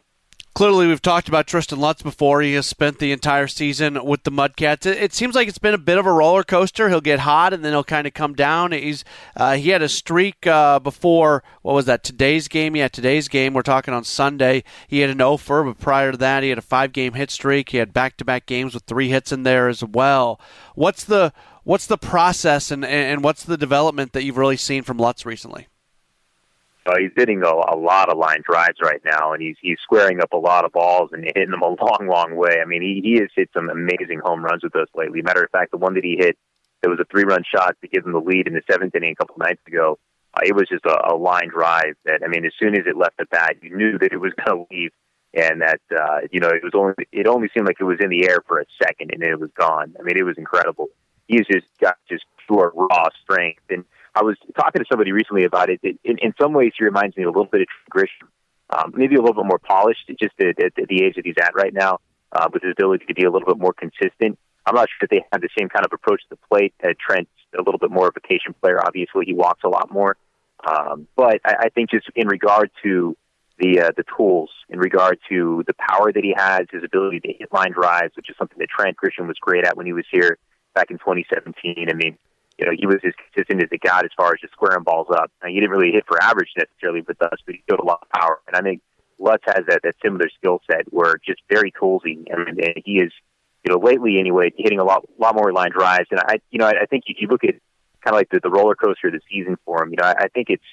Clearly, 0.52 0.88
we've 0.88 1.00
talked 1.00 1.28
about 1.28 1.46
Tristan 1.46 1.78
Lutz 1.78 2.02
before. 2.02 2.42
He 2.42 2.54
has 2.54 2.66
spent 2.66 2.98
the 2.98 3.12
entire 3.12 3.46
season 3.46 4.04
with 4.04 4.24
the 4.24 4.32
Mudcats. 4.32 4.84
It, 4.84 4.98
it 4.98 5.14
seems 5.14 5.34
like 5.36 5.46
it's 5.46 5.58
been 5.58 5.74
a 5.74 5.78
bit 5.78 5.96
of 5.96 6.06
a 6.06 6.12
roller 6.12 6.42
coaster. 6.42 6.88
He'll 6.88 7.00
get 7.00 7.20
hot 7.20 7.52
and 7.52 7.64
then 7.64 7.72
he'll 7.72 7.84
kind 7.84 8.06
of 8.06 8.14
come 8.14 8.34
down. 8.34 8.72
He's 8.72 9.04
uh, 9.36 9.54
he 9.54 9.70
had 9.70 9.80
a 9.80 9.88
streak 9.88 10.46
uh, 10.48 10.80
before 10.80 11.44
what 11.62 11.74
was 11.74 11.86
that? 11.86 12.02
Today's 12.02 12.48
game. 12.48 12.74
Yeah, 12.74 12.88
today's 12.88 13.28
game. 13.28 13.54
We're 13.54 13.62
talking 13.62 13.94
on 13.94 14.04
Sunday. 14.04 14.64
He 14.88 14.98
had 14.98 15.10
an 15.10 15.22
offer, 15.22 15.62
but 15.62 15.78
prior 15.78 16.10
to 16.10 16.18
that, 16.18 16.42
he 16.42 16.48
had 16.48 16.58
a 16.58 16.62
five-game 16.62 17.14
hit 17.14 17.30
streak. 17.30 17.68
He 17.70 17.78
had 17.78 17.94
back-to-back 17.94 18.44
games 18.46 18.74
with 18.74 18.82
three 18.82 19.08
hits 19.08 19.30
in 19.32 19.44
there 19.44 19.68
as 19.68 19.84
well. 19.84 20.40
What's 20.74 21.04
the 21.04 21.32
what's 21.62 21.86
the 21.86 21.96
process 21.96 22.72
and 22.72 22.84
and 22.84 23.22
what's 23.22 23.44
the 23.44 23.56
development 23.56 24.12
that 24.12 24.24
you've 24.24 24.36
really 24.36 24.56
seen 24.56 24.82
from 24.82 24.98
Lutz 24.98 25.24
recently? 25.24 25.68
Uh, 26.86 26.96
he's 26.98 27.10
hitting 27.14 27.42
a, 27.42 27.48
a 27.48 27.76
lot 27.76 28.08
of 28.08 28.16
line 28.16 28.42
drives 28.42 28.78
right 28.82 29.02
now, 29.04 29.32
and 29.32 29.42
he's 29.42 29.56
he's 29.60 29.78
squaring 29.82 30.20
up 30.20 30.32
a 30.32 30.36
lot 30.36 30.64
of 30.64 30.72
balls 30.72 31.10
and 31.12 31.24
hitting 31.24 31.50
them 31.50 31.62
a 31.62 31.66
long, 31.84 32.08
long 32.08 32.36
way. 32.36 32.58
I 32.60 32.64
mean, 32.64 32.82
he 32.82 33.00
he 33.02 33.20
has 33.20 33.28
hit 33.34 33.50
some 33.54 33.68
amazing 33.68 34.20
home 34.24 34.44
runs 34.44 34.62
with 34.62 34.74
us 34.76 34.88
lately. 34.94 35.22
Matter 35.22 35.44
of 35.44 35.50
fact, 35.50 35.72
the 35.72 35.76
one 35.76 35.94
that 35.94 36.04
he 36.04 36.16
hit, 36.18 36.38
it 36.82 36.88
was 36.88 36.98
a 36.98 37.04
three-run 37.04 37.42
shot 37.44 37.76
to 37.82 37.88
give 37.88 38.04
them 38.04 38.12
the 38.12 38.20
lead 38.20 38.46
in 38.46 38.54
the 38.54 38.62
seventh 38.70 38.94
inning 38.94 39.12
a 39.12 39.14
couple 39.14 39.36
nights 39.38 39.60
ago. 39.66 39.98
Uh, 40.32 40.40
it 40.44 40.54
was 40.54 40.68
just 40.68 40.86
a, 40.86 41.12
a 41.12 41.14
line 41.14 41.48
drive 41.50 41.94
that 42.06 42.22
I 42.24 42.28
mean, 42.28 42.46
as 42.46 42.52
soon 42.58 42.74
as 42.74 42.86
it 42.86 42.96
left 42.96 43.18
the 43.18 43.26
bat, 43.26 43.56
you 43.62 43.76
knew 43.76 43.98
that 43.98 44.12
it 44.12 44.20
was 44.20 44.32
going 44.44 44.66
to 44.66 44.74
leave, 44.74 44.92
and 45.34 45.60
that 45.60 45.80
uh, 45.94 46.20
you 46.30 46.40
know 46.40 46.48
it 46.48 46.62
was 46.62 46.72
only 46.74 46.94
it 47.12 47.26
only 47.26 47.50
seemed 47.52 47.66
like 47.66 47.76
it 47.78 47.84
was 47.84 47.98
in 48.00 48.08
the 48.08 48.26
air 48.26 48.38
for 48.48 48.58
a 48.58 48.64
second, 48.82 49.10
and 49.12 49.20
then 49.20 49.30
it 49.30 49.40
was 49.40 49.50
gone. 49.54 49.94
I 50.00 50.02
mean, 50.02 50.16
it 50.16 50.24
was 50.24 50.38
incredible. 50.38 50.88
He's 51.28 51.46
just 51.46 51.66
got 51.78 51.96
just 52.08 52.24
pure 52.46 52.72
raw 52.74 53.08
strength 53.22 53.62
and 53.68 53.84
I 54.14 54.22
was 54.22 54.36
talking 54.56 54.80
to 54.80 54.86
somebody 54.90 55.12
recently 55.12 55.44
about 55.44 55.70
it. 55.70 55.80
it 55.82 55.98
in, 56.04 56.18
in 56.18 56.34
some 56.40 56.52
ways, 56.52 56.72
he 56.76 56.84
reminds 56.84 57.16
me 57.16 57.24
a 57.24 57.28
little 57.28 57.44
bit 57.44 57.62
of 57.62 57.68
Grisham, 57.94 58.28
um, 58.70 58.92
maybe 58.94 59.14
a 59.16 59.20
little 59.20 59.34
bit 59.34 59.46
more 59.46 59.58
polished, 59.58 60.10
just 60.18 60.34
at, 60.40 60.62
at, 60.62 60.74
the 60.74 61.02
age 61.02 61.14
that 61.16 61.24
he's 61.24 61.38
at 61.40 61.54
right 61.54 61.72
now, 61.72 61.98
uh, 62.32 62.48
with 62.52 62.62
his 62.62 62.72
ability 62.72 63.06
to 63.06 63.14
be 63.14 63.24
a 63.24 63.30
little 63.30 63.46
bit 63.46 63.58
more 63.58 63.72
consistent. 63.72 64.38
I'm 64.66 64.74
not 64.74 64.88
sure 64.88 65.06
if 65.06 65.10
they 65.10 65.24
have 65.32 65.40
the 65.40 65.48
same 65.58 65.68
kind 65.68 65.84
of 65.84 65.92
approach 65.92 66.20
to 66.22 66.30
the 66.30 66.38
plate. 66.48 66.74
Uh, 66.82 66.88
Trent's 66.98 67.30
a 67.58 67.62
little 67.62 67.78
bit 67.78 67.90
more 67.90 68.08
of 68.08 68.14
a 68.16 68.20
patient 68.20 68.60
player. 68.60 68.78
Obviously, 68.84 69.24
he 69.26 69.34
walks 69.34 69.62
a 69.64 69.68
lot 69.68 69.92
more. 69.92 70.16
Um, 70.64 71.08
but 71.16 71.40
I, 71.44 71.54
I 71.60 71.68
think 71.70 71.90
just 71.90 72.06
in 72.14 72.28
regard 72.28 72.70
to 72.82 73.16
the 73.58 73.80
uh, 73.80 73.90
the 73.96 74.04
tools, 74.16 74.50
in 74.68 74.78
regard 74.78 75.18
to 75.28 75.64
the 75.66 75.74
power 75.74 76.12
that 76.12 76.24
he 76.24 76.34
has, 76.36 76.66
his 76.70 76.82
ability 76.84 77.20
to 77.20 77.32
hit 77.32 77.52
line 77.52 77.72
drives, 77.72 78.14
which 78.16 78.28
is 78.28 78.36
something 78.36 78.58
that 78.58 78.68
Trent 78.68 78.96
Grisham 78.96 79.26
was 79.26 79.36
great 79.40 79.64
at 79.64 79.76
when 79.76 79.86
he 79.86 79.92
was 79.92 80.04
here 80.10 80.38
back 80.74 80.90
in 80.90 80.98
2017. 80.98 81.88
I 81.90 81.94
mean, 81.94 82.18
you 82.60 82.66
know, 82.66 82.72
he 82.78 82.86
was 82.86 82.98
as 83.04 83.14
consistent 83.16 83.62
as 83.62 83.68
it 83.72 83.80
got 83.80 84.04
as 84.04 84.10
far 84.14 84.34
as 84.34 84.40
just 84.40 84.52
squaring 84.52 84.84
balls 84.84 85.08
up. 85.10 85.32
Now, 85.42 85.48
he 85.48 85.54
didn't 85.54 85.70
really 85.70 85.92
hit 85.92 86.04
for 86.06 86.22
average 86.22 86.50
necessarily 86.58 87.00
with 87.00 87.20
us, 87.22 87.38
but 87.46 87.54
he 87.54 87.62
showed 87.68 87.80
a 87.80 87.84
lot 87.84 88.00
of 88.02 88.10
power. 88.10 88.40
And 88.46 88.54
I 88.54 88.60
think 88.60 88.82
Lutz 89.18 89.42
has 89.46 89.64
that, 89.66 89.80
that 89.82 89.94
similar 90.04 90.28
skill 90.38 90.60
set 90.70 90.92
where 90.92 91.14
just 91.24 91.40
very 91.48 91.72
toolsy. 91.72 92.26
And, 92.30 92.60
and 92.60 92.74
he 92.84 93.00
is, 93.00 93.12
you 93.64 93.72
know, 93.72 93.78
lately 93.78 94.18
anyway, 94.18 94.52
hitting 94.58 94.78
a 94.78 94.84
lot, 94.84 95.06
lot 95.18 95.34
more 95.34 95.52
line 95.54 95.70
drives. 95.70 96.08
And 96.10 96.20
I, 96.20 96.40
you 96.50 96.58
know, 96.58 96.66
I, 96.66 96.82
I 96.82 96.86
think 96.86 97.04
if 97.06 97.16
you 97.18 97.28
look 97.28 97.44
at 97.44 97.54
kind 98.04 98.14
of 98.14 98.16
like 98.16 98.28
the, 98.28 98.40
the 98.42 98.50
roller 98.50 98.74
coaster 98.74 99.06
of 99.06 99.14
the 99.14 99.20
season 99.30 99.56
for 99.64 99.82
him, 99.82 99.90
you 99.90 99.96
know, 99.96 100.04
I, 100.06 100.24
I 100.24 100.28
think 100.28 100.50
it's, 100.50 100.64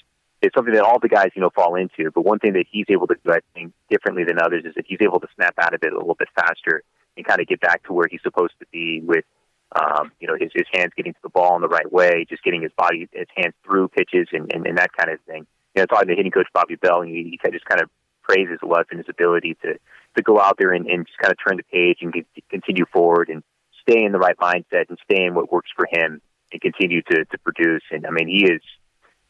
it's 0.41 0.53
something 0.53 0.73
that 0.73 0.83
all 0.83 0.99
the 0.99 1.07
guys, 1.07 1.29
you 1.35 1.41
know, 1.41 1.51
fall 1.55 1.75
into. 1.75 2.11
But 2.11 2.25
one 2.25 2.39
thing 2.39 2.53
that 2.53 2.65
he's 2.69 2.85
able 2.89 3.07
to 3.07 3.15
do, 3.23 3.31
I 3.31 3.39
think, 3.53 3.71
differently 3.89 4.25
than 4.25 4.39
others 4.39 4.65
is 4.65 4.75
that 4.75 4.85
he's 4.85 4.99
able 5.01 5.21
to 5.21 5.27
snap 5.35 5.55
out 5.57 5.73
of 5.73 5.81
it 5.83 5.93
a 5.93 5.97
little 5.97 6.15
bit 6.15 6.27
faster 6.35 6.83
and 7.15 7.25
kind 7.25 7.39
of 7.39 7.47
get 7.47 7.61
back 7.61 7.83
to 7.88 7.93
where 7.93 8.07
he's 8.11 8.21
supposed 8.21 8.53
to 8.59 8.65
be 8.71 9.01
with 9.01 9.23
um, 9.78 10.11
you 10.19 10.28
know, 10.28 10.36
his, 10.39 10.51
his 10.53 10.65
hands 10.73 10.91
getting 10.97 11.13
to 11.13 11.19
the 11.21 11.30
ball 11.30 11.55
in 11.55 11.61
the 11.61 11.67
right 11.67 11.91
way, 11.91 12.25
just 12.28 12.43
getting 12.43 12.61
his 12.61 12.71
body, 12.78 13.07
his 13.11 13.28
hands 13.36 13.53
through 13.63 13.88
pitches 13.89 14.28
and, 14.32 14.51
and, 14.53 14.65
and 14.65 14.78
that 14.78 14.91
kind 14.97 15.11
of 15.11 15.19
thing. 15.28 15.45
you 15.75 15.82
know, 15.82 15.86
talking 15.86 16.07
to 16.07 16.15
hitting 16.15 16.32
coach 16.32 16.47
Bobby 16.53 16.75
Bell, 16.75 17.01
and 17.01 17.09
he, 17.11 17.38
he 17.41 17.51
just 17.51 17.65
kind 17.65 17.82
of 17.82 17.89
praises 18.23 18.59
Lutz 18.63 18.89
and 18.91 18.99
his 18.99 19.09
ability 19.09 19.55
to 19.63 19.80
to 20.15 20.23
go 20.23 20.39
out 20.41 20.55
there 20.57 20.73
and, 20.73 20.88
and 20.88 21.05
just 21.05 21.19
kind 21.19 21.32
of 21.32 21.38
turn 21.45 21.57
the 21.57 21.63
page 21.63 21.99
and 22.01 22.13
continue 22.49 22.86
forward 22.91 23.30
and 23.30 23.43
stay 23.88 24.03
in 24.03 24.11
the 24.11 24.17
right 24.17 24.38
mindset 24.38 24.89
and 24.89 24.97
stay 25.09 25.23
in 25.23 25.36
what 25.36 25.51
works 25.51 25.69
for 25.75 25.88
him 25.91 26.21
and 26.51 26.61
continue 26.61 27.01
to 27.03 27.25
to 27.25 27.38
produce. 27.39 27.84
And 27.91 28.05
I 28.07 28.09
mean, 28.09 28.28
he 28.28 28.45
is 28.45 28.61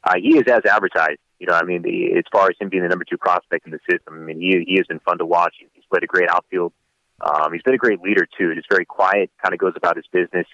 uh, 0.03 0.15
he 0.21 0.37
is 0.37 0.43
as 0.47 0.61
advertised. 0.65 1.19
You 1.39 1.47
know, 1.47 1.53
I 1.53 1.63
mean, 1.63 1.83
the, 1.83 2.17
as 2.17 2.23
far 2.31 2.47
as 2.49 2.55
him 2.59 2.69
being 2.69 2.83
the 2.83 2.89
number 2.89 3.05
two 3.05 3.17
prospect 3.17 3.67
in 3.67 3.71
the 3.71 3.79
system, 3.89 4.15
I 4.15 4.17
mean, 4.17 4.39
he 4.39 4.63
he 4.65 4.77
has 4.77 4.87
been 4.87 4.99
fun 4.99 5.17
to 5.19 5.25
watch. 5.25 5.55
He's 5.73 5.83
played 5.91 6.03
a 6.03 6.07
great 6.07 6.29
outfield. 6.29 6.73
Um, 7.22 7.53
he's 7.53 7.63
been 7.63 7.74
a 7.74 7.78
great 7.80 8.01
leader 8.01 8.28
too. 8.38 8.53
Just 8.55 8.70
very 8.70 8.86
quiet, 8.86 9.32
kind 9.41 9.53
of 9.53 9.59
goes 9.59 9.74
about 9.76 9.95
his 9.95 10.05
business. 10.11 10.45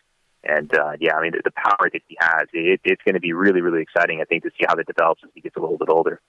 And 0.43 0.73
uh, 0.77 0.93
yeah, 0.99 1.15
I 1.15 1.21
mean, 1.21 1.31
the, 1.31 1.41
the 1.43 1.51
power 1.51 1.89
that 1.91 2.01
he 2.07 2.17
has, 2.19 2.47
it, 2.53 2.81
it's 2.83 3.01
going 3.03 3.15
to 3.15 3.21
be 3.21 3.33
really, 3.33 3.61
really 3.61 3.81
exciting. 3.81 4.19
I 4.21 4.25
think 4.25 4.43
to 4.43 4.49
see 4.51 4.65
how 4.67 4.75
that 4.75 4.87
develops 4.87 5.23
as 5.23 5.29
he 5.33 5.41
gets 5.41 5.55
a 5.55 5.59
little 5.59 5.77
bit 5.77 5.89
older. 5.89 6.21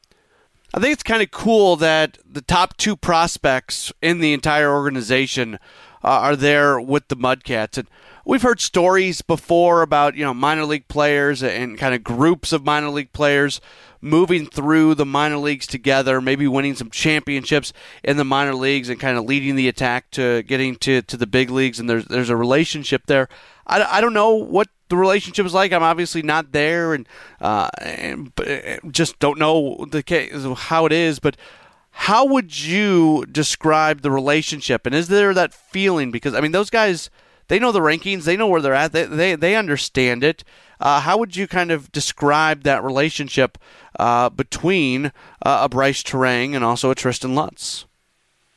I 0.72 0.80
think 0.80 0.92
it's 0.92 1.04
kind 1.04 1.22
of 1.22 1.30
cool 1.30 1.76
that 1.76 2.18
the 2.28 2.40
top 2.40 2.76
two 2.76 2.96
prospects 2.96 3.92
in 4.02 4.18
the 4.18 4.32
entire 4.32 4.72
organization 4.72 5.54
uh, 6.02 6.08
are 6.08 6.36
there 6.36 6.80
with 6.80 7.06
the 7.06 7.16
Mudcats. 7.16 7.78
And 7.78 7.88
we've 8.24 8.42
heard 8.42 8.60
stories 8.60 9.22
before 9.22 9.82
about 9.82 10.16
you 10.16 10.24
know 10.24 10.34
minor 10.34 10.64
league 10.64 10.88
players 10.88 11.42
and 11.42 11.78
kind 11.78 11.94
of 11.94 12.02
groups 12.02 12.52
of 12.52 12.64
minor 12.64 12.90
league 12.90 13.12
players 13.12 13.60
moving 14.04 14.46
through 14.46 14.94
the 14.94 15.06
minor 15.06 15.38
leagues 15.38 15.66
together, 15.66 16.20
maybe 16.20 16.46
winning 16.46 16.74
some 16.74 16.90
championships 16.90 17.72
in 18.04 18.18
the 18.18 18.24
minor 18.24 18.54
leagues 18.54 18.90
and 18.90 19.00
kind 19.00 19.16
of 19.16 19.24
leading 19.24 19.56
the 19.56 19.66
attack 19.66 20.10
to 20.10 20.42
getting 20.42 20.76
to, 20.76 21.00
to 21.02 21.16
the 21.16 21.26
big 21.26 21.50
leagues. 21.50 21.80
And 21.80 21.88
there's 21.88 22.04
there's 22.04 22.30
a 22.30 22.36
relationship 22.36 23.06
there. 23.06 23.28
I, 23.66 23.82
I 23.82 24.00
don't 24.00 24.12
know 24.12 24.34
what 24.34 24.68
the 24.90 24.96
relationship 24.96 25.46
is 25.46 25.54
like. 25.54 25.72
I'm 25.72 25.82
obviously 25.82 26.20
not 26.20 26.52
there 26.52 26.92
and, 26.92 27.08
uh, 27.40 27.70
and 27.80 28.30
just 28.90 29.18
don't 29.18 29.38
know 29.38 29.86
the 29.90 30.02
case, 30.02 30.32
how 30.56 30.84
it 30.84 30.92
is. 30.92 31.18
But 31.18 31.38
how 31.90 32.26
would 32.26 32.60
you 32.60 33.24
describe 33.32 34.02
the 34.02 34.10
relationship? 34.10 34.84
And 34.84 34.94
is 34.94 35.08
there 35.08 35.32
that 35.32 35.54
feeling? 35.54 36.10
Because 36.10 36.34
I 36.34 36.42
mean, 36.42 36.52
those 36.52 36.70
guys 36.70 37.08
they 37.48 37.58
know 37.58 37.72
the 37.72 37.80
rankings, 37.80 38.24
they 38.24 38.36
know 38.36 38.46
where 38.46 38.60
they're 38.60 38.74
at, 38.74 38.92
they 38.92 39.04
they, 39.04 39.34
they 39.34 39.56
understand 39.56 40.24
it. 40.24 40.44
Uh, 40.80 41.00
how 41.00 41.16
would 41.18 41.36
you 41.36 41.46
kind 41.46 41.70
of 41.70 41.90
describe 41.92 42.62
that 42.64 42.82
relationship 42.82 43.58
uh, 43.98 44.28
between 44.28 45.06
uh, 45.06 45.60
a 45.62 45.68
Bryce 45.68 46.02
Turang 46.02 46.54
and 46.54 46.64
also 46.64 46.90
a 46.90 46.94
Tristan 46.94 47.34
Lutz? 47.34 47.86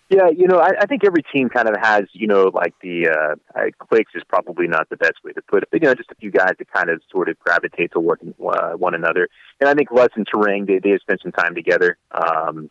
Yeah, 0.09 0.29
you 0.29 0.47
know, 0.47 0.59
I, 0.59 0.69
I 0.79 0.85
think 0.85 1.03
every 1.03 1.21
team 1.33 1.49
kind 1.49 1.67
of 1.67 1.75
has, 1.81 2.05
you 2.13 2.27
know, 2.27 2.49
like 2.53 2.73
the 2.81 3.09
uh, 3.09 3.65
cliques 3.79 4.13
is 4.15 4.23
probably 4.23 4.65
not 4.65 4.89
the 4.89 4.95
best 4.95 5.15
way 5.23 5.33
to 5.33 5.41
put 5.41 5.63
it, 5.63 5.69
but 5.69 5.81
you 5.81 5.87
know, 5.87 5.95
just 5.95 6.11
a 6.11 6.15
few 6.15 6.31
guys 6.31 6.53
that 6.57 6.71
kind 6.71 6.89
of 6.89 7.01
sort 7.11 7.27
of 7.27 7.37
gravitate 7.39 7.91
toward 7.91 8.21
uh, 8.21 8.71
one 8.73 8.95
another. 8.95 9.27
And 9.59 9.67
I 9.67 9.73
think 9.73 9.91
Lutz 9.91 10.13
and 10.15 10.25
Turang, 10.25 10.65
they 10.65 10.79
they 10.79 10.91
have 10.91 11.01
spent 11.01 11.21
some 11.21 11.33
time 11.33 11.55
together. 11.55 11.97
Um, 12.11 12.69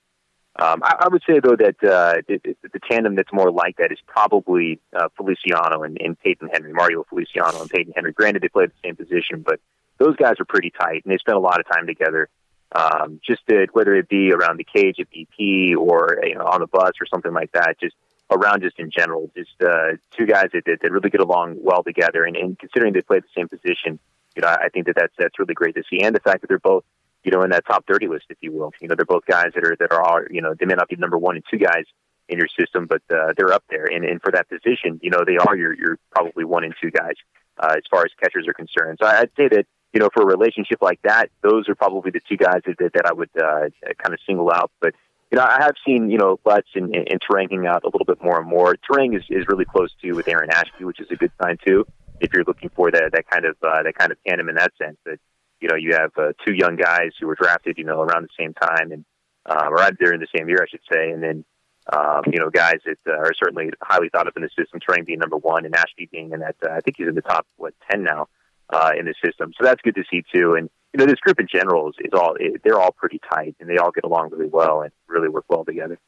um, 0.59 0.83
I, 0.83 0.97
I 1.01 1.09
would 1.09 1.23
say 1.29 1.41
though 1.41 1.57
that 1.57 1.77
uh, 1.83 2.23
the, 2.27 2.57
the 2.63 2.81
tandem 2.91 3.15
that's 3.15 3.33
more 3.33 3.51
like 3.51 3.77
that 3.77 3.93
is 3.93 3.99
probably 4.07 4.81
uh, 4.95 5.09
Feliciano 5.17 5.83
and, 5.83 6.01
and 6.01 6.19
Peyton 6.19 6.49
Henry, 6.53 6.73
Mario 6.73 7.05
Feliciano 7.09 7.61
and 7.61 7.71
Peyton 7.71 7.93
Henry. 7.95 8.13
Granted, 8.13 8.43
they 8.43 8.49
play 8.49 8.67
the 8.67 8.73
same 8.83 8.97
position, 8.97 9.43
but 9.43 9.61
those 9.99 10.17
guys 10.17 10.35
are 10.41 10.45
pretty 10.45 10.71
tight 10.71 11.05
and 11.05 11.13
they 11.13 11.19
spend 11.19 11.37
a 11.37 11.41
lot 11.41 11.61
of 11.61 11.67
time 11.69 11.87
together. 11.87 12.29
Um, 12.73 13.21
just 13.25 13.47
to, 13.49 13.67
whether 13.73 13.95
it 13.95 14.09
be 14.09 14.33
around 14.33 14.59
the 14.59 14.65
cage 14.65 14.97
at 14.99 15.07
BP 15.11 15.77
or 15.77 16.19
you 16.25 16.35
know 16.35 16.45
on 16.45 16.61
the 16.61 16.67
bus 16.67 16.93
or 17.01 17.07
something 17.07 17.33
like 17.33 17.53
that, 17.53 17.79
just 17.81 17.95
around 18.31 18.63
just 18.63 18.79
in 18.79 18.91
general, 18.91 19.31
just 19.37 19.63
uh, 19.63 19.93
two 20.11 20.27
guys 20.27 20.49
that, 20.53 20.65
that, 20.67 20.81
that 20.83 20.91
really 20.91 21.11
get 21.11 21.21
along 21.21 21.57
well 21.61 21.83
together. 21.85 22.25
And, 22.25 22.37
and 22.37 22.59
considering 22.59 22.93
they 22.93 23.03
play 23.03 23.21
the 23.21 23.29
same 23.37 23.49
position, 23.49 24.01
you 24.35 24.43
know, 24.43 24.49
I 24.49 24.69
think 24.69 24.87
that 24.87 24.97
that's 24.97 25.15
that's 25.17 25.39
really 25.39 25.55
great 25.55 25.77
to 25.77 25.85
see, 25.89 26.03
and 26.03 26.15
the 26.15 26.21
fact 26.21 26.41
that 26.41 26.49
they're 26.49 26.59
both 26.59 26.85
you 27.27 27.33
know, 27.33 27.43
in 27.43 27.51
that 27.51 27.66
top 27.66 27.85
30 27.87 28.07
list, 28.07 28.27
if 28.31 28.39
you 28.41 28.53
will. 28.53 28.72
You 28.81 28.87
know, 28.87 28.95
they're 28.95 29.05
both 29.05 29.27
guys 29.27 29.51
that 29.57 29.64
are, 29.66 29.77
that 29.81 29.93
are 29.93 30.29
you 30.31 30.41
know, 30.41 30.55
they 30.59 30.64
may 30.64 30.74
not 30.74 30.89
be 30.89 30.95
number 30.95 31.18
one 31.18 31.35
and 31.35 31.45
two 31.51 31.59
guys 31.59 31.83
in 32.29 32.39
your 32.39 32.47
system, 32.59 32.87
but 32.87 33.03
uh, 33.11 33.33
they're 33.37 33.53
up 33.53 33.64
there. 33.68 33.87
And, 33.87 34.05
and 34.05 34.22
for 34.22 34.31
that 34.31 34.49
position, 34.49 35.01
you 35.03 35.11
know, 35.11 35.24
they 35.27 35.37
are 35.37 35.57
your, 35.57 35.74
your 35.74 35.99
probably 36.12 36.45
one 36.45 36.62
and 36.62 36.72
two 36.81 36.93
guys 36.93 37.14
uh, 37.59 37.74
as 37.77 37.83
far 37.91 38.05
as 38.05 38.12
catchers 38.22 38.47
are 38.47 38.55
concerned. 38.55 38.99
So 39.03 39.09
I'd 39.09 39.31
say 39.37 39.49
that, 39.49 39.66
you 39.93 39.99
know, 39.99 40.09
for 40.14 40.22
a 40.22 40.27
relationship 40.27 40.79
like 40.81 41.01
that, 41.03 41.31
those 41.43 41.68
are 41.68 41.74
probably 41.74 42.12
the 42.12 42.20
two 42.29 42.37
guys 42.37 42.61
that, 42.64 42.79
that 42.79 43.07
I 43.07 43.12
would 43.12 43.31
uh, 43.37 43.70
kind 44.01 44.14
of 44.14 44.20
single 44.24 44.53
out. 44.53 44.70
But, 44.81 44.95
you 45.33 45.37
know, 45.39 45.45
I 45.45 45.62
have 45.62 45.74
seen, 45.85 46.11
you 46.11 46.18
know, 46.18 46.39
Lutz 46.45 46.68
and, 46.77 46.95
and 46.95 47.20
Turang 47.20 47.66
out 47.66 47.83
a 47.83 47.89
little 47.89 48.05
bit 48.07 48.22
more 48.22 48.39
and 48.39 48.49
more. 48.49 48.77
Turang 48.89 49.16
is, 49.16 49.24
is 49.31 49.47
really 49.49 49.64
close 49.64 49.91
to 50.03 50.12
with 50.12 50.29
Aaron 50.29 50.51
Ashby, 50.51 50.85
which 50.85 51.01
is 51.01 51.09
a 51.11 51.16
good 51.16 51.33
sign 51.43 51.59
too, 51.66 51.87
if 52.20 52.33
you're 52.33 52.45
looking 52.45 52.70
for 52.70 52.93
that, 52.93 53.11
that 53.12 53.29
kind 53.29 53.45
of, 53.45 53.57
uh, 53.66 53.83
that 53.83 53.97
kind 53.97 54.12
of 54.12 54.18
tandem 54.24 54.49
in 54.49 54.55
that 54.55 54.72
sense. 54.81 54.97
But, 55.05 55.18
you 55.61 55.69
know, 55.69 55.77
you 55.77 55.93
have 55.95 56.13
uh, 56.17 56.33
two 56.45 56.55
young 56.55 56.77
guys 56.77 57.13
who 57.19 57.27
were 57.27 57.35
drafted, 57.35 57.79
you 57.79 57.85
know, 57.85 58.01
around 58.01 58.23
the 58.25 58.43
same 58.43 58.55
time 58.55 58.93
and 58.93 59.05
uh, 59.47 59.69
or 59.71 59.91
during 59.93 60.21
the 60.21 60.27
same 60.37 60.49
year, 60.49 60.59
I 60.61 60.69
should 60.69 60.81
say, 60.93 61.11
and 61.11 61.23
then 61.23 61.45
um, 61.93 62.23
you 62.33 62.41
know, 62.41 62.51
guys 62.51 62.79
that 62.85 62.99
uh, 63.07 63.17
are 63.17 63.33
certainly 63.35 63.71
highly 63.81 64.09
thought 64.09 64.27
of 64.27 64.35
in 64.37 64.43
the 64.43 64.51
system. 64.59 64.81
Turang 64.81 65.07
being 65.07 65.21
number 65.21 65.37
one, 65.37 65.65
and 65.65 65.75
Ashby 65.75 66.09
being 66.11 66.33
in 66.33 66.41
that. 66.41 66.57
Uh, 66.65 66.73
I 66.73 66.81
think 66.81 66.97
he's 66.97 67.07
in 67.07 67.15
the 67.15 67.23
top 67.23 67.47
what 67.57 67.75
ten 67.89 68.03
now 68.03 68.27
uh, 68.71 68.91
in 68.99 69.07
the 69.07 69.15
system. 69.25 69.53
So 69.57 69.65
that's 69.65 69.81
good 69.83 69.95
to 69.95 70.03
see 70.11 70.25
too. 70.35 70.55
And 70.55 70.69
you 70.93 70.99
know, 70.99 71.07
this 71.07 71.21
group 71.21 71.39
in 71.39 71.47
general 71.47 71.91
is, 71.91 71.95
is 72.01 72.13
all 72.13 72.37
they're 72.65 72.81
all 72.81 72.91
pretty 72.91 73.21
tight, 73.33 73.55
and 73.61 73.71
they 73.71 73.77
all 73.77 73.93
get 73.93 74.05
along 74.05 74.31
really 74.31 74.49
well 74.49 74.83
and 74.83 74.91
really 75.07 75.29
work 75.29 75.45
well 75.49 75.65
together. 75.65 75.99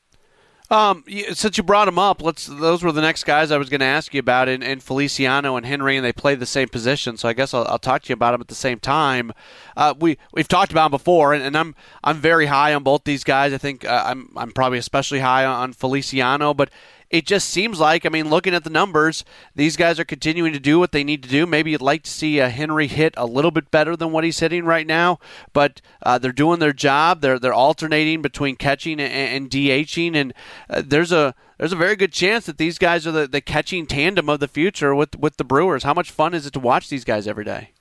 Um, 0.70 1.02
since 1.32 1.56
you 1.56 1.64
brought 1.64 1.86
them 1.86 1.98
up, 1.98 2.22
let's. 2.22 2.44
Those 2.44 2.82
were 2.82 2.92
the 2.92 3.00
next 3.00 3.24
guys 3.24 3.50
I 3.50 3.56
was 3.56 3.70
going 3.70 3.80
to 3.80 3.86
ask 3.86 4.12
you 4.12 4.20
about, 4.20 4.50
and, 4.50 4.62
and, 4.62 4.82
Feliciano 4.82 5.56
and 5.56 5.64
Henry, 5.64 5.96
and 5.96 6.04
they 6.04 6.12
play 6.12 6.34
the 6.34 6.44
same 6.44 6.68
position. 6.68 7.16
So 7.16 7.26
I 7.26 7.32
guess 7.32 7.54
I'll, 7.54 7.66
I'll 7.68 7.78
talk 7.78 8.02
to 8.02 8.08
you 8.10 8.12
about 8.12 8.32
them 8.32 8.42
at 8.42 8.48
the 8.48 8.54
same 8.54 8.78
time. 8.78 9.32
Uh, 9.78 9.94
we 9.98 10.18
we've 10.32 10.46
talked 10.46 10.70
about 10.70 10.84
them 10.84 10.90
before, 10.90 11.32
and, 11.32 11.42
and, 11.42 11.56
I'm 11.56 11.74
I'm 12.04 12.18
very 12.18 12.46
high 12.46 12.74
on 12.74 12.82
both 12.82 13.04
these 13.04 13.24
guys. 13.24 13.54
I 13.54 13.58
think 13.58 13.86
uh, 13.86 14.02
I'm 14.06 14.30
I'm 14.36 14.52
probably 14.52 14.76
especially 14.76 15.20
high 15.20 15.46
on 15.46 15.72
Feliciano, 15.72 16.52
but 16.52 16.68
it 17.10 17.26
just 17.26 17.48
seems 17.48 17.80
like, 17.80 18.04
I 18.04 18.10
mean, 18.10 18.28
looking 18.28 18.54
at 18.54 18.64
the 18.64 18.70
numbers, 18.70 19.24
these 19.54 19.76
guys 19.76 19.98
are 19.98 20.04
continuing 20.04 20.52
to 20.52 20.60
do 20.60 20.78
what 20.78 20.92
they 20.92 21.02
need 21.02 21.22
to 21.22 21.28
do. 21.28 21.46
Maybe 21.46 21.70
you'd 21.70 21.80
like 21.80 22.02
to 22.02 22.10
see 22.10 22.38
a 22.38 22.50
Henry 22.50 22.86
hit 22.86 23.14
a 23.16 23.24
little 23.24 23.50
bit 23.50 23.70
better 23.70 23.96
than 23.96 24.12
what 24.12 24.24
he's 24.24 24.38
hitting 24.40 24.64
right 24.64 24.86
now, 24.86 25.18
but 25.52 25.80
uh, 26.02 26.18
they're 26.18 26.32
doing 26.32 26.58
their 26.58 26.74
job. 26.74 27.20
They're 27.20 27.38
they're 27.38 27.54
alternating 27.54 28.20
between 28.20 28.56
catching 28.56 29.00
and, 29.00 29.12
and 29.12 29.50
DHing, 29.50 30.14
and 30.14 30.34
uh, 30.68 30.82
there's 30.84 31.12
a 31.12 31.34
there's 31.56 31.72
a 31.72 31.76
very 31.76 31.96
good 31.96 32.12
chance 32.12 32.46
that 32.46 32.58
these 32.58 32.78
guys 32.78 33.06
are 33.06 33.12
the, 33.12 33.26
the 33.26 33.40
catching 33.40 33.86
tandem 33.86 34.28
of 34.28 34.40
the 34.40 34.48
future 34.48 34.94
with 34.94 35.18
with 35.18 35.38
the 35.38 35.44
Brewers. 35.44 35.84
How 35.84 35.94
much 35.94 36.10
fun 36.10 36.34
is 36.34 36.46
it 36.46 36.52
to 36.52 36.60
watch 36.60 36.88
these 36.90 37.04
guys 37.04 37.26
every 37.26 37.44
day? 37.44 37.72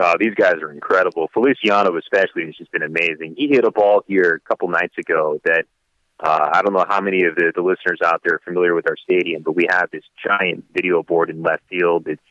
Uh, 0.00 0.14
these 0.20 0.34
guys 0.34 0.56
are 0.60 0.70
incredible. 0.70 1.28
Feliciano, 1.32 1.96
especially, 1.96 2.44
has 2.44 2.54
just 2.56 2.70
been 2.70 2.82
amazing. 2.82 3.34
He 3.36 3.48
hit 3.48 3.64
a 3.64 3.70
ball 3.70 4.02
here 4.06 4.34
a 4.44 4.48
couple 4.48 4.68
nights 4.68 4.98
ago 4.98 5.40
that 5.44 5.64
uh, 6.18 6.50
I 6.52 6.62
don't 6.62 6.72
know 6.72 6.86
how 6.88 7.00
many 7.00 7.24
of 7.24 7.34
the, 7.34 7.52
the 7.54 7.62
listeners 7.62 8.00
out 8.04 8.22
there 8.24 8.36
are 8.36 8.42
familiar 8.44 8.74
with 8.74 8.88
our 8.88 8.96
stadium, 8.96 9.42
but 9.42 9.52
we 9.52 9.66
have 9.70 9.90
this 9.90 10.04
giant 10.24 10.64
video 10.72 11.02
board 11.02 11.28
in 11.28 11.42
left 11.42 11.62
field. 11.68 12.06
It's 12.08 12.22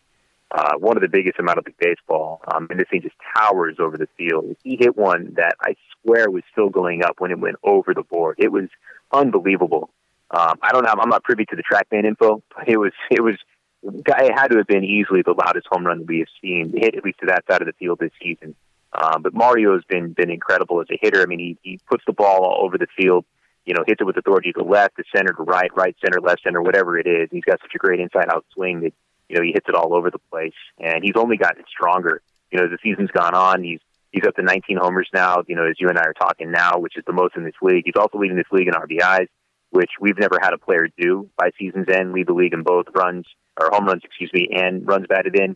uh, 0.52 0.74
one 0.78 0.98
of 0.98 1.02
the 1.02 1.10
biggest 1.10 1.38
amount 1.40 1.60
of 1.60 1.66
the 1.66 1.74
baseball, 1.80 2.42
um, 2.48 2.68
and 2.70 2.80
this 2.80 2.88
thing 2.90 3.02
just 3.02 3.16
towers 3.36 3.76
over 3.80 3.98
the 3.98 4.08
field. 4.18 4.56
He 4.64 4.78
hit 4.80 4.98
one 4.98 5.34
that 5.36 5.56
I 5.62 5.76
swear 6.02 6.30
was 6.32 6.44
still 6.52 6.70
going 6.70 7.04
up 7.04 7.20
when 7.20 7.32
it 7.32 7.40
went 7.40 7.58
over 7.64 7.94
the 7.94 8.04
board. 8.04 8.38
It 8.40 8.52
was 8.52 8.70
unbelievable. 9.12 9.90
Um, 10.32 10.58
I 10.62 10.72
don't 10.72 10.86
have, 10.86 11.00
I'm 11.00 11.10
not 11.10 11.24
privy 11.24 11.46
to 11.46 11.56
the 11.56 11.64
TrackMan 11.64 12.06
info, 12.06 12.42
but 12.56 12.68
it 12.68 12.78
was, 12.78 12.94
it 13.12 13.22
was, 13.22 13.36
it 13.84 14.34
had 14.34 14.48
to 14.48 14.58
have 14.58 14.68
been 14.68 14.84
easily 14.84 15.22
the 15.22 15.34
loudest 15.34 15.68
home 15.70 15.86
run 15.86 16.06
we 16.08 16.20
have 16.20 16.28
seen 16.42 16.74
hit 16.76 16.96
at 16.96 17.04
least 17.04 17.20
to 17.20 17.28
that 17.28 17.44
side 17.50 17.62
of 17.62 17.68
the 17.68 17.74
field 17.74 18.00
this 18.00 18.12
season. 18.22 18.56
Um, 18.94 19.22
but 19.22 19.34
Mario 19.34 19.74
has 19.74 19.84
been 19.90 20.14
been 20.14 20.32
incredible 20.32 20.80
as 20.80 20.88
a 20.90 20.98
hitter. 21.00 21.22
I 21.22 21.26
mean, 21.26 21.40
he 21.40 21.58
he 21.62 21.80
puts 21.90 22.04
the 22.08 22.14
ball 22.14 22.46
all 22.46 22.66
over 22.66 22.78
the 22.78 22.88
field 22.98 23.26
you 23.66 23.74
know, 23.74 23.84
hits 23.86 24.02
it 24.02 24.06
with 24.06 24.18
authority 24.18 24.54
to 24.54 24.64
left, 24.64 24.98
to 24.98 25.04
center, 25.16 25.34
to 25.34 25.44
right, 25.44 25.72
right 25.76 25.96
center, 26.04 26.22
left 26.22 26.44
center, 26.44 26.62
whatever 26.62 26.98
it 26.98 27.08
is. 27.08 27.30
He's 27.32 27.44
got 27.44 27.60
such 27.62 27.74
a 27.76 27.78
great 27.78 28.00
inside 28.00 28.30
out 28.30 28.46
swing 28.54 28.82
that, 28.82 28.94
you 29.28 29.36
know, 29.36 29.42
he 29.42 29.52
hits 29.52 29.68
it 29.68 29.76
all 29.76 29.94
over 29.96 30.12
the 30.12 30.20
place. 30.32 30.54
And 30.80 31.04
he's 31.04 31.16
only 31.16 31.38
gotten 31.38 31.64
stronger. 31.68 32.22
You 32.52 32.60
know, 32.60 32.66
as 32.66 32.72
the 32.72 32.78
season's 32.84 33.12
gone 33.12 33.34
on, 33.34 33.64
he's 33.64 33.80
he's 34.12 34.26
up 34.26 34.36
to 34.36 34.44
19 34.44 34.78
homers 34.78 35.10
now, 35.14 35.44
you 35.48 35.56
know, 35.56 35.66
as 35.66 35.76
you 35.80 35.90
and 35.90 35.98
I 35.98 36.04
are 36.04 36.14
talking 36.14 36.52
now, 36.52 36.78
which 36.78 36.96
is 36.96 37.04
the 37.06 37.14
most 37.14 37.36
in 37.36 37.44
this 37.44 37.56
league. 37.62 37.84
He's 37.86 38.00
also 38.00 38.18
leading 38.18 38.38
this 38.38 38.46
league 38.52 38.68
in 38.68 38.74
RBIs, 38.74 39.28
which 39.72 39.92
we've 40.00 40.18
never 40.18 40.40
had 40.42 40.54
a 40.54 40.58
player 40.58 40.88
do 40.98 41.30
by 41.38 41.50
season's 41.60 41.90
end, 41.90 42.14
lead 42.14 42.28
the 42.28 42.34
league 42.34 42.54
in 42.54 42.64
both 42.64 42.86
runs 42.96 43.26
or 43.60 43.70
home 43.72 43.86
runs, 43.86 44.04
excuse 44.04 44.32
me, 44.34 44.50
and 44.54 44.88
runs 44.88 45.08
batted 45.08 45.36
in. 45.36 45.56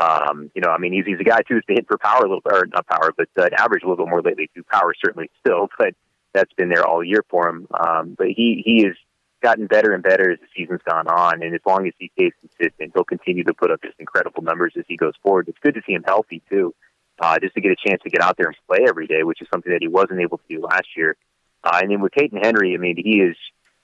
Um, 0.00 0.50
you 0.54 0.62
know, 0.62 0.70
I 0.70 0.78
mean, 0.78 0.92
he's, 0.92 1.04
he's 1.04 1.20
a 1.20 1.24
guy 1.24 1.42
too 1.42 1.54
who's 1.54 1.64
been 1.66 1.76
hit 1.76 1.88
for 1.88 1.98
power 1.98 2.24
a 2.24 2.28
little, 2.28 2.42
or 2.44 2.66
not 2.66 2.86
power, 2.86 3.12
but 3.16 3.28
uh, 3.36 3.48
average 3.56 3.82
a 3.82 3.88
little 3.88 4.04
bit 4.04 4.10
more 4.10 4.22
lately. 4.22 4.48
Through 4.54 4.64
power 4.64 4.92
certainly 5.04 5.30
still, 5.40 5.68
but 5.78 5.94
that's 6.32 6.52
been 6.54 6.68
there 6.68 6.86
all 6.86 7.02
year 7.02 7.24
for 7.28 7.48
him. 7.48 7.66
Um, 7.72 8.14
but 8.16 8.28
he 8.28 8.62
he 8.64 8.84
has 8.84 8.94
gotten 9.42 9.66
better 9.66 9.92
and 9.92 10.02
better 10.02 10.32
as 10.32 10.38
the 10.38 10.46
season's 10.56 10.82
gone 10.88 11.08
on, 11.08 11.42
and 11.42 11.54
as 11.54 11.60
long 11.66 11.86
as 11.86 11.94
he 11.98 12.10
stays 12.14 12.32
consistent, 12.40 12.92
he'll 12.94 13.04
continue 13.04 13.44
to 13.44 13.54
put 13.54 13.70
up 13.70 13.82
just 13.82 13.98
incredible 13.98 14.42
numbers 14.42 14.74
as 14.78 14.84
he 14.88 14.96
goes 14.96 15.14
forward. 15.22 15.48
It's 15.48 15.58
good 15.58 15.74
to 15.74 15.82
see 15.86 15.92
him 15.94 16.04
healthy 16.04 16.42
too, 16.48 16.74
uh, 17.18 17.38
just 17.38 17.54
to 17.54 17.60
get 17.60 17.72
a 17.72 17.88
chance 17.88 18.02
to 18.02 18.10
get 18.10 18.22
out 18.22 18.36
there 18.36 18.48
and 18.48 18.56
play 18.66 18.84
every 18.86 19.06
day, 19.06 19.22
which 19.22 19.40
is 19.40 19.48
something 19.52 19.72
that 19.72 19.82
he 19.82 19.88
wasn't 19.88 20.20
able 20.20 20.38
to 20.38 20.44
do 20.48 20.60
last 20.60 20.88
year. 20.96 21.16
Uh, 21.64 21.78
and 21.82 21.90
then 21.90 22.00
with 22.00 22.12
Peyton 22.12 22.40
Henry, 22.42 22.74
I 22.74 22.78
mean, 22.78 22.96
he 22.96 23.20
is 23.20 23.36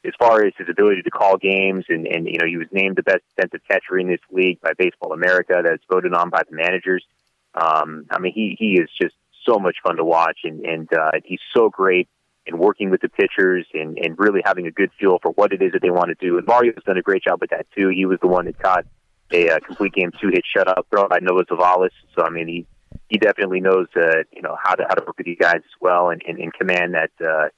as 0.04 0.12
far 0.18 0.44
as 0.44 0.52
his 0.56 0.68
ability 0.70 1.02
to 1.02 1.10
call 1.10 1.36
games, 1.36 1.84
and 1.88 2.06
and 2.06 2.26
you 2.26 2.38
know 2.38 2.46
he 2.46 2.56
was 2.56 2.68
named 2.70 2.96
the 2.96 3.02
best 3.02 3.22
defensive 3.34 3.60
catcher 3.68 3.98
in 3.98 4.08
this 4.08 4.20
league 4.30 4.60
by 4.60 4.72
Baseball 4.76 5.12
America. 5.12 5.60
That's 5.64 5.82
voted 5.90 6.14
on 6.14 6.30
by 6.30 6.42
the 6.48 6.54
managers. 6.54 7.04
Um, 7.54 8.06
I 8.10 8.18
mean, 8.18 8.32
he 8.32 8.56
he 8.58 8.74
is 8.74 8.88
just 9.00 9.14
so 9.46 9.58
much 9.58 9.76
fun 9.82 9.96
to 9.96 10.04
watch, 10.04 10.40
and 10.44 10.64
and 10.64 10.92
uh, 10.92 11.12
he's 11.24 11.40
so 11.54 11.68
great 11.68 12.08
in 12.46 12.58
working 12.58 12.90
with 12.90 13.00
the 13.00 13.08
pitchers 13.08 13.66
and 13.74 13.98
and 13.98 14.18
really 14.18 14.40
having 14.44 14.66
a 14.66 14.70
good 14.70 14.90
feel 14.98 15.18
for 15.20 15.32
what 15.32 15.52
it 15.52 15.62
is 15.62 15.72
that 15.72 15.82
they 15.82 15.90
want 15.90 16.08
to 16.08 16.14
do. 16.14 16.38
And 16.38 16.46
Mario's 16.46 16.82
done 16.84 16.98
a 16.98 17.02
great 17.02 17.22
job 17.22 17.40
with 17.40 17.50
that 17.50 17.66
too. 17.76 17.88
He 17.88 18.06
was 18.06 18.18
the 18.20 18.28
one 18.28 18.46
that 18.46 18.58
caught 18.58 18.84
a 19.32 19.50
uh, 19.50 19.58
complete 19.60 19.92
game 19.92 20.12
two 20.20 20.28
hit 20.28 20.44
shutout 20.56 20.84
thrown 20.90 21.08
by 21.08 21.18
Noah 21.20 21.44
Zavolas. 21.46 21.90
So 22.14 22.22
I 22.22 22.30
mean, 22.30 22.48
he 22.48 22.66
he 23.08 23.18
definitely 23.18 23.60
knows 23.60 23.86
uh, 23.96 24.22
you 24.32 24.42
know 24.42 24.56
how 24.62 24.74
to 24.74 24.84
how 24.88 24.94
to 24.94 25.04
work 25.06 25.18
with 25.18 25.26
these 25.26 25.38
guys 25.40 25.56
as 25.56 25.80
well 25.80 26.10
and, 26.10 26.22
and, 26.26 26.38
and 26.38 26.52
command 26.52 26.94
that 26.94 27.10
uh, 27.20 27.48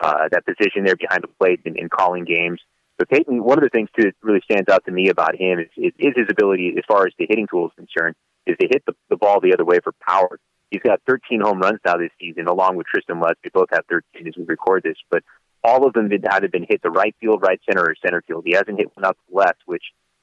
uh, 0.00 0.28
that 0.30 0.44
position 0.44 0.84
there 0.84 0.96
behind 0.96 1.22
the 1.22 1.28
plate 1.28 1.60
and, 1.64 1.76
and 1.76 1.90
calling 1.90 2.24
games. 2.24 2.60
But 2.98 3.10
Peyton, 3.10 3.42
one 3.44 3.58
of 3.58 3.64
the 3.64 3.70
things 3.70 3.90
too 3.96 4.04
that 4.04 4.14
really 4.22 4.40
stands 4.44 4.68
out 4.70 4.84
to 4.86 4.90
me 4.90 5.10
about 5.10 5.36
him 5.36 5.58
is, 5.58 5.68
is, 5.76 5.92
is 5.98 6.12
his 6.16 6.26
ability, 6.30 6.74
as 6.78 6.84
far 6.88 7.06
as 7.06 7.12
the 7.18 7.26
hitting 7.28 7.46
tool 7.50 7.66
is 7.66 7.72
concerned, 7.76 8.14
is 8.46 8.56
to 8.58 8.68
hit 8.68 8.84
the, 8.86 8.94
the 9.10 9.16
ball 9.16 9.40
the 9.40 9.52
other 9.52 9.64
way 9.64 9.80
for 9.82 9.92
power. 10.00 10.38
He's 10.70 10.82
got 10.82 11.00
13 11.06 11.40
home 11.40 11.60
runs 11.60 11.80
now 11.84 11.96
this 11.96 12.10
season, 12.20 12.48
along 12.48 12.76
with 12.76 12.86
Tristan 12.86 13.20
Lutz. 13.20 13.38
We 13.44 13.50
both 13.50 13.68
have 13.70 13.84
13 13.88 14.26
as 14.26 14.34
we 14.36 14.44
record 14.44 14.82
this, 14.82 14.96
but 15.10 15.22
all 15.62 15.86
of 15.86 15.92
them 15.94 16.10
had 16.10 16.24
either 16.26 16.48
been 16.48 16.66
hit 16.68 16.82
the 16.82 16.90
right 16.90 17.14
field, 17.20 17.42
right 17.42 17.60
center, 17.64 17.82
or 17.82 17.94
center 18.02 18.22
field. 18.22 18.44
He 18.46 18.52
hasn't 18.52 18.78
hit 18.78 18.90
one 18.94 19.04
out 19.04 19.16
to 19.16 19.22
the 19.30 19.36
left, 19.36 19.60
which 19.66 19.82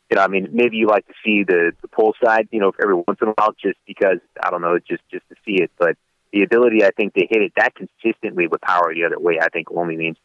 you 0.09 0.17
know, 0.17 0.23
I 0.23 0.27
mean, 0.27 0.49
maybe 0.51 0.77
you 0.77 0.87
like 0.87 1.07
to 1.07 1.13
see 1.25 1.43
the 1.43 1.71
the 1.81 1.87
pull 1.87 2.13
side, 2.23 2.47
you 2.51 2.59
know, 2.59 2.71
every 2.81 2.95
once 2.95 3.19
in 3.21 3.29
a 3.29 3.31
while, 3.31 3.53
just 3.59 3.79
because 3.87 4.19
I 4.43 4.51
don't 4.51 4.61
know, 4.61 4.77
just 4.79 5.01
just 5.09 5.27
to 5.29 5.35
see 5.45 5.61
it. 5.61 5.71
But 5.77 5.97
the 6.31 6.43
ability, 6.43 6.83
I 6.83 6.91
think, 6.91 7.13
to 7.15 7.21
hit 7.21 7.41
it 7.41 7.53
that 7.57 7.73
consistently 7.75 8.47
with 8.47 8.61
power 8.61 8.93
the 8.93 9.05
other 9.05 9.19
way, 9.19 9.39
I 9.41 9.49
think, 9.49 9.67
only 9.71 9.97
means 9.97 10.17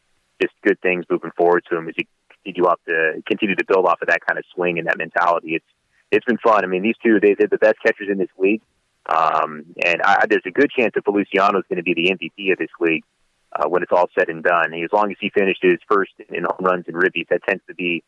just 0.43 0.55
good 0.63 0.81
things 0.81 1.05
moving 1.09 1.31
forward 1.37 1.65
to 1.71 1.77
him 1.79 1.89
as 1.89 1.95
he 1.97 2.07
continue 2.45 2.69
up 2.69 2.81
to 2.87 3.23
continue 3.27 3.57
to 3.57 3.65
build 3.65 3.87
off 3.87 4.03
of 4.03 4.09
that 4.09 4.25
kind 4.27 4.39
of 4.39 4.45
swing 4.55 4.79
and 4.79 4.89
that 4.89 4.99
mentality. 4.99 5.55
It's 5.55 5.65
it's 6.11 6.25
been 6.25 6.39
fun. 6.39 6.65
I 6.65 6.67
mean, 6.67 6.83
these 6.83 6.97
two 7.03 7.19
they, 7.21 7.35
they're 7.35 7.49
the 7.49 7.59
best 7.59 7.77
catchers 7.85 8.09
in 8.11 8.19
this 8.19 8.29
league, 8.39 8.63
um, 9.09 9.65
and 9.85 10.03
I, 10.03 10.27
there's 10.29 10.43
a 10.47 10.51
good 10.51 10.71
chance 10.71 10.93
that 10.95 11.05
Feliciano 11.05 11.59
is 11.59 11.65
going 11.69 11.79
to 11.79 11.83
be 11.83 11.95
the 11.95 12.11
MVP 12.11 12.53
of 12.53 12.59
this 12.59 12.71
league 12.81 13.05
uh, 13.53 13.69
when 13.69 13.83
it's 13.83 13.93
all 13.93 14.09
said 14.19 14.29
and 14.29 14.43
done. 14.43 14.73
And 14.73 14.85
as 14.85 14.91
long 14.93 15.11
as 15.11 15.17
he 15.21 15.31
finishes 15.31 15.79
first 15.89 16.13
in 16.29 16.45
home 16.45 16.65
runs 16.65 16.85
and 16.89 16.97
ribbies, 16.97 17.29
that 17.31 17.43
tends 17.49 17.63
to 17.69 17.75
be 17.75 18.03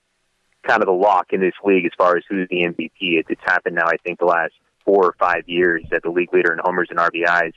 kind 0.66 0.82
of 0.82 0.86
the 0.86 0.92
lock 0.92 1.32
in 1.32 1.40
this 1.40 1.54
league 1.64 1.86
as 1.86 1.92
far 1.96 2.16
as 2.16 2.24
who's 2.28 2.48
the 2.50 2.62
MVP. 2.62 3.18
It, 3.18 3.26
it's 3.28 3.40
happened 3.44 3.76
now, 3.76 3.86
I 3.86 3.96
think, 4.04 4.18
the 4.18 4.26
last 4.26 4.52
four 4.84 5.06
or 5.06 5.14
five 5.18 5.48
years 5.48 5.84
that 5.90 6.02
the 6.02 6.10
league 6.10 6.32
leader 6.32 6.52
in 6.52 6.58
homers 6.62 6.88
and 6.90 6.98
RBIs. 6.98 7.52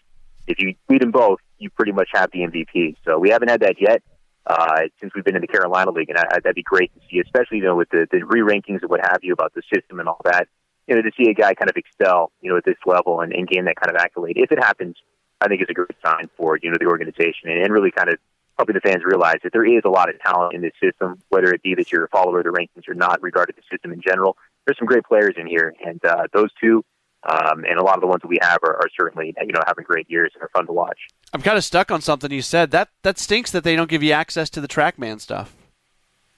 If 0.48 0.60
you 0.60 0.76
lead 0.90 1.02
them 1.02 1.12
both, 1.12 1.40
you 1.58 1.70
pretty 1.70 1.92
much 1.92 2.10
have 2.14 2.32
the 2.32 2.40
MVP. 2.40 2.96
So 3.06 3.20
we 3.20 3.30
haven't 3.30 3.50
had 3.50 3.62
that 3.62 3.76
yet 3.80 4.04
uh, 4.46 4.82
since 5.00 5.14
we've 5.16 5.24
been 5.24 5.36
in 5.36 5.42
the 5.42 5.48
Carolina 5.48 5.92
League, 5.92 6.10
and 6.10 6.18
I, 6.18 6.24
I, 6.24 6.40
that'd 6.40 6.56
be 6.56 6.64
great 6.64 6.94
to 6.94 7.00
see, 7.10 7.20
especially 7.20 7.58
you 7.58 7.64
know 7.64 7.76
with 7.76 7.90
the, 7.90 8.08
the 8.12 8.24
re-rankings 8.24 8.82
and 8.82 8.90
what 8.90 9.00
have 9.02 9.20
you 9.22 9.34
about 9.34 9.54
the 9.54 9.62
system 9.74 10.00
and 10.00 10.10
all 10.10 10.22
that. 10.26 10.48
You 10.88 10.96
know, 10.96 11.02
to 11.02 11.12
see 11.18 11.30
a 11.30 11.34
guy 11.34 11.54
kind 11.54 11.70
of 11.70 11.78
excel, 11.78 12.32
you 12.42 12.50
know, 12.50 12.58
at 12.58 12.66
this 12.66 12.76
level 12.86 13.22
and, 13.22 13.32
and 13.32 13.48
gain 13.48 13.66
that 13.66 13.78
kind 13.78 13.96
of 13.96 14.02
accolade. 14.02 14.38
If 14.38 14.52
it 14.52 14.60
happens, 14.60 14.98
I 15.40 15.48
think 15.48 15.62
it's 15.62 15.72
a 15.72 15.74
great 15.74 15.96
sign 16.06 16.30
for 16.38 16.58
you 16.62 16.70
know 16.70 16.78
the 16.80 16.88
organization 16.88 17.50
and, 17.50 17.64
and 17.64 17.74
really 17.74 17.92
kind 17.92 18.10
of 18.10 18.18
helping 18.58 18.76
the 18.76 18.82
fans 18.82 19.04
realize 19.04 19.38
that 19.44 19.52
there 19.52 19.66
is 19.66 19.82
a 19.86 19.90
lot 19.90 20.10
of 20.10 20.20
talent 20.20 20.54
in 20.54 20.62
this 20.62 20.74
system, 20.82 21.20
whether 21.30 21.52
it 21.54 21.64
be 21.64 21.74
that 21.76 21.92
you're 21.92 22.06
a 22.06 22.10
follower 22.10 22.40
of 22.40 22.46
the 22.46 22.52
rankings 22.52 22.88
or 22.88 22.94
not, 22.94 23.22
regarding 23.22 23.56
the 23.56 23.64
system 23.72 23.92
in 23.92 24.02
general. 24.02 24.38
There's 24.66 24.78
some 24.78 24.88
great 24.88 25.04
players 25.04 25.36
in 25.38 25.48
here, 25.48 25.74
and 25.86 26.04
uh, 26.06 26.28
those 26.34 26.50
two, 26.62 26.86
um, 27.24 27.66
and 27.66 27.80
a 27.80 27.84
lot 27.84 27.96
of 27.96 28.02
the 28.02 28.08
ones 28.08 28.22
that 28.22 28.28
we 28.28 28.40
have 28.42 28.60
are, 28.64 28.76
are 28.76 28.90
certainly 28.98 29.34
you 29.38 29.54
know 29.54 29.62
having 29.66 29.84
great 29.84 30.10
years 30.10 30.32
and 30.36 30.44
are 30.44 30.50
fun 30.54 30.68
to 30.68 30.74
watch. 30.74 31.00
I'm 31.34 31.42
kind 31.42 31.58
of 31.58 31.64
stuck 31.64 31.92
on 31.92 32.02
something 32.02 32.32
you 32.32 32.42
said. 32.42 32.72
That 32.72 32.90
that 33.02 33.18
stinks 33.18 33.52
that 33.52 33.64
they 33.64 33.76
don't 33.76 33.90
give 33.90 34.04
you 34.04 34.12
access 34.12 34.50
to 34.52 34.62
the 34.62 34.68
TrackMan 34.68 35.20
stuff. 35.20 35.56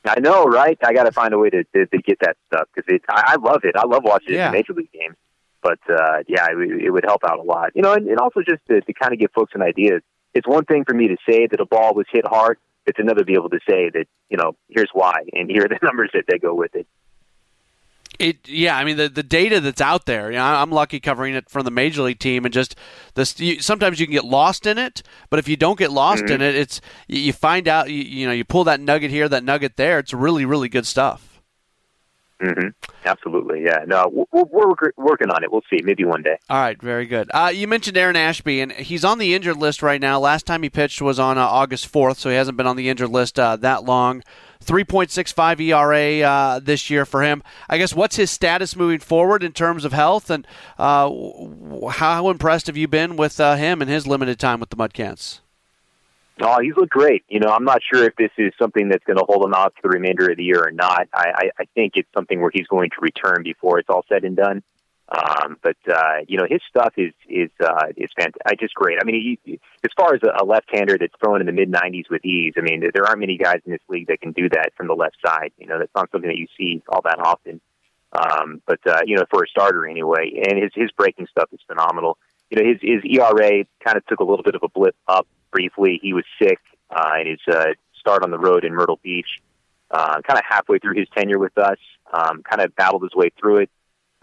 I 0.06 0.20
know, 0.20 0.46
right? 0.46 0.78
I 0.84 0.94
got 0.94 1.04
to 1.04 1.12
find 1.12 1.34
a 1.34 1.38
way 1.38 1.50
to, 1.50 1.64
to, 1.64 1.86
to 1.86 1.98
get 2.00 2.20
that 2.22 2.38
stuff 2.48 2.68
because 2.74 3.00
I, 3.10 3.34
I 3.34 3.36
love 3.36 3.62
it. 3.64 3.76
I 3.76 3.86
love 3.86 4.04
watching 4.04 4.36
yeah. 4.36 4.52
major 4.52 4.74
league 4.74 4.92
games. 4.92 5.16
But 5.62 5.80
uh, 5.90 6.24
yeah, 6.28 6.48
it, 6.52 6.84
it 6.86 6.90
would 6.92 7.06
help 7.06 7.24
out 7.24 7.40
a 7.40 7.42
lot. 7.42 7.72
You 7.76 7.82
know, 7.82 7.94
and, 7.94 8.08
and 8.08 8.20
also 8.20 8.42
just 8.42 8.62
to, 8.68 8.82
to 8.82 8.94
kind 8.94 9.14
of 9.14 9.20
give 9.20 9.32
folks 9.32 9.54
an 9.56 9.62
idea 9.62 10.00
it's 10.36 10.48
one 10.48 10.66
thing 10.66 10.84
for 10.86 10.94
me 10.94 11.08
to 11.08 11.16
say 11.28 11.48
that 11.48 11.60
a 11.60 11.66
ball 11.66 11.96
was 11.96 12.06
hit 12.12 12.28
hard. 12.28 12.60
It's 12.86 13.00
another 13.00 13.22
to 13.22 13.26
be 13.26 13.34
able 13.34 13.50
to 13.50 13.60
say 13.68 13.90
that, 13.90 14.06
you 14.30 14.38
know, 14.38 14.56
here's 14.70 14.90
why, 14.94 15.24
and 15.34 15.50
here 15.50 15.66
are 15.66 15.70
the 15.70 15.80
numbers 15.84 16.12
that 16.14 16.26
they 16.28 16.38
go 16.38 16.54
with 16.54 16.76
it. 16.76 16.86
It 18.20 18.48
yeah, 18.48 18.78
I 18.78 18.84
mean 18.84 18.98
the 18.98 19.10
the 19.10 19.24
data 19.24 19.60
that's 19.60 19.82
out 19.82 20.06
there. 20.06 20.32
You 20.32 20.38
know, 20.38 20.44
I'm 20.44 20.72
lucky 20.72 21.00
covering 21.00 21.36
it 21.36 21.50
from 21.50 21.66
the 21.66 21.72
major 21.72 22.02
league 22.02 22.20
team, 22.20 22.46
and 22.46 22.54
just 22.54 22.76
this. 23.16 23.40
You, 23.40 23.62
sometimes 23.62 24.00
you 24.00 24.06
can 24.06 24.14
get 24.14 24.26
lost 24.26 24.66
in 24.66 24.78
it, 24.78 25.04
but 25.30 25.40
if 25.40 25.48
you 25.48 25.56
don't 25.56 25.78
get 25.78 25.92
lost 25.92 26.26
mm-hmm. 26.26 26.36
in 26.36 26.42
it, 26.42 26.56
it's 26.56 26.82
you 27.08 27.34
find 27.34 27.68
out. 27.68 27.90
You, 27.90 28.04
you 28.04 28.28
know, 28.28 28.34
you 28.34 28.46
pull 28.46 28.64
that 28.66 28.80
nugget 28.80 29.12
here, 29.12 29.28
that 29.30 29.44
nugget 29.44 29.78
there. 29.78 30.00
It's 30.00 30.14
really 30.14 30.46
really 30.46 30.70
good 30.70 30.86
stuff. 30.86 31.36
Mm-hmm. 32.42 32.68
Absolutely, 33.06 33.64
yeah. 33.64 33.86
No, 33.88 34.26
we're, 34.32 34.44
we're, 34.44 34.74
working 34.98 35.30
on 35.30 35.44
it. 35.44 35.52
We'll 35.52 35.64
see. 35.70 35.82
Maybe 35.84 36.04
one 36.04 36.22
day. 36.22 36.38
All 36.50 36.58
right, 36.58 36.80
very 36.82 37.06
good. 37.06 37.30
Uh, 37.34 37.52
you 37.54 37.66
mentioned 37.68 37.96
Aaron 37.96 38.18
Ashby, 38.18 38.60
and 38.60 38.74
he's 38.74 39.06
on 39.06 39.20
the 39.20 39.34
injured 39.34 39.58
list 39.58 39.82
right 39.82 40.02
now. 40.02 40.20
Last 40.20 40.46
time 40.46 40.62
he 40.62 40.70
pitched 40.70 41.02
was 41.02 41.18
on 41.18 41.38
uh, 41.38 41.42
August 41.42 41.92
4th, 41.92 42.18
so 42.18 42.30
he 42.30 42.36
hasn't 42.36 42.58
been 42.58 42.68
on 42.68 42.76
the 42.76 42.90
injured 42.90 43.10
list 43.10 43.40
uh, 43.40 43.56
that 43.58 43.86
long. 43.86 44.22
3.65 44.66 45.60
ERA 45.62 46.28
uh, 46.28 46.60
this 46.60 46.90
year 46.90 47.06
for 47.06 47.22
him. 47.24 47.44
I 47.70 47.78
guess 47.78 47.94
what's 47.94 48.16
his 48.16 48.32
status 48.32 48.76
moving 48.76 49.00
forward 49.00 49.44
in 49.44 49.52
terms 49.52 49.86
of 49.86 49.94
health, 49.94 50.30
and 50.30 50.46
uh, 50.78 51.10
how 51.90 52.30
impressed 52.30 52.68
have 52.68 52.78
you 52.78 52.88
been 52.88 53.16
with 53.16 53.40
uh, 53.40 53.56
him 53.56 53.82
and 53.82 53.90
his 53.90 54.08
limited 54.08 54.40
time 54.40 54.60
with 54.60 54.70
the 54.70 54.76
Mudcats? 54.76 55.40
Oh, 56.42 56.60
he's 56.62 56.76
looked 56.76 56.92
great. 56.92 57.24
You 57.30 57.40
know, 57.40 57.48
I'm 57.48 57.64
not 57.64 57.80
sure 57.82 58.04
if 58.04 58.16
this 58.18 58.32
is 58.38 58.52
something 58.60 58.90
that's 58.90 59.04
going 59.06 59.18
to 59.18 59.24
hold 59.26 59.46
him 59.46 59.54
out 59.54 59.74
for 59.76 59.84
the 59.84 59.98
remainder 59.98 60.30
of 60.30 60.38
the 60.38 60.44
year 60.44 60.62
or 60.66 60.72
not. 60.72 61.08
I, 61.14 61.32
I, 61.36 61.50
I 61.62 61.66
think 61.76 61.94
it's 61.96 62.10
something 62.14 62.42
where 62.42 62.52
he's 62.54 62.68
going 62.68 62.90
to 62.90 62.98
return 63.02 63.44
before 63.44 63.80
it's 63.80 63.90
all 63.90 64.04
said 64.10 64.26
and 64.26 64.36
done. 64.36 64.62
Um, 65.08 65.58
but 65.62 65.78
uh, 65.88 66.26
you 66.28 66.38
know, 66.38 66.48
his 66.50 66.62
stuff 66.68 66.94
is 66.98 67.14
is 67.30 67.52
uh, 67.64 67.88
is 67.96 68.10
fantastic. 68.18 68.60
Just 68.60 68.74
great. 68.74 68.98
I 69.00 69.06
mean, 69.06 69.40
he, 69.44 69.60
as 69.84 69.92
far 69.96 70.16
as 70.16 70.22
a, 70.24 70.44
left-hander 70.44 70.98
that's 71.00 71.14
throwing 71.24 71.42
in 71.42 71.46
the 71.46 71.54
mid 71.54 71.72
90s 71.72 72.10
with 72.10 72.26
ease, 72.26 72.54
I 72.58 72.62
mean, 72.62 72.84
there 72.94 73.06
aren't 73.06 73.20
many 73.20 73.38
guys 73.38 73.62
in 73.66 73.72
this 73.72 73.82
league 73.88 74.08
that 74.08 74.22
can 74.22 74.32
do 74.32 74.50
that 74.50 74.72
from 74.76 74.88
the 74.88 74.96
left 74.96 75.18
side. 75.24 75.52
You 75.58 75.68
know, 75.68 75.78
that's 75.78 75.94
not 75.96 76.10
something 76.12 76.30
that 76.30 76.38
you 76.38 76.48
see 76.58 76.82
all 76.90 77.02
that 77.04 77.20
often. 77.20 77.62
Um, 78.14 78.62
but 78.66 78.80
uh, 78.88 79.02
you 79.06 79.16
know, 79.16 79.26
for 79.30 79.44
a 79.44 79.48
starter 79.48 79.88
anyway, 79.88 80.42
and 80.44 80.62
his 80.62 80.72
his 80.74 80.90
breaking 80.98 81.28
stuff 81.30 81.50
is 81.52 81.60
phenomenal. 81.68 82.18
You 82.50 82.62
know, 82.62 82.68
his 82.68 82.80
his 82.82 83.04
ERA 83.06 83.66
kind 83.84 83.98
of 83.98 84.06
took 84.08 84.20
a 84.20 84.24
little 84.24 84.44
bit 84.44 84.56
of 84.56 84.64
a 84.64 84.70
blip 84.70 84.96
up 85.08 85.28
briefly. 85.52 86.00
He 86.02 86.14
was 86.14 86.24
sick 86.42 86.60
uh, 86.90 87.14
in 87.22 87.28
his 87.28 87.40
uh, 87.54 87.74
start 88.00 88.24
on 88.24 88.32
the 88.32 88.40
road 88.40 88.64
in 88.66 88.74
Myrtle 88.74 89.00
Beach. 89.04 89.40
Uh, 89.92 90.20
kind 90.28 90.40
of 90.40 90.44
halfway 90.50 90.80
through 90.80 90.96
his 90.96 91.08
tenure 91.16 91.38
with 91.38 91.56
us, 91.60 91.78
um, 92.12 92.42
kind 92.42 92.62
of 92.62 92.76
battled 92.76 93.04
his 93.04 93.14
way 93.14 93.30
through 93.40 93.58
it. 93.58 93.70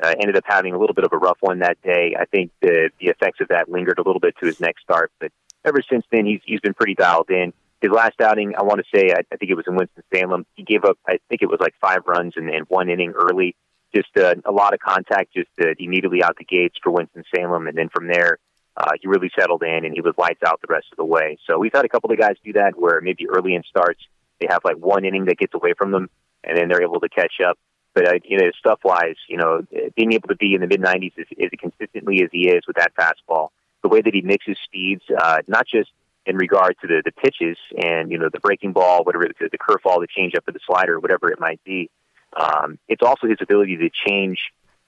Uh, 0.02 0.14
ended 0.18 0.36
up 0.36 0.44
having 0.46 0.74
a 0.74 0.78
little 0.78 0.94
bit 0.94 1.04
of 1.04 1.12
a 1.12 1.18
rough 1.18 1.38
one 1.40 1.60
that 1.60 1.80
day. 1.82 2.16
I 2.18 2.24
think 2.24 2.50
the 2.60 2.90
the 2.98 3.06
effects 3.06 3.40
of 3.40 3.48
that 3.48 3.68
lingered 3.68 3.98
a 3.98 4.02
little 4.02 4.20
bit 4.20 4.36
to 4.40 4.46
his 4.46 4.58
next 4.60 4.82
start, 4.82 5.12
but 5.20 5.30
ever 5.64 5.80
since 5.88 6.04
then 6.10 6.26
he's 6.26 6.40
he's 6.44 6.60
been 6.60 6.74
pretty 6.74 6.94
dialed 6.94 7.30
in. 7.30 7.52
His 7.80 7.90
last 7.90 8.20
outing, 8.20 8.54
I 8.56 8.62
want 8.62 8.80
to 8.80 8.96
say, 8.96 9.12
I, 9.12 9.22
I 9.32 9.36
think 9.36 9.50
it 9.50 9.56
was 9.56 9.64
in 9.66 9.74
Winston 9.74 10.04
Salem. 10.14 10.46
He 10.54 10.62
gave 10.62 10.84
up, 10.84 10.98
I 11.06 11.18
think 11.28 11.42
it 11.42 11.50
was 11.50 11.58
like 11.58 11.74
five 11.80 12.02
runs 12.06 12.34
in, 12.36 12.48
in 12.48 12.62
one 12.68 12.88
inning 12.88 13.10
early. 13.10 13.56
Just 13.92 14.16
uh, 14.16 14.36
a 14.44 14.52
lot 14.52 14.72
of 14.72 14.78
contact, 14.78 15.34
just 15.34 15.50
uh, 15.60 15.74
immediately 15.80 16.22
out 16.22 16.36
the 16.38 16.44
gates 16.44 16.76
for 16.80 16.92
Winston 16.92 17.24
Salem, 17.34 17.66
and 17.66 17.76
then 17.76 17.88
from 17.88 18.06
there, 18.06 18.38
uh, 18.76 18.92
he 19.00 19.08
really 19.08 19.30
settled 19.38 19.62
in 19.62 19.84
and 19.84 19.92
he 19.94 20.00
was 20.00 20.14
lights 20.16 20.42
out 20.46 20.60
the 20.60 20.72
rest 20.72 20.86
of 20.92 20.96
the 20.96 21.04
way. 21.04 21.38
So 21.46 21.58
we've 21.58 21.72
had 21.74 21.84
a 21.84 21.88
couple 21.88 22.10
of 22.10 22.18
guys 22.18 22.36
do 22.44 22.52
that 22.54 22.78
where 22.78 23.00
maybe 23.00 23.28
early 23.28 23.54
in 23.54 23.62
starts 23.68 24.00
they 24.40 24.46
have 24.50 24.64
like 24.64 24.76
one 24.76 25.04
inning 25.04 25.26
that 25.26 25.38
gets 25.38 25.54
away 25.54 25.74
from 25.76 25.92
them 25.92 26.08
and 26.44 26.56
then 26.56 26.68
they're 26.68 26.82
able 26.82 27.00
to 27.00 27.08
catch 27.08 27.34
up. 27.46 27.58
But 27.94 28.08
uh, 28.08 28.18
you 28.24 28.38
know, 28.38 28.50
stuff 28.58 28.80
wise, 28.84 29.16
you 29.28 29.36
know, 29.36 29.66
being 29.96 30.12
able 30.12 30.28
to 30.28 30.36
be 30.36 30.54
in 30.54 30.60
the 30.60 30.66
mid 30.66 30.80
90s 30.80 31.12
as, 31.18 31.26
as 31.42 31.50
consistently 31.58 32.22
as 32.22 32.30
he 32.32 32.48
is 32.48 32.66
with 32.66 32.76
that 32.76 32.92
fastball, 32.94 33.48
the 33.82 33.88
way 33.88 34.00
that 34.00 34.14
he 34.14 34.22
mixes 34.22 34.56
speeds, 34.64 35.02
uh, 35.16 35.38
not 35.46 35.66
just 35.66 35.90
in 36.24 36.36
regard 36.36 36.76
to 36.80 36.86
the 36.86 37.02
the 37.04 37.12
pitches 37.12 37.58
and 37.76 38.10
you 38.10 38.18
know 38.18 38.28
the 38.32 38.40
breaking 38.40 38.72
ball, 38.72 39.04
whatever 39.04 39.26
the, 39.26 39.48
the 39.50 39.58
curveball, 39.58 40.00
the 40.00 40.08
changeup, 40.08 40.48
or 40.48 40.52
the 40.52 40.60
slider, 40.66 40.98
whatever 41.00 41.30
it 41.30 41.40
might 41.40 41.62
be. 41.64 41.90
Um, 42.34 42.78
it's 42.88 43.02
also 43.02 43.26
his 43.26 43.38
ability 43.42 43.76
to 43.76 43.90
change 43.90 44.38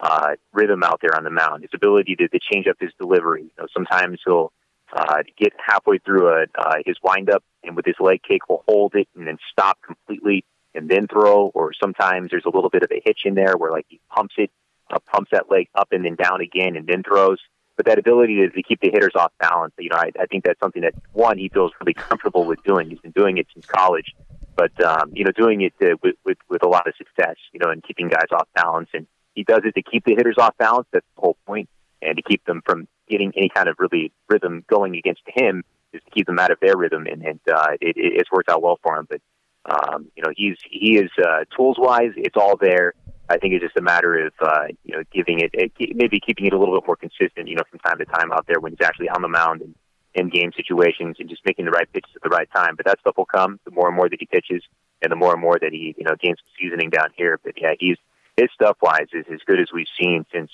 uh, 0.00 0.34
rhythm 0.52 0.82
out 0.82 1.00
there 1.00 1.16
on 1.16 1.24
the 1.24 1.30
mound, 1.30 1.62
his 1.62 1.70
ability 1.74 2.16
to, 2.16 2.28
to 2.28 2.38
change 2.38 2.66
up 2.66 2.76
his 2.80 2.90
delivery. 2.98 3.42
You 3.42 3.50
know, 3.58 3.66
sometimes 3.72 4.20
he'll 4.24 4.52
uh, 4.92 5.22
get 5.36 5.52
halfway 5.58 5.98
through 5.98 6.28
a, 6.28 6.46
uh, 6.54 6.76
his 6.84 6.96
windup 7.02 7.42
and 7.62 7.76
with 7.76 7.84
his 7.84 7.96
leg 8.00 8.20
kick 8.22 8.48
will 8.48 8.64
hold 8.68 8.94
it 8.94 9.08
and 9.16 9.26
then 9.26 9.38
stop 9.50 9.78
completely 9.82 10.44
and 10.74 10.88
then 10.88 11.06
throw. 11.06 11.46
Or 11.54 11.72
sometimes 11.72 12.30
there's 12.30 12.44
a 12.44 12.50
little 12.50 12.70
bit 12.70 12.82
of 12.82 12.90
a 12.90 13.00
hitch 13.04 13.20
in 13.24 13.34
there 13.34 13.56
where 13.56 13.70
like 13.70 13.86
he 13.88 14.00
pumps 14.10 14.34
it, 14.38 14.50
uh, 14.90 14.98
pumps 15.06 15.30
that 15.32 15.50
leg 15.50 15.68
up 15.74 15.88
and 15.92 16.04
then 16.04 16.14
down 16.14 16.40
again 16.40 16.76
and 16.76 16.86
then 16.86 17.02
throws. 17.02 17.38
But 17.76 17.86
that 17.86 17.98
ability 17.98 18.36
to, 18.36 18.50
to 18.50 18.62
keep 18.62 18.80
the 18.80 18.90
hitters 18.90 19.12
off 19.16 19.32
balance, 19.40 19.74
you 19.78 19.88
know, 19.88 19.96
I, 19.96 20.12
I 20.20 20.26
think 20.26 20.44
that's 20.44 20.60
something 20.60 20.82
that 20.82 20.94
one 21.12 21.38
he 21.38 21.48
feels 21.48 21.72
really 21.80 21.94
comfortable 21.94 22.44
with 22.44 22.62
doing. 22.62 22.88
He's 22.88 23.00
been 23.00 23.10
doing 23.10 23.38
it 23.38 23.48
since 23.52 23.66
college, 23.66 24.14
but 24.54 24.80
um, 24.80 25.10
you 25.12 25.24
know, 25.24 25.32
doing 25.32 25.62
it 25.62 25.74
uh, 25.82 25.96
with, 26.02 26.14
with 26.24 26.38
with 26.48 26.62
a 26.62 26.68
lot 26.68 26.86
of 26.86 26.94
success, 26.96 27.36
you 27.52 27.58
know, 27.58 27.70
and 27.70 27.82
keeping 27.82 28.08
guys 28.08 28.28
off 28.30 28.46
balance 28.54 28.90
and 28.94 29.08
he 29.34 29.42
does 29.42 29.62
it 29.64 29.74
to 29.74 29.82
keep 29.82 30.04
the 30.04 30.14
hitters 30.14 30.36
off 30.38 30.56
balance. 30.56 30.86
That's 30.92 31.06
the 31.16 31.20
whole 31.20 31.36
point, 31.46 31.68
and 32.00 32.16
to 32.16 32.22
keep 32.22 32.44
them 32.44 32.62
from 32.64 32.88
getting 33.08 33.32
any 33.36 33.48
kind 33.48 33.68
of 33.68 33.76
really 33.78 34.12
rhythm 34.28 34.64
going 34.68 34.96
against 34.96 35.22
him 35.26 35.64
is 35.92 36.00
to 36.04 36.10
keep 36.10 36.26
them 36.26 36.38
out 36.38 36.50
of 36.50 36.58
their 36.60 36.76
rhythm, 36.76 37.06
and, 37.06 37.22
and 37.22 37.40
uh, 37.52 37.72
it, 37.80 37.96
it's 37.96 38.30
worked 38.32 38.48
out 38.48 38.62
well 38.62 38.78
for 38.82 38.96
him. 38.96 39.06
But 39.08 39.20
um, 39.66 40.10
you 40.16 40.22
know, 40.22 40.32
he's 40.36 40.56
he 40.68 40.96
is 40.96 41.10
uh, 41.18 41.44
tools 41.56 41.76
wise, 41.78 42.12
it's 42.16 42.36
all 42.36 42.56
there. 42.60 42.94
I 43.28 43.38
think 43.38 43.54
it's 43.54 43.64
just 43.64 43.76
a 43.76 43.82
matter 43.82 44.26
of 44.26 44.32
uh, 44.40 44.66
you 44.84 44.96
know 44.96 45.02
giving 45.12 45.40
it, 45.40 45.72
maybe 45.94 46.20
keeping 46.20 46.46
it 46.46 46.52
a 46.52 46.58
little 46.58 46.78
bit 46.78 46.86
more 46.86 46.96
consistent, 46.96 47.48
you 47.48 47.56
know, 47.56 47.62
from 47.70 47.78
time 47.80 47.98
to 47.98 48.04
time 48.04 48.32
out 48.32 48.46
there 48.46 48.60
when 48.60 48.72
he's 48.72 48.86
actually 48.86 49.08
on 49.08 49.22
the 49.22 49.28
mound 49.28 49.62
and 49.62 49.74
in 50.14 50.28
game 50.28 50.52
situations 50.56 51.16
and 51.18 51.28
just 51.28 51.42
making 51.44 51.64
the 51.64 51.70
right 51.70 51.92
pitches 51.92 52.10
at 52.14 52.22
the 52.22 52.28
right 52.28 52.48
time. 52.54 52.76
But 52.76 52.86
that 52.86 53.00
stuff 53.00 53.16
will 53.16 53.26
come 53.26 53.58
the 53.64 53.70
more 53.70 53.88
and 53.88 53.96
more 53.96 54.08
that 54.08 54.20
he 54.20 54.26
pitches 54.26 54.62
and 55.02 55.10
the 55.10 55.16
more 55.16 55.32
and 55.32 55.40
more 55.40 55.58
that 55.60 55.72
he 55.72 55.94
you 55.96 56.04
know 56.04 56.14
gains 56.20 56.38
some 56.38 56.52
seasoning 56.58 56.90
down 56.90 57.08
here. 57.16 57.40
But 57.42 57.54
yeah, 57.60 57.72
he's 57.78 57.96
his 58.36 58.48
stuff 58.54 58.76
wise 58.82 59.08
is 59.12 59.24
as 59.32 59.40
good 59.46 59.60
as 59.60 59.68
we've 59.72 59.86
seen 60.00 60.24
since 60.32 60.50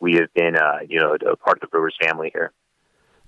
we 0.00 0.14
have 0.14 0.32
been 0.34 0.56
uh, 0.56 0.78
you 0.88 1.00
know 1.00 1.14
a 1.14 1.36
part 1.36 1.58
of 1.58 1.60
the 1.60 1.68
Brewers 1.68 1.96
family 2.00 2.30
here. 2.32 2.52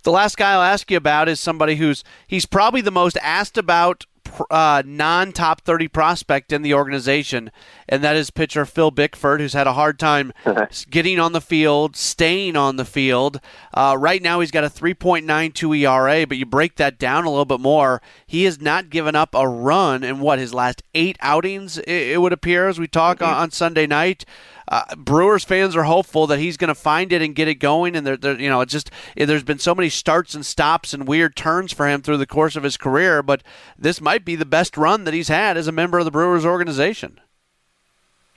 The 0.02 0.12
last 0.12 0.36
guy 0.36 0.52
I'll 0.52 0.62
ask 0.62 0.90
you 0.90 0.96
about 0.96 1.28
is 1.28 1.40
somebody 1.40 1.76
who's 1.76 2.04
he's 2.26 2.46
probably 2.46 2.80
the 2.80 2.90
most 2.90 3.18
asked 3.22 3.58
about 3.58 4.04
uh, 4.50 4.82
non 4.84 5.32
top 5.32 5.62
30 5.62 5.88
prospect 5.88 6.52
in 6.52 6.62
the 6.62 6.74
organization, 6.74 7.50
and 7.88 8.02
that 8.02 8.16
is 8.16 8.30
pitcher 8.30 8.64
Phil 8.64 8.90
Bickford, 8.90 9.40
who's 9.40 9.52
had 9.52 9.66
a 9.66 9.72
hard 9.72 9.98
time 9.98 10.32
getting 10.90 11.18
on 11.18 11.32
the 11.32 11.40
field, 11.40 11.96
staying 11.96 12.56
on 12.56 12.76
the 12.76 12.84
field. 12.84 13.40
Uh, 13.74 13.96
right 13.98 14.22
now, 14.22 14.40
he's 14.40 14.50
got 14.50 14.64
a 14.64 14.68
3.92 14.68 15.78
ERA, 15.78 16.26
but 16.26 16.36
you 16.36 16.46
break 16.46 16.76
that 16.76 16.98
down 16.98 17.24
a 17.24 17.30
little 17.30 17.44
bit 17.44 17.60
more. 17.60 18.00
He 18.26 18.44
has 18.44 18.60
not 18.60 18.90
given 18.90 19.14
up 19.14 19.34
a 19.34 19.48
run 19.48 20.04
in 20.04 20.20
what, 20.20 20.38
his 20.38 20.54
last 20.54 20.82
eight 20.94 21.16
outings, 21.20 21.78
it, 21.78 21.88
it 21.88 22.20
would 22.20 22.32
appear, 22.32 22.68
as 22.68 22.78
we 22.78 22.86
talk 22.86 23.18
mm-hmm. 23.18 23.32
on, 23.32 23.42
on 23.42 23.50
Sunday 23.50 23.86
night 23.86 24.24
uh, 24.68 24.94
Brewers 24.96 25.44
fans 25.44 25.76
are 25.76 25.84
hopeful 25.84 26.26
that 26.26 26.38
he's 26.38 26.56
going 26.56 26.68
to 26.68 26.74
find 26.74 27.12
it 27.12 27.22
and 27.22 27.34
get 27.34 27.48
it 27.48 27.56
going. 27.56 27.96
And 27.96 28.06
they're, 28.06 28.40
you 28.40 28.48
know, 28.48 28.60
it's 28.60 28.72
just 28.72 28.90
there's 29.16 29.42
been 29.42 29.58
so 29.58 29.74
many 29.74 29.88
starts 29.88 30.34
and 30.34 30.44
stops 30.44 30.92
and 30.92 31.06
weird 31.06 31.36
turns 31.36 31.72
for 31.72 31.88
him 31.88 32.02
through 32.02 32.18
the 32.18 32.26
course 32.26 32.56
of 32.56 32.62
his 32.62 32.76
career. 32.76 33.22
But 33.22 33.42
this 33.78 34.00
might 34.00 34.24
be 34.24 34.36
the 34.36 34.46
best 34.46 34.76
run 34.76 35.04
that 35.04 35.14
he's 35.14 35.28
had 35.28 35.56
as 35.56 35.68
a 35.68 35.72
member 35.72 35.98
of 35.98 36.04
the 36.04 36.10
Brewers 36.10 36.44
organization. 36.44 37.20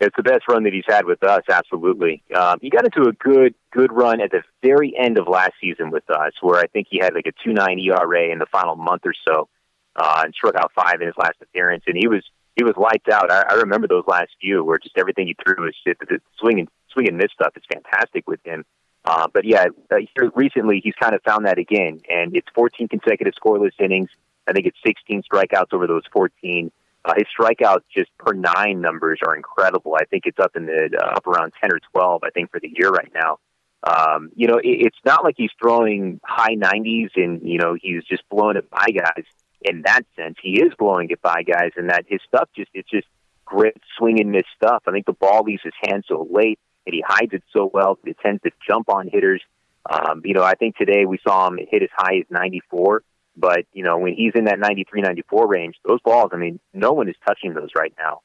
It's 0.01 0.15
the 0.15 0.23
best 0.23 0.47
run 0.47 0.63
that 0.63 0.71
he's 0.71 0.85
had 0.87 1.05
with 1.05 1.21
us, 1.23 1.43
absolutely. 1.49 2.23
Um, 2.33 2.59
he 2.61 2.69
got 2.69 2.85
into 2.85 3.09
a 3.09 3.13
good 3.13 3.53
good 3.71 3.91
run 3.91 4.21
at 4.21 4.31
the 4.31 4.43
very 4.61 4.93
end 4.97 5.17
of 5.17 5.27
last 5.27 5.53
season 5.59 5.91
with 5.91 6.09
us, 6.09 6.31
where 6.41 6.59
I 6.59 6.67
think 6.67 6.87
he 6.89 6.99
had 6.99 7.13
like 7.13 7.25
a 7.25 7.33
two 7.43 7.51
nine 7.51 7.79
ERA 7.79 8.31
in 8.31 8.39
the 8.39 8.45
final 8.45 8.75
month 8.77 9.01
or 9.03 9.13
so, 9.27 9.49
uh, 9.97 10.21
and 10.23 10.33
struck 10.33 10.55
out 10.55 10.71
five 10.73 11.01
in 11.01 11.07
his 11.07 11.17
last 11.17 11.35
appearance. 11.41 11.83
And 11.85 11.97
he 11.97 12.07
was 12.07 12.23
he 12.59 12.63
was 12.65 12.75
lights 12.75 13.07
out. 13.09 13.31
I, 13.31 13.43
I 13.49 13.53
remember 13.55 13.87
those 13.87 14.03
last 14.05 14.31
few 14.41 14.65
where 14.65 14.77
just 14.77 14.97
everything 14.97 15.27
he 15.27 15.35
threw 15.41 15.63
was 15.63 15.73
just 15.87 15.99
the 15.99 16.19
swing 16.37 16.59
and 16.59 16.67
swing 16.91 17.07
and 17.07 17.17
miss 17.17 17.31
stuff 17.33 17.53
is 17.55 17.63
fantastic 17.71 18.27
with 18.27 18.41
him. 18.43 18.65
Uh, 19.05 19.27
but 19.33 19.45
yeah, 19.45 19.67
uh, 19.89 19.95
here 20.13 20.29
recently 20.35 20.81
he's 20.83 20.93
kind 20.99 21.15
of 21.15 21.21
found 21.23 21.45
that 21.45 21.57
again, 21.57 22.01
and 22.09 22.35
it's 22.35 22.47
14 22.53 22.89
consecutive 22.89 23.33
scoreless 23.41 23.71
innings. 23.79 24.09
I 24.45 24.51
think 24.51 24.65
it's 24.65 24.77
16 24.85 25.23
strikeouts 25.31 25.71
over 25.71 25.87
those 25.87 26.03
14. 26.11 26.69
Uh, 27.05 27.13
his 27.15 27.27
strikeouts 27.39 27.83
just 27.95 28.09
per 28.17 28.33
nine 28.33 28.81
numbers 28.81 29.19
are 29.25 29.37
incredible. 29.37 29.95
I 29.95 30.03
think 30.03 30.23
it's 30.25 30.39
up 30.39 30.57
in 30.57 30.65
the 30.65 30.89
uh, 31.01 31.15
up 31.15 31.27
around 31.27 31.53
10 31.61 31.71
or 31.71 31.79
12. 31.93 32.23
I 32.25 32.29
think 32.31 32.51
for 32.51 32.59
the 32.59 32.71
year 32.75 32.89
right 32.89 33.11
now. 33.15 33.37
Um, 33.81 34.31
you 34.35 34.47
know, 34.47 34.57
it, 34.57 34.67
it's 34.67 34.99
not 35.05 35.23
like 35.23 35.35
he's 35.37 35.51
throwing 35.61 36.19
high 36.25 36.55
90s 36.55 37.11
and 37.15 37.41
you 37.47 37.57
know 37.57 37.77
he's 37.81 38.03
just 38.03 38.23
blowing 38.29 38.57
it 38.57 38.69
by 38.69 38.87
guys 38.87 39.23
in 39.61 39.83
that 39.85 40.03
sense, 40.15 40.35
he 40.41 40.61
is 40.61 40.73
blowing 40.77 41.09
it 41.09 41.21
by 41.21 41.43
guys, 41.43 41.71
and 41.75 41.89
that 41.89 42.05
his 42.07 42.21
stuff 42.27 42.49
just 42.55 42.69
it's 42.73 42.89
just 42.89 43.07
great 43.45 43.77
swing 43.97 44.19
and 44.19 44.31
miss 44.31 44.43
stuff. 44.55 44.83
I 44.87 44.91
think 44.91 45.05
the 45.05 45.13
ball 45.13 45.43
leaves 45.43 45.63
his 45.63 45.73
hand 45.83 46.05
so 46.07 46.27
late, 46.31 46.59
and 46.85 46.93
he 46.93 47.03
hides 47.05 47.33
it 47.33 47.43
so 47.51 47.69
well. 47.73 47.97
It 48.05 48.17
tends 48.23 48.41
to 48.43 48.51
jump 48.67 48.89
on 48.89 49.09
hitters. 49.11 49.41
Um, 49.89 50.21
you 50.23 50.33
know, 50.33 50.43
I 50.43 50.53
think 50.55 50.77
today 50.77 51.05
we 51.05 51.19
saw 51.25 51.47
him 51.47 51.57
hit 51.69 51.83
as 51.83 51.89
high 51.95 52.17
as 52.17 52.25
94, 52.29 53.03
but 53.35 53.65
you 53.73 53.83
know 53.83 53.97
when 53.97 54.13
he's 54.13 54.33
in 54.35 54.45
that 54.45 54.59
93, 54.59 55.01
94 55.01 55.47
range, 55.47 55.75
those 55.85 56.01
balls. 56.01 56.31
I 56.33 56.37
mean, 56.37 56.59
no 56.73 56.93
one 56.93 57.09
is 57.09 57.15
touching 57.25 57.53
those 57.53 57.69
right 57.75 57.93
now. 57.97 58.21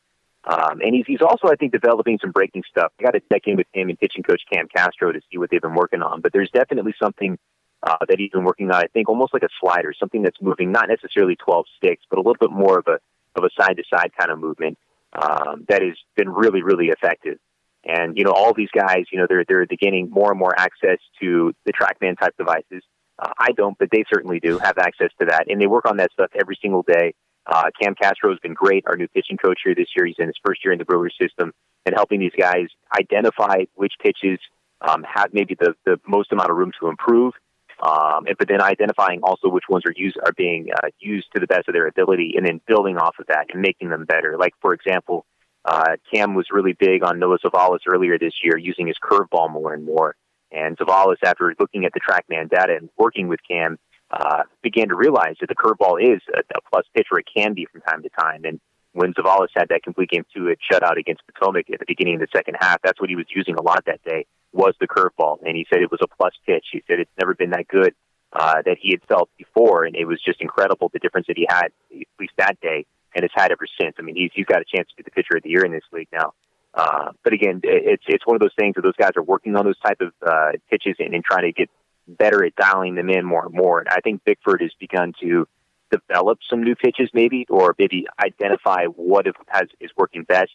Um, 0.46 0.80
and 0.82 0.94
he's, 0.94 1.06
he's 1.06 1.22
also, 1.22 1.48
I 1.48 1.56
think, 1.56 1.72
developing 1.72 2.18
some 2.20 2.30
breaking 2.30 2.64
stuff. 2.68 2.92
I 3.00 3.04
got 3.04 3.12
to 3.12 3.22
check 3.32 3.42
in 3.46 3.56
with 3.56 3.66
him 3.72 3.88
and 3.88 3.98
pitching 3.98 4.22
coach 4.22 4.42
Cam 4.52 4.68
Castro 4.68 5.10
to 5.10 5.20
see 5.32 5.38
what 5.38 5.50
they've 5.50 5.62
been 5.62 5.74
working 5.74 6.02
on. 6.02 6.20
But 6.20 6.34
there's 6.34 6.50
definitely 6.50 6.94
something 7.02 7.38
uh, 7.84 7.96
that 8.08 8.18
he's 8.18 8.30
been 8.30 8.44
working 8.44 8.70
on. 8.70 8.76
I 8.76 8.86
think 8.92 9.08
almost 9.08 9.34
like 9.34 9.42
a 9.42 9.48
slider, 9.60 9.92
something 9.98 10.22
that's 10.22 10.40
moving 10.40 10.72
not 10.72 10.88
necessarily 10.88 11.36
12 11.36 11.66
sticks, 11.76 12.04
but 12.08 12.18
a 12.18 12.22
little 12.22 12.36
bit 12.40 12.50
more 12.50 12.78
of 12.78 12.86
a 12.88 12.98
of 13.36 13.44
a 13.44 13.50
side 13.60 13.76
to 13.76 13.82
side 13.92 14.12
kind 14.18 14.30
of 14.30 14.38
movement 14.38 14.78
um, 15.12 15.64
that 15.68 15.82
has 15.82 15.96
been 16.16 16.30
really 16.30 16.62
really 16.62 16.88
effective. 16.88 17.38
And 17.84 18.16
you 18.16 18.24
know, 18.24 18.32
all 18.32 18.54
these 18.54 18.70
guys, 18.70 19.04
you 19.12 19.18
know, 19.18 19.26
they're 19.28 19.44
they're 19.46 19.66
gaining 19.66 20.10
more 20.10 20.30
and 20.30 20.38
more 20.38 20.58
access 20.58 20.98
to 21.20 21.54
the 21.66 21.72
TrackMan 21.72 22.18
type 22.18 22.36
devices. 22.38 22.82
Uh, 23.18 23.32
I 23.38 23.52
don't, 23.52 23.78
but 23.78 23.88
they 23.92 24.04
certainly 24.12 24.40
do 24.40 24.58
have 24.58 24.78
access 24.78 25.10
to 25.20 25.26
that, 25.26 25.44
and 25.48 25.60
they 25.60 25.66
work 25.66 25.84
on 25.88 25.98
that 25.98 26.10
stuff 26.12 26.30
every 26.34 26.58
single 26.60 26.82
day. 26.82 27.14
Uh, 27.46 27.70
Cam 27.80 27.94
Castro 27.94 28.30
has 28.30 28.38
been 28.40 28.54
great, 28.54 28.84
our 28.86 28.96
new 28.96 29.06
pitching 29.08 29.36
coach 29.36 29.60
here 29.62 29.74
this 29.74 29.88
year. 29.94 30.06
He's 30.06 30.16
in 30.18 30.26
his 30.26 30.36
first 30.44 30.64
year 30.64 30.72
in 30.72 30.78
the 30.78 30.84
Brewers 30.84 31.14
system, 31.20 31.52
and 31.84 31.94
helping 31.94 32.18
these 32.18 32.32
guys 32.36 32.68
identify 32.98 33.64
which 33.74 33.92
pitches 34.02 34.40
um, 34.80 35.04
have 35.04 35.32
maybe 35.32 35.54
the, 35.54 35.74
the 35.84 36.00
most 36.06 36.32
amount 36.32 36.50
of 36.50 36.56
room 36.56 36.72
to 36.80 36.88
improve, 36.88 37.34
um, 37.82 38.26
and, 38.26 38.36
but 38.38 38.48
then 38.48 38.60
identifying 38.60 39.20
also 39.22 39.48
which 39.48 39.64
ones 39.68 39.84
are 39.86 39.94
used 39.96 40.16
are 40.24 40.32
being 40.36 40.68
uh, 40.74 40.88
used 40.98 41.26
to 41.34 41.40
the 41.40 41.46
best 41.46 41.68
of 41.68 41.74
their 41.74 41.86
ability, 41.86 42.34
and 42.36 42.46
then 42.46 42.60
building 42.66 42.96
off 42.96 43.16
of 43.18 43.26
that 43.26 43.46
and 43.52 43.60
making 43.60 43.90
them 43.90 44.04
better. 44.04 44.36
Like 44.38 44.54
for 44.60 44.72
example, 44.74 45.26
uh, 45.64 45.96
Cam 46.12 46.34
was 46.34 46.46
really 46.50 46.72
big 46.72 47.02
on 47.02 47.18
Noah 47.18 47.38
Zavolas 47.38 47.80
earlier 47.88 48.18
this 48.18 48.34
year, 48.42 48.56
using 48.56 48.86
his 48.86 48.96
curveball 49.02 49.50
more 49.50 49.72
and 49.72 49.84
more. 49.84 50.14
And 50.52 50.76
Zavolas, 50.76 51.16
after 51.24 51.54
looking 51.58 51.84
at 51.84 51.92
the 51.92 52.00
TrackMan 52.00 52.50
data 52.50 52.76
and 52.76 52.88
working 52.96 53.28
with 53.28 53.40
Cam, 53.48 53.78
uh, 54.10 54.42
began 54.62 54.88
to 54.88 54.94
realize 54.94 55.36
that 55.40 55.48
the 55.48 55.56
curveball 55.56 56.00
is 56.00 56.22
a, 56.32 56.40
a 56.56 56.60
plus 56.70 56.84
pitch, 56.94 57.08
or 57.10 57.18
it 57.18 57.26
can 57.34 57.54
be 57.54 57.66
from 57.66 57.80
time 57.80 58.02
to 58.02 58.08
time. 58.10 58.44
And 58.44 58.60
when 58.92 59.12
Zavolas 59.14 59.48
had 59.56 59.70
that 59.70 59.82
complete 59.82 60.10
game 60.10 60.24
two 60.32 60.48
at 60.50 60.58
shutout 60.70 60.96
against 60.98 61.22
Potomac 61.26 61.68
at 61.72 61.80
the 61.80 61.86
beginning 61.88 62.14
of 62.14 62.20
the 62.20 62.28
second 62.32 62.56
half, 62.60 62.80
that's 62.82 63.00
what 63.00 63.10
he 63.10 63.16
was 63.16 63.26
using 63.34 63.56
a 63.56 63.62
lot 63.62 63.84
that 63.86 64.02
day 64.04 64.26
was 64.54 64.74
the 64.80 64.86
curveball, 64.86 65.38
and 65.44 65.56
he 65.56 65.66
said 65.68 65.82
it 65.82 65.90
was 65.90 66.00
a 66.02 66.06
plus 66.06 66.32
pitch. 66.46 66.66
He 66.72 66.82
said 66.86 67.00
it's 67.00 67.10
never 67.20 67.34
been 67.34 67.50
that 67.50 67.68
good 67.68 67.94
uh, 68.32 68.62
that 68.64 68.76
he 68.80 68.92
had 68.92 69.02
felt 69.08 69.28
before, 69.36 69.84
and 69.84 69.96
it 69.96 70.06
was 70.06 70.20
just 70.24 70.40
incredible 70.40 70.90
the 70.92 70.98
difference 70.98 71.26
that 71.26 71.36
he 71.36 71.46
had 71.48 71.66
at 71.90 72.06
least 72.18 72.32
that 72.38 72.60
day, 72.60 72.86
and 73.14 73.22
has 73.22 73.30
had 73.34 73.50
ever 73.52 73.66
since. 73.80 73.96
I 73.98 74.02
mean, 74.02 74.16
he's 74.16 74.30
he's 74.34 74.46
got 74.46 74.60
a 74.60 74.64
chance 74.64 74.88
to 74.88 74.96
be 74.96 75.02
the 75.02 75.10
pitcher 75.10 75.36
of 75.36 75.42
the 75.42 75.50
year 75.50 75.64
in 75.64 75.72
this 75.72 75.84
league 75.92 76.08
now. 76.12 76.32
Uh, 76.72 77.12
but 77.22 77.32
again, 77.32 77.60
it's 77.62 78.04
it's 78.06 78.26
one 78.26 78.36
of 78.36 78.40
those 78.40 78.54
things 78.58 78.74
that 78.76 78.82
those 78.82 78.96
guys 78.96 79.12
are 79.16 79.22
working 79.22 79.56
on 79.56 79.64
those 79.64 79.78
type 79.80 80.00
of 80.00 80.12
uh, 80.26 80.52
pitches 80.70 80.96
and, 80.98 81.14
and 81.14 81.24
trying 81.24 81.42
to 81.42 81.52
get 81.52 81.70
better 82.06 82.44
at 82.44 82.54
dialing 82.56 82.94
them 82.94 83.10
in 83.10 83.24
more 83.24 83.46
and 83.46 83.54
more. 83.54 83.80
And 83.80 83.88
I 83.88 84.00
think 84.00 84.24
Bickford 84.24 84.60
has 84.60 84.72
begun 84.78 85.12
to 85.20 85.46
develop 85.90 86.38
some 86.48 86.62
new 86.62 86.74
pitches, 86.74 87.08
maybe, 87.14 87.46
or 87.48 87.74
maybe 87.78 88.06
identify 88.18 88.86
what 88.86 89.26
has 89.48 89.68
is 89.80 89.90
working 89.96 90.24
best 90.24 90.50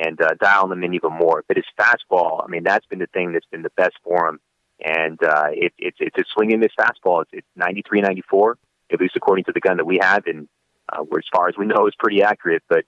and 0.00 0.20
uh, 0.20 0.34
dial 0.40 0.68
them 0.68 0.82
in 0.82 0.94
even 0.94 1.12
more. 1.12 1.44
But 1.46 1.56
his 1.56 1.66
fastball, 1.78 2.42
I 2.44 2.48
mean, 2.48 2.64
that's 2.64 2.86
been 2.86 2.98
the 2.98 3.06
thing 3.06 3.32
that's 3.32 3.46
been 3.50 3.62
the 3.62 3.72
best 3.76 3.94
for 4.02 4.28
him. 4.28 4.40
And 4.82 5.22
uh, 5.22 5.48
it, 5.52 5.74
it's 5.78 5.98
it's 6.00 6.16
a 6.16 6.24
swing 6.32 6.52
and 6.52 6.60
miss 6.60 6.72
fastball. 6.78 7.22
It's, 7.22 7.30
it's 7.34 7.46
93, 7.54 8.00
94, 8.00 8.56
at 8.92 9.00
least 9.00 9.14
according 9.14 9.44
to 9.44 9.52
the 9.52 9.60
gun 9.60 9.76
that 9.76 9.84
we 9.84 9.98
have, 10.00 10.26
and 10.26 10.48
uh, 10.88 11.02
where 11.02 11.18
as 11.18 11.26
far 11.30 11.48
as 11.48 11.54
we 11.58 11.66
know, 11.66 11.86
is 11.86 11.94
pretty 11.98 12.22
accurate. 12.22 12.62
But 12.66 12.84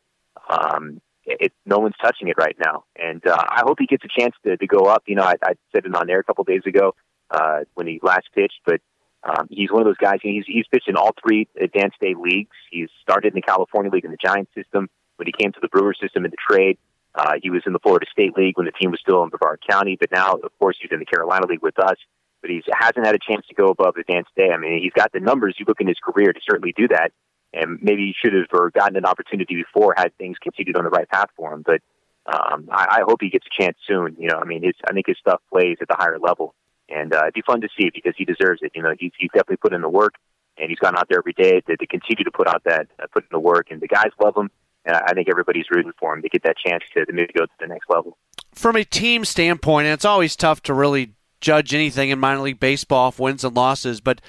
um, 0.49 1.03
it, 1.27 1.53
no 1.67 1.79
one's 1.79 1.95
touching 2.01 2.29
it 2.29 2.37
right 2.39 2.57
now, 2.59 2.85
and 2.97 3.25
uh, 3.27 3.37
I 3.37 3.61
hope 3.61 3.77
he 3.79 3.87
gets 3.87 4.05
a 4.05 4.21
chance 4.21 4.35
to, 4.45 4.57
to 4.57 4.67
go 4.67 4.87
up. 4.87 5.03
You 5.07 5.17
know, 5.17 5.25
I, 5.25 5.35
I 5.45 5.55
said 5.73 5.85
it 5.85 5.95
on 5.95 6.09
air 6.09 6.21
a 6.21 6.25
couple 6.25 6.45
days 6.45 6.63
ago 6.65 6.95
uh, 7.31 7.61
when 7.75 7.87
he 7.87 8.01
last 8.03 8.29
pitched, 8.35 8.61
but 8.65 8.81
um, 9.23 9.47
he's 9.51 9.71
one 9.71 9.83
of 9.83 9.87
those 9.87 9.99
guys. 9.99 10.19
He's 10.23 10.45
he's 10.47 10.67
pitched 10.73 10.89
in 10.89 10.97
all 10.97 11.11
three 11.23 11.47
advanced 11.61 11.97
state 11.97 12.17
leagues. 12.17 12.57
He's 12.71 12.89
started 13.03 13.29
in 13.29 13.35
the 13.35 13.43
California 13.43 13.93
League 13.93 14.07
in 14.07 14.11
the 14.11 14.17
Giants 14.17 14.51
system. 14.55 14.89
When 15.17 15.27
he 15.27 15.33
came 15.39 15.53
to 15.53 15.61
the 15.61 15.69
Brewers 15.69 15.99
system 16.01 16.25
in 16.25 16.31
the 16.31 16.37
trade, 16.37 16.79
uh, 17.15 17.35
he 17.43 17.51
was 17.51 17.63
in 17.67 17.73
the 17.73 17.79
Florida 17.79 18.07
State 18.11 18.37
League 18.37 18.57
when 18.57 18.67
the 18.67 18.73
team 18.73 18.91
was 18.91 19.01
still 19.01 19.23
in 19.23 19.29
Brevard 19.29 19.61
County, 19.69 19.97
but 19.99 20.11
now, 20.11 20.35
of 20.35 20.59
course, 20.59 20.77
he's 20.81 20.91
in 20.91 20.99
the 20.99 21.05
Carolina 21.05 21.47
League 21.47 21.63
with 21.63 21.79
us. 21.79 21.97
But 22.41 22.51
he 22.51 22.63
hasn't 22.73 23.07
had 23.07 23.15
a 23.15 23.19
chance 23.19 23.47
to 23.49 23.55
go 23.55 23.69
above 23.69 23.97
advanced 23.97 24.31
A. 24.37 24.51
I 24.51 24.57
mean, 24.57 24.83
he's 24.83 24.93
got 24.93 25.13
the 25.13 25.21
numbers. 25.21 25.55
You 25.59 25.65
look 25.69 25.81
in 25.81 25.87
his 25.87 25.99
career 26.03 26.33
to 26.33 26.41
certainly 26.45 26.75
do 26.77 26.89
that, 26.89 27.13
and 27.53 27.79
maybe 27.81 28.07
he 28.07 28.15
should 28.21 28.33
have 28.33 28.47
or 28.53 28.71
gotten 28.71 28.97
an 28.97 29.05
opportunity 29.05 29.55
before 29.55 29.95
had 29.97 30.17
things 30.17 30.39
continued 30.43 30.77
on 30.77 30.85
the 30.85 30.91
right 30.91 31.09
path 31.09 31.29
for 31.37 31.53
him. 31.53 31.63
But 31.65 31.83
um, 32.27 32.69
I, 32.73 32.99
I 32.99 33.01
hope 33.07 33.19
he 33.21 33.31
gets 33.31 33.47
a 33.47 33.63
chance 33.63 33.77
soon. 33.87 34.17
You 34.19 34.29
know, 34.29 34.39
I 34.39 34.45
mean, 34.45 34.65
his, 34.65 34.75
I 34.89 34.93
think 34.93 35.07
his 35.07 35.19
stuff 35.19 35.41
plays 35.53 35.77
at 35.81 35.87
the 35.87 35.97
higher 35.97 36.19
level, 36.19 36.55
and 36.89 37.15
uh, 37.15 37.21
it'd 37.23 37.35
be 37.35 37.43
fun 37.43 37.61
to 37.61 37.69
see 37.79 37.91
because 37.95 38.15
he 38.17 38.25
deserves 38.25 38.61
it. 38.63 38.73
You 38.75 38.83
know, 38.83 38.95
he's, 38.99 39.13
he's 39.19 39.31
definitely 39.33 39.59
put 39.59 39.73
in 39.73 39.83
the 39.83 39.89
work, 39.89 40.15
and 40.59 40.69
he's 40.69 40.81
gone 40.81 40.97
out 40.97 41.09
there 41.09 41.19
every 41.19 41.35
day 41.35 41.61
to, 41.61 41.77
to 41.77 41.87
continue 41.87 42.25
to 42.25 42.33
put 42.33 42.49
out 42.49 42.65
that 42.65 42.89
uh, 43.01 43.07
put 43.13 43.23
in 43.23 43.29
the 43.31 43.39
work, 43.39 43.69
and 43.71 43.81
the 43.81 43.89
guys 43.89 44.11
love 44.21 44.37
him 44.37 44.51
and 44.85 44.97
I 44.97 45.13
think 45.15 45.29
everybody's 45.29 45.67
rooting 45.71 45.93
for 45.99 46.15
him 46.15 46.23
to 46.23 46.29
get 46.29 46.43
that 46.45 46.57
chance 46.57 46.83
to, 46.95 47.05
to 47.05 47.13
maybe 47.13 47.33
go 47.37 47.47
to 47.47 47.53
the 47.61 47.67
next 47.67 47.89
level. 47.89 48.17
From 48.55 48.77
a 48.77 48.85
team 48.85 49.25
standpoint, 49.25 49.87
and 49.87 49.95
it's 49.95 50.05
always 50.05 50.37
tough 50.37 50.63
to 50.65 50.75
really 50.75 51.15
judge 51.41 51.75
anything 51.75 52.11
in 52.11 52.19
minor 52.19 52.41
league 52.41 52.61
baseball 52.61 53.09
off 53.09 53.19
wins 53.19 53.45
and 53.45 53.55
losses, 53.55 54.01
but 54.01 54.21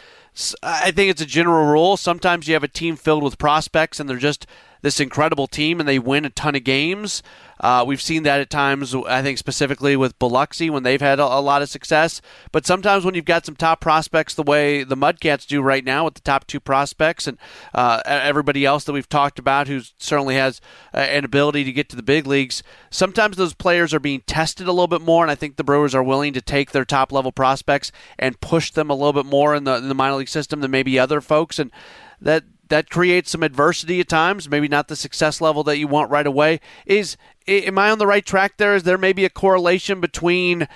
I 0.64 0.91
think 0.91 1.12
it's 1.12 1.22
a 1.22 1.28
general 1.28 1.66
rule. 1.66 1.95
Sometimes 1.95 2.47
you 2.47 2.56
have 2.56 2.64
a 2.64 2.68
team 2.68 2.95
filled 2.95 3.24
with 3.24 3.38
prospects, 3.38 3.99
and 3.99 4.10
they're 4.10 4.18
just 4.18 4.47
this 4.84 5.00
incredible 5.00 5.48
team 5.48 5.80
and 5.80 5.90
they 5.90 5.98
win 5.98 6.26
a 6.26 6.30
ton 6.30 6.56
of 6.56 6.64
games. 6.64 7.24
Uh, 7.60 7.84
we've 7.88 8.02
seen 8.02 8.24
that 8.24 8.42
at 8.42 8.50
times, 8.50 8.94
I 8.94 9.22
think 9.22 9.38
specifically 9.38 9.96
with 9.96 10.20
Biloxi 10.20 10.70
when 10.70 10.84
they've 10.84 11.00
had 11.00 11.20
a, 11.20 11.24
a, 11.24 11.40
lot 11.40 11.62
of 11.62 11.70
success. 11.70 12.22
But 12.52 12.66
sometimes 12.66 13.06
when 13.06 13.16
you've 13.16 13.24
got 13.24 13.46
some 13.46 13.56
top 13.56 13.80
prospects 13.80 14.34
the 14.34 14.44
way 14.44 14.84
the 14.84 14.98
Mudcats 14.98 15.48
do 15.48 15.62
right 15.62 15.86
now 15.86 16.04
with 16.04 16.16
the 16.16 16.22
top 16.22 16.46
two 16.46 16.60
prospects 16.60 17.26
and 17.26 17.38
uh, 17.74 18.02
everybody 18.06 18.66
else 18.66 18.84
that 18.84 18.92
we've 18.92 19.08
talked 19.08 19.40
about 19.40 19.70
who 19.70 19.82
certainly 19.98 20.36
has 20.36 20.60
uh, 20.94 20.98
an 20.98 21.24
ability 21.24 21.64
to 21.64 21.72
get 21.72 21.88
to 21.90 21.96
the 21.96 22.04
big 22.04 22.28
leagues, 22.28 22.62
sometimes 22.90 23.38
those 23.38 23.54
players 23.54 23.94
are 23.94 24.00
being 24.00 24.22
tested 24.28 24.68
a 24.68 24.74
little 24.74 24.88
bit 24.88 25.02
more. 25.02 25.24
And 25.24 25.32
I 25.32 25.36
think 25.36 25.56
the 25.56 25.64
Brewers 25.64 25.96
are 25.96 26.04
willing 26.04 26.34
to 26.34 26.42
take 26.42 26.72
their 26.72 26.86
top 26.86 27.14
level 27.14 27.32
prospects 27.32 27.94
and 28.20 28.42
push 28.42 28.72
them 28.72 28.90
a 28.90 28.96
little 28.96 29.14
bit 29.14 29.26
more 29.26 29.56
in 29.56 29.64
the, 29.64 29.78
in 29.78 29.88
the 29.88 29.96
minor 29.96 30.16
league 30.16 30.28
system 30.28 30.60
than 30.60 30.72
maybe 30.72 31.00
other 31.00 31.22
folks. 31.22 31.60
And 31.60 31.72
that 32.20 32.44
that 32.74 32.90
creates 32.90 33.30
some 33.30 33.44
adversity 33.44 34.00
at 34.00 34.10
times, 34.10 34.50
maybe 34.50 34.68
not 34.68 34.88
the 34.88 34.96
success 34.96 35.40
level 35.40 35.64
that 35.64 35.78
you 35.78 35.88
want 35.88 36.10
right 36.10 36.26
away. 36.26 36.60
Is 36.88 37.18
am 37.48 37.78
I 37.78 37.92
on 37.92 38.00
the 38.00 38.08
right 38.08 38.26
track 38.26 38.58
there? 38.58 38.74
Is 38.74 38.82
there 38.82 38.98
maybe 38.98 39.26
a 39.26 39.30
correlation 39.30 40.02
between 40.02 40.68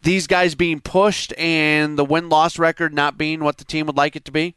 these 0.00 0.26
guys 0.26 0.54
being 0.54 0.80
pushed 0.80 1.34
and 1.36 1.98
the 1.98 2.06
win 2.06 2.30
loss 2.30 2.58
record 2.58 2.94
not 2.94 3.18
being 3.18 3.44
what 3.44 3.58
the 3.58 3.66
team 3.66 3.84
would 3.84 3.98
like 3.98 4.16
it 4.16 4.24
to 4.24 4.32
be? 4.32 4.56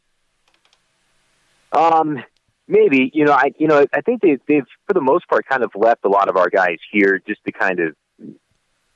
Um, 1.73 2.23
maybe 2.65 3.11
you 3.13 3.25
know, 3.25 3.33
I 3.33 3.51
you 3.57 3.67
know, 3.67 3.85
I 3.91 3.99
think 3.99 4.21
they, 4.21 4.37
they've 4.47 4.63
for 4.87 4.93
the 4.93 5.01
most 5.01 5.27
part 5.27 5.45
kind 5.49 5.65
of 5.65 5.71
left 5.75 6.05
a 6.05 6.09
lot 6.09 6.29
of 6.29 6.37
our 6.37 6.49
guys 6.49 6.77
here 6.93 7.21
just 7.27 7.43
to 7.43 7.51
kind 7.51 7.81
of 7.81 7.95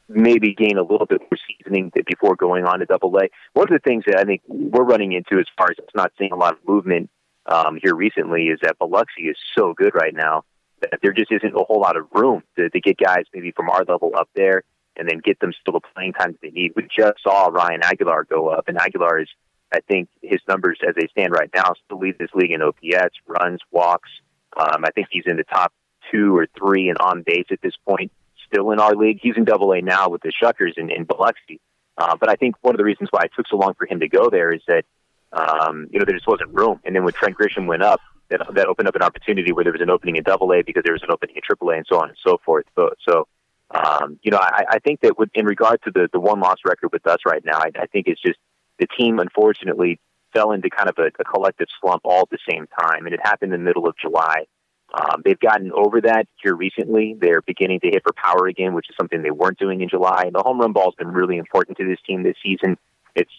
maybe 0.08 0.54
gain 0.54 0.78
a 0.78 0.84
little 0.84 1.06
bit 1.06 1.20
more 1.20 1.38
seasoning 1.50 1.92
before 2.08 2.38
going 2.38 2.64
on 2.64 2.80
to 2.80 2.86
Double 2.86 3.14
A. 3.18 3.28
One 3.52 3.68
of 3.68 3.74
the 3.74 3.80
things 3.86 4.06
that 4.08 4.18
I 4.18 4.24
think 4.24 4.42
we're 4.48 4.86
running 4.86 5.12
into 5.12 5.38
as 5.38 5.48
far 5.58 5.70
as 5.70 5.76
it's 5.80 5.94
not 5.94 6.14
seeing 6.18 6.32
a 6.32 6.38
lot 6.38 6.54
of 6.54 6.60
movement 6.66 7.10
um, 7.50 7.80
here 7.82 7.96
recently 7.96 8.48
is 8.48 8.60
that 8.62 8.78
Biloxi 8.78 9.24
is 9.24 9.38
so 9.58 9.74
good 9.74 9.94
right 9.96 10.14
now 10.14 10.44
that 10.82 11.00
there 11.02 11.12
just 11.12 11.32
isn't 11.32 11.56
a 11.56 11.64
whole 11.64 11.82
lot 11.82 11.98
of 11.98 12.08
room 12.14 12.44
to, 12.56 12.70
to 12.70 12.80
get 12.80 12.98
guys 12.98 13.26
maybe 13.34 13.52
from 13.52 13.70
our 13.70 13.84
level 13.84 14.14
up 14.16 14.30
there 14.36 14.64
and 14.96 15.10
then 15.10 15.20
get 15.24 15.40
them 15.40 15.52
still 15.60 15.74
the 15.74 15.82
playing 15.94 16.14
time 16.14 16.32
that 16.32 16.42
they 16.42 16.52
need. 16.52 16.74
We 16.76 16.88
just 16.96 17.24
saw 17.24 17.48
Ryan 17.48 17.82
Aguilar 17.84 18.26
go 18.26 18.50
up, 18.50 18.68
and 18.68 18.78
Aguilar 18.78 19.22
is, 19.22 19.30
I 19.74 19.80
think, 19.88 20.10
his 20.22 20.40
numbers 20.48 20.80
as 20.88 20.96
they 20.96 21.08
stand 21.08 21.32
right 21.32 21.50
now 21.56 21.74
still 21.86 22.00
lead 22.00 22.18
this 22.20 22.30
league 22.34 22.52
in 22.52 22.62
OPS, 22.62 23.16
runs, 23.26 23.60
walks. 23.72 24.10
Um, 24.58 24.84
I 24.84 24.92
think 24.92 25.08
he's 25.10 25.24
in 25.26 25.38
the 25.38 25.44
top 25.44 25.72
two 26.12 26.36
or 26.36 26.48
three 26.58 26.90
and 26.90 26.98
on 27.00 27.24
base 27.26 27.46
at 27.52 27.62
this 27.62 27.76
point. 27.88 28.12
Still 28.52 28.72
in 28.72 28.80
our 28.80 28.96
league, 28.96 29.20
he's 29.22 29.38
in 29.38 29.46
Double 29.46 29.72
A 29.74 29.82
now 29.82 30.10
with 30.10 30.22
the 30.22 30.32
Shuckers 30.32 30.78
in, 30.78 30.90
in 30.92 31.06
Biloxi. 31.06 31.62
Uh, 31.98 32.16
but 32.20 32.30
I 32.30 32.36
think 32.36 32.56
one 32.62 32.74
of 32.74 32.78
the 32.78 32.84
reasons 32.84 33.10
why 33.12 33.24
it 33.24 33.32
took 33.36 33.48
so 33.48 33.58
long 33.58 33.74
for 33.76 33.86
him 33.86 34.00
to 34.00 34.08
go 34.08 34.30
there 34.30 34.52
is 34.52 34.62
that 34.68 34.84
um, 35.32 35.88
you 35.92 36.00
know, 36.00 36.06
there 36.06 36.16
just 36.16 36.28
wasn't 36.28 36.54
room. 36.54 36.80
And 36.86 36.96
then 36.96 37.04
when 37.04 37.14
Trent 37.14 37.38
Grisham 37.38 37.68
went 37.68 37.84
up, 37.84 38.02
that, 38.30 38.42
that 38.54 38.68
opened 38.68 38.88
up 38.88 38.96
an 38.96 39.02
opportunity 39.02 39.52
where 39.52 39.64
there 39.64 39.74
was 39.74 39.82
an 39.82 39.90
opening 39.90 40.16
in 40.16 40.24
Double 40.24 40.52
A 40.54 40.62
because 40.62 40.84
there 40.84 40.94
was 40.94 41.04
an 41.04 41.12
opening 41.12 41.36
in 41.36 41.42
Triple 41.44 41.70
A 41.70 41.78
and 41.78 41.86
so 41.90 42.00
on 42.00 42.10
and 42.10 42.18
so 42.24 42.40
forth. 42.46 42.66
So, 42.76 42.92
so 43.08 43.28
um, 43.72 44.20
you 44.24 44.32
know, 44.32 44.38
I, 44.38 44.66
I 44.70 44.80
think 44.80 45.02
that 45.02 45.18
with, 45.18 45.30
in 45.34 45.46
regard 45.46 45.82
to 45.84 45.92
the 45.92 46.10
the 46.12 46.20
one 46.20 46.40
loss 46.40 46.58
record 46.66 46.92
with 46.92 47.06
us 47.06 47.20
right 47.26 47.44
now, 47.44 47.58
I, 47.60 47.72
I 47.80 47.86
think 47.88 48.08
it's 48.08 48.22
just 48.22 48.40
the 48.80 48.88
team 48.98 49.20
unfortunately 49.20 50.00
fell 50.34 50.52
into 50.52 50.70
kind 50.70 50.90
of 50.90 50.98
a, 50.98 51.12
a 51.20 51.24
collective 51.24 51.68
slump 51.80 52.02
all 52.06 52.22
at 52.22 52.30
the 52.30 52.40
same 52.50 52.68
time, 52.80 53.06
and 53.06 53.14
it 53.14 53.20
happened 53.24 53.54
in 53.54 53.60
the 53.60 53.66
middle 53.66 53.88
of 53.88 53.96
July. 53.98 54.46
Um, 54.92 55.22
they've 55.24 55.40
gotten 55.40 55.72
over 55.72 56.02
that 56.02 56.28
here 56.42 56.56
recently. 56.56 57.16
They're 57.20 57.44
beginning 57.44 57.80
to 57.82 57.88
hit 57.88 58.02
for 58.04 58.14
power 58.14 58.48
again, 58.48 58.74
which 58.74 58.90
is 58.90 58.96
something 59.00 59.22
they 59.22 59.30
weren't 59.30 59.60
doing 59.60 59.82
in 59.82 59.90
July. 59.90 60.24
And 60.26 60.34
the 60.34 60.42
home 60.42 60.60
run 60.60 60.74
ball 60.74 60.86
has 60.86 60.96
been 60.96 61.14
really 61.14 61.38
important 61.38 61.78
to 61.78 61.88
this 61.88 62.00
team 62.08 62.24
this 62.24 62.38
season. 62.42 62.76
It's 63.16 63.32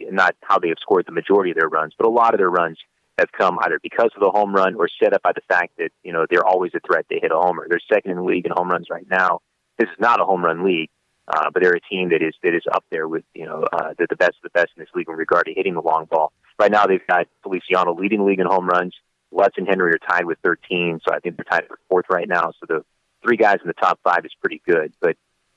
not 0.00 0.34
how 0.42 0.58
they 0.58 0.68
have 0.68 0.78
scored 0.80 1.06
the 1.06 1.12
majority 1.12 1.50
of 1.50 1.56
their 1.56 1.68
runs, 1.68 1.94
but 1.96 2.06
a 2.06 2.10
lot 2.10 2.34
of 2.34 2.38
their 2.38 2.50
runs 2.50 2.78
have 3.18 3.32
come 3.32 3.58
either 3.62 3.78
because 3.82 4.10
of 4.14 4.20
the 4.20 4.30
home 4.30 4.54
run 4.54 4.74
or 4.74 4.88
set 5.02 5.14
up 5.14 5.22
by 5.22 5.32
the 5.32 5.40
fact 5.48 5.72
that 5.78 5.90
you 6.02 6.12
know 6.12 6.26
they're 6.28 6.44
always 6.44 6.72
a 6.74 6.80
threat 6.80 7.06
to 7.08 7.18
hit 7.18 7.32
a 7.32 7.36
homer. 7.36 7.66
They're 7.68 7.80
second 7.92 8.10
in 8.10 8.18
the 8.18 8.22
league 8.22 8.46
in 8.46 8.52
home 8.54 8.70
runs 8.70 8.88
right 8.90 9.06
now. 9.10 9.40
This 9.78 9.88
is 9.88 9.96
not 9.98 10.20
a 10.20 10.24
home 10.24 10.44
run 10.44 10.64
league, 10.64 10.90
uh, 11.28 11.50
but 11.52 11.62
they're 11.62 11.74
a 11.74 11.80
team 11.80 12.10
that 12.10 12.22
is 12.22 12.34
that 12.42 12.54
is 12.54 12.64
up 12.72 12.84
there 12.90 13.08
with 13.08 13.24
you 13.34 13.46
know 13.46 13.64
uh, 13.72 13.94
the, 13.98 14.06
the 14.08 14.16
best 14.16 14.36
of 14.36 14.42
the 14.42 14.50
best 14.50 14.70
in 14.76 14.82
this 14.82 14.90
league 14.94 15.08
in 15.08 15.14
regard 15.14 15.46
to 15.46 15.54
hitting 15.54 15.74
the 15.74 15.80
long 15.80 16.06
ball. 16.06 16.32
Right 16.58 16.70
now, 16.70 16.86
they've 16.86 17.06
got 17.06 17.26
Feliciano 17.42 17.94
leading 17.94 18.20
the 18.20 18.24
league 18.24 18.40
in 18.40 18.46
home 18.46 18.66
runs. 18.66 18.94
Lutz 19.32 19.58
and 19.58 19.68
Henry 19.68 19.92
are 19.92 19.98
tied 19.98 20.24
with 20.24 20.38
13, 20.42 21.00
so 21.06 21.14
I 21.14 21.18
think 21.18 21.36
they're 21.36 21.44
tied 21.44 21.68
for 21.68 21.78
fourth 21.88 22.06
right 22.08 22.28
now. 22.28 22.52
So 22.60 22.66
the 22.68 22.84
three 23.22 23.36
guys 23.36 23.58
in 23.60 23.66
the 23.66 23.74
top 23.74 23.98
five 24.04 24.24
is 24.24 24.32
pretty 24.40 24.62
good, 24.66 24.92
but 25.00 25.16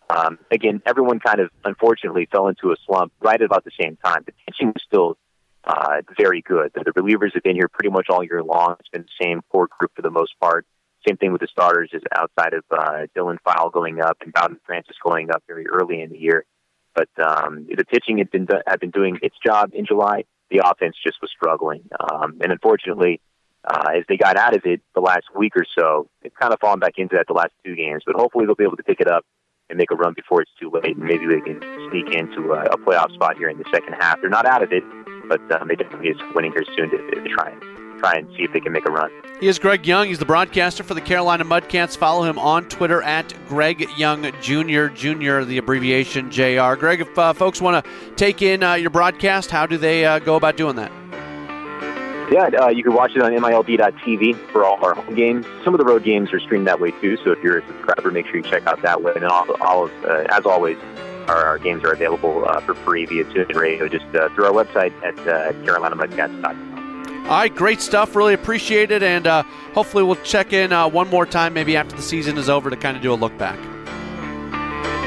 um, 0.10 0.40
again, 0.52 0.82
everyone 0.86 1.20
kind 1.20 1.40
of 1.40 1.50
unfortunately 1.64 2.28
fell 2.32 2.48
into 2.48 2.72
a 2.72 2.76
slump 2.86 3.14
right 3.22 3.42
about 3.42 3.64
the 3.64 3.72
same 3.80 3.98
time. 4.04 4.24
The 4.26 4.34
pitching 4.46 4.70
was 4.70 4.84
still 4.86 5.18
uh, 5.64 6.02
very 6.18 6.42
good. 6.42 6.72
The, 6.74 6.84
the 6.84 7.00
relievers 7.00 7.34
have 7.34 7.44
been 7.44 7.56
here 7.56 7.68
pretty 7.68 7.90
much 7.90 8.08
all 8.10 8.24
year 8.24 8.44
long. 8.44 8.76
It's 8.80 8.90
been 8.90 9.04
the 9.04 9.26
same 9.26 9.42
core 9.52 9.68
group 9.68 9.92
for 9.96 10.02
the 10.02 10.10
most 10.10 10.34
part. 10.40 10.66
Same 11.08 11.18
thing 11.18 11.32
with 11.32 11.42
the 11.42 11.48
starters, 11.48 11.92
is 11.94 12.02
outside 12.14 12.54
of 12.54 12.64
uh, 12.72 13.08
Dylan 13.16 13.38
File 13.44 13.70
going 13.70 14.02
up 14.02 14.18
and 14.22 14.34
Bowden 14.34 14.60
Francis 14.66 14.98
going 15.04 15.32
up 15.32 15.44
very 15.48 15.68
early 15.68 16.02
in 16.02 16.10
the 16.10 16.18
year. 16.18 16.46
But 16.94 17.10
um, 17.24 17.68
the 17.70 17.86
pitching 17.86 18.18
had 18.18 18.32
been 18.32 18.48
had 18.68 18.80
been 18.80 18.90
doing 18.90 19.20
its 19.22 19.36
job 19.46 19.72
in 19.74 19.86
July. 19.86 20.26
The 20.50 20.62
offense 20.66 20.96
just 21.02 21.22
was 21.22 21.30
struggling, 21.32 21.88
um, 22.00 22.40
and 22.42 22.52
unfortunately, 22.52 23.22
uh, 23.64 23.92
as 23.96 24.04
they 24.10 24.18
got 24.18 24.36
out 24.36 24.56
of 24.58 24.66
it 24.66 24.82
the 24.96 25.00
last 25.00 25.26
week 25.36 25.54
or 25.56 25.66
so, 25.78 26.10
they've 26.22 26.34
kind 26.34 26.52
of 26.52 26.60
fallen 26.60 26.80
back 26.80 26.94
into 26.98 27.16
that 27.16 27.28
the 27.28 27.34
last 27.34 27.52
two 27.64 27.76
games. 27.76 28.04
But 28.06 28.16
hopefully, 28.16 28.46
they'll 28.46 28.56
be 28.56 28.64
able 28.64 28.78
to 28.78 28.84
pick 28.84 29.00
it 29.00 29.08
up 29.10 29.24
and 29.70 29.78
make 29.78 29.92
a 29.92 29.96
run 29.96 30.14
before 30.14 30.42
it's 30.42 30.52
too 30.60 30.72
late. 30.74 30.98
And 30.98 31.06
maybe 31.06 31.26
they 31.26 31.42
can 31.42 31.60
sneak 31.90 32.14
into 32.14 32.54
a, 32.54 32.64
a 32.66 32.78
playoff 32.78 33.14
spot 33.14 33.38
here 33.38 33.50
in 33.50 33.58
the 33.58 33.66
second 33.72 33.94
half. 33.94 34.20
They're 34.22 34.30
not 34.30 34.46
out 34.46 34.64
of 34.64 34.72
it, 34.72 34.84
but 35.28 35.40
um, 35.60 35.68
they 35.68 35.76
definitely 35.76 36.10
is 36.10 36.18
winning 36.34 36.52
here 36.52 36.66
soon 36.76 36.90
to, 36.90 36.98
to 36.98 37.30
try 37.30 37.50
and 37.50 37.62
try 38.00 38.14
and 38.14 38.28
see 38.30 38.44
if 38.44 38.54
they 38.54 38.62
can 38.62 38.72
make 38.72 38.86
a 38.86 38.92
run. 38.92 39.12
He 39.40 39.48
is 39.48 39.60
Greg 39.60 39.86
Young. 39.86 40.08
He's 40.08 40.20
the 40.20 40.26
broadcaster 40.26 40.84
for 40.84 40.94
the 40.94 41.02
Carolina 41.02 41.44
Mudcats. 41.44 41.98
Follow 41.98 42.24
him 42.24 42.40
on 42.40 42.66
Twitter 42.66 43.02
at 43.02 43.34
Greg 43.48 43.88
Young 43.98 44.24
Jr. 44.42 44.88
Jr. 44.88 45.42
The 45.42 45.58
abbreviation 45.58 46.32
JR. 46.32 46.76
Greg, 46.76 47.02
if 47.02 47.18
uh, 47.18 47.34
folks 47.34 47.62
want 47.62 47.84
to 47.84 48.16
take 48.16 48.42
in 48.42 48.64
uh, 48.64 48.74
your 48.76 48.90
broadcast, 48.90 49.52
how 49.52 49.66
do 49.66 49.78
they 49.78 50.06
uh, 50.06 50.20
go 50.20 50.36
about 50.36 50.58
doing 50.58 50.76
that? 50.78 50.92
Yeah, 52.32 52.50
uh, 52.62 52.68
you 52.70 52.84
can 52.84 52.94
watch 52.94 53.16
it 53.16 53.24
on 53.24 53.32
MILB.TV 53.32 54.36
for 54.52 54.64
all 54.64 54.84
our 54.86 54.94
home 54.94 55.16
games. 55.16 55.48
Some 55.64 55.74
of 55.74 55.80
the 55.80 55.86
road 55.86 56.04
games 56.04 56.32
are 56.32 56.40
streamed 56.40 56.68
that 56.68 56.80
way 56.80 56.92
too. 56.92 57.18
So 57.18 57.32
if 57.32 57.42
you're 57.42 57.58
a 57.58 57.68
subscriber, 57.68 58.12
make 58.12 58.28
sure 58.28 58.38
you 58.38 58.44
check 58.44 58.68
out 58.68 58.84
that 58.84 59.02
way. 59.02 59.14
And 59.16 59.26
all, 59.26 59.52
all 59.62 59.86
of, 59.86 60.06
uh, 60.06 60.28
as 60.30 60.46
always, 60.46 60.78
our, 61.28 61.44
our, 61.44 61.58
games 61.58 61.84
are 61.84 61.92
available 61.92 62.48
uh, 62.48 62.60
for 62.60 62.76
free 62.76 63.08
via 63.08 63.24
TuneIn 63.26 63.56
Radio, 63.56 63.88
just 63.88 64.06
uh, 64.16 64.30
through 64.30 64.46
our 64.46 64.52
website 64.52 64.94
at 65.04 65.18
uh, 65.28 65.54
CarolinaMudcats.com. 65.64 67.26
All 67.26 67.38
right, 67.38 67.54
great 67.54 67.82
stuff. 67.82 68.16
Really 68.16 68.36
appreciate 68.36 68.92
it, 68.92 69.02
and 69.02 69.26
uh, 69.26 69.44
hopefully 69.74 70.04
we'll 70.04 70.16
check 70.18 70.54
in 70.54 70.72
uh, 70.72 70.88
one 70.88 71.10
more 71.10 71.26
time, 71.26 71.54
maybe 71.54 71.76
after 71.76 71.96
the 71.96 72.02
season 72.02 72.38
is 72.38 72.50
over, 72.50 72.70
to 72.70 72.78
kind 72.78 72.96
of 72.96 73.04
do 73.04 73.12
a 73.12 73.16
look 73.16 73.36
back. 73.38 73.60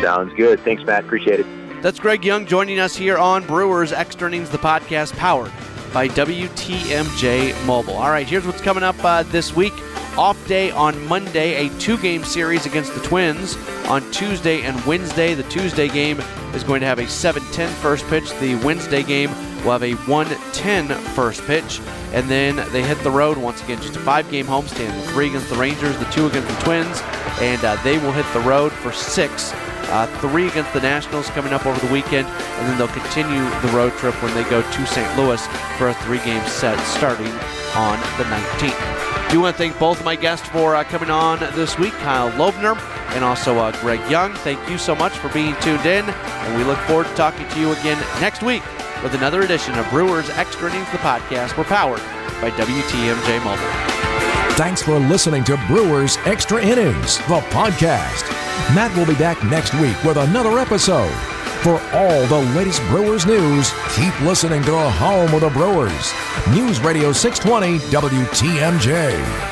Sounds 0.03 0.33
good. 0.35 0.59
Thanks, 0.61 0.85
Matt. 0.85 1.05
Appreciate 1.05 1.41
it. 1.41 1.47
That's 1.83 1.99
Greg 1.99 2.25
Young 2.25 2.47
joining 2.47 2.81
us 2.81 2.97
here 2.97 3.19
on 3.19 3.45
Brewers 3.47 3.93
Extra 3.93 4.29
Innings, 4.29 4.51
the 4.51 4.59
podcast 4.59 5.17
powered 5.17 5.53
by 5.93 6.09
WTMJ 6.09 7.67
Mobile. 7.67 7.95
All 7.95 8.11
right, 8.11 8.27
here's 8.27 8.47
what's 8.47 8.61
coming 8.61 8.83
up 8.83 8.97
uh, 9.05 9.23
this 9.25 9.55
week. 9.55 9.73
Off 10.17 10.47
day 10.47 10.71
on 10.71 11.07
Monday, 11.07 11.67
a 11.67 11.79
two 11.79 11.97
game 11.99 12.25
series 12.25 12.67
against 12.67 12.95
the 12.95 13.01
Twins. 13.01 13.57
On 13.87 14.03
Tuesday 14.11 14.63
and 14.63 14.79
Wednesday, 14.85 15.35
the 15.35 15.43
Tuesday 15.45 15.89
game 15.89 16.21
is 16.55 16.63
going 16.65 16.81
to 16.81 16.87
have 16.87 16.99
a 16.99 17.09
7 17.09 17.43
10 17.53 17.69
first 17.77 18.07
pitch. 18.07 18.31
The 18.39 18.55
Wednesday 18.57 19.03
game 19.03 19.31
will 19.65 19.73
have 19.73 19.83
a 19.83 19.93
1 19.93 20.27
10 20.53 20.89
first 21.15 21.43
pitch. 21.47 21.81
And 22.13 22.29
then 22.29 22.57
they 22.73 22.83
hit 22.83 22.99
the 22.99 23.11
road 23.11 23.39
once 23.39 23.63
again. 23.63 23.81
Just 23.81 23.97
a 23.97 24.01
five 24.01 24.31
game 24.31 24.47
homestand. 24.47 24.95
The 25.01 25.13
three 25.13 25.29
against 25.29 25.49
the 25.49 25.57
Rangers, 25.57 25.97
the 25.99 26.05
two 26.07 26.27
against 26.27 26.49
the 26.49 26.65
Twins. 26.65 27.01
And 27.41 27.65
uh, 27.65 27.83
they 27.83 27.99
will 27.99 28.13
hit 28.13 28.27
the 28.35 28.41
road 28.41 28.73
for 28.73 28.93
six 28.93 29.53
uh, 29.93 30.07
three 30.19 30.49
against 30.49 30.73
the 30.73 30.81
Nationals 30.81 31.29
coming 31.31 31.53
up 31.53 31.67
over 31.67 31.79
the 31.85 31.93
weekend, 31.93 32.27
and 32.27 32.69
then 32.69 32.79
they'll 32.79 32.89
continue 32.89 33.45
the 33.61 33.69
road 33.69 33.93
trip 33.95 34.15
when 34.23 34.35
they 34.35 34.45
go 34.51 34.63
to 34.63 34.87
St. 34.87 35.17
Louis 35.17 35.47
for 35.79 35.89
a 35.89 35.95
three-game 35.95 36.45
set 36.47 36.79
starting 36.87 37.33
on 37.77 37.99
the 38.19 38.25
19th. 38.25 39.31
Do 39.31 39.41
want 39.41 39.55
to 39.55 39.59
thank 39.59 39.79
both 39.79 39.99
of 40.01 40.05
my 40.05 40.17
guests 40.17 40.49
for 40.49 40.75
uh, 40.75 40.85
coming 40.85 41.11
on 41.11 41.39
this 41.55 41.79
week, 41.79 41.93
Kyle 41.95 42.31
Lobner 42.33 42.77
and 43.15 43.25
also 43.25 43.59
uh, 43.59 43.73
Greg 43.81 44.01
Young. 44.11 44.33
Thank 44.37 44.69
you 44.69 44.79
so 44.79 44.95
much 44.95 45.13
for 45.13 45.29
being 45.31 45.55
tuned 45.61 45.87
in, 45.87 46.09
and 46.09 46.57
we 46.57 46.65
look 46.65 46.79
forward 46.81 47.07
to 47.07 47.15
talking 47.15 47.49
to 47.49 47.61
you 47.61 47.73
again 47.73 47.99
next 48.21 48.43
week 48.43 48.63
with 49.03 49.15
another 49.15 49.43
edition 49.43 49.75
of 49.79 49.89
Brewers 49.91 50.31
Extra 50.31 50.71
Innings, 50.71 50.91
the 50.91 50.99
podcast. 50.99 51.57
We're 51.57 51.65
powered 51.65 52.01
by 52.41 52.51
WTMJ 52.51 53.45
Mobile. 53.45 54.12
Thanks 54.57 54.83
for 54.83 54.99
listening 54.99 55.45
to 55.45 55.57
Brewers 55.67 56.19
Extra 56.27 56.63
Innings, 56.63 57.17
the 57.21 57.41
podcast. 57.51 58.29
Matt 58.75 58.95
will 58.95 59.07
be 59.07 59.15
back 59.15 59.43
next 59.45 59.73
week 59.81 59.97
with 60.05 60.19
another 60.19 60.59
episode. 60.59 61.11
For 61.63 61.81
all 61.95 62.27
the 62.27 62.53
latest 62.55 62.83
Brewers 62.89 63.25
news, 63.25 63.73
keep 63.95 64.19
listening 64.21 64.63
to 64.65 64.75
A 64.75 64.91
Home 64.91 65.33
of 65.33 65.41
the 65.41 65.49
Brewers. 65.49 66.13
News 66.51 66.81
Radio 66.81 67.13
620 67.13 67.79
WTMJ. 67.91 69.52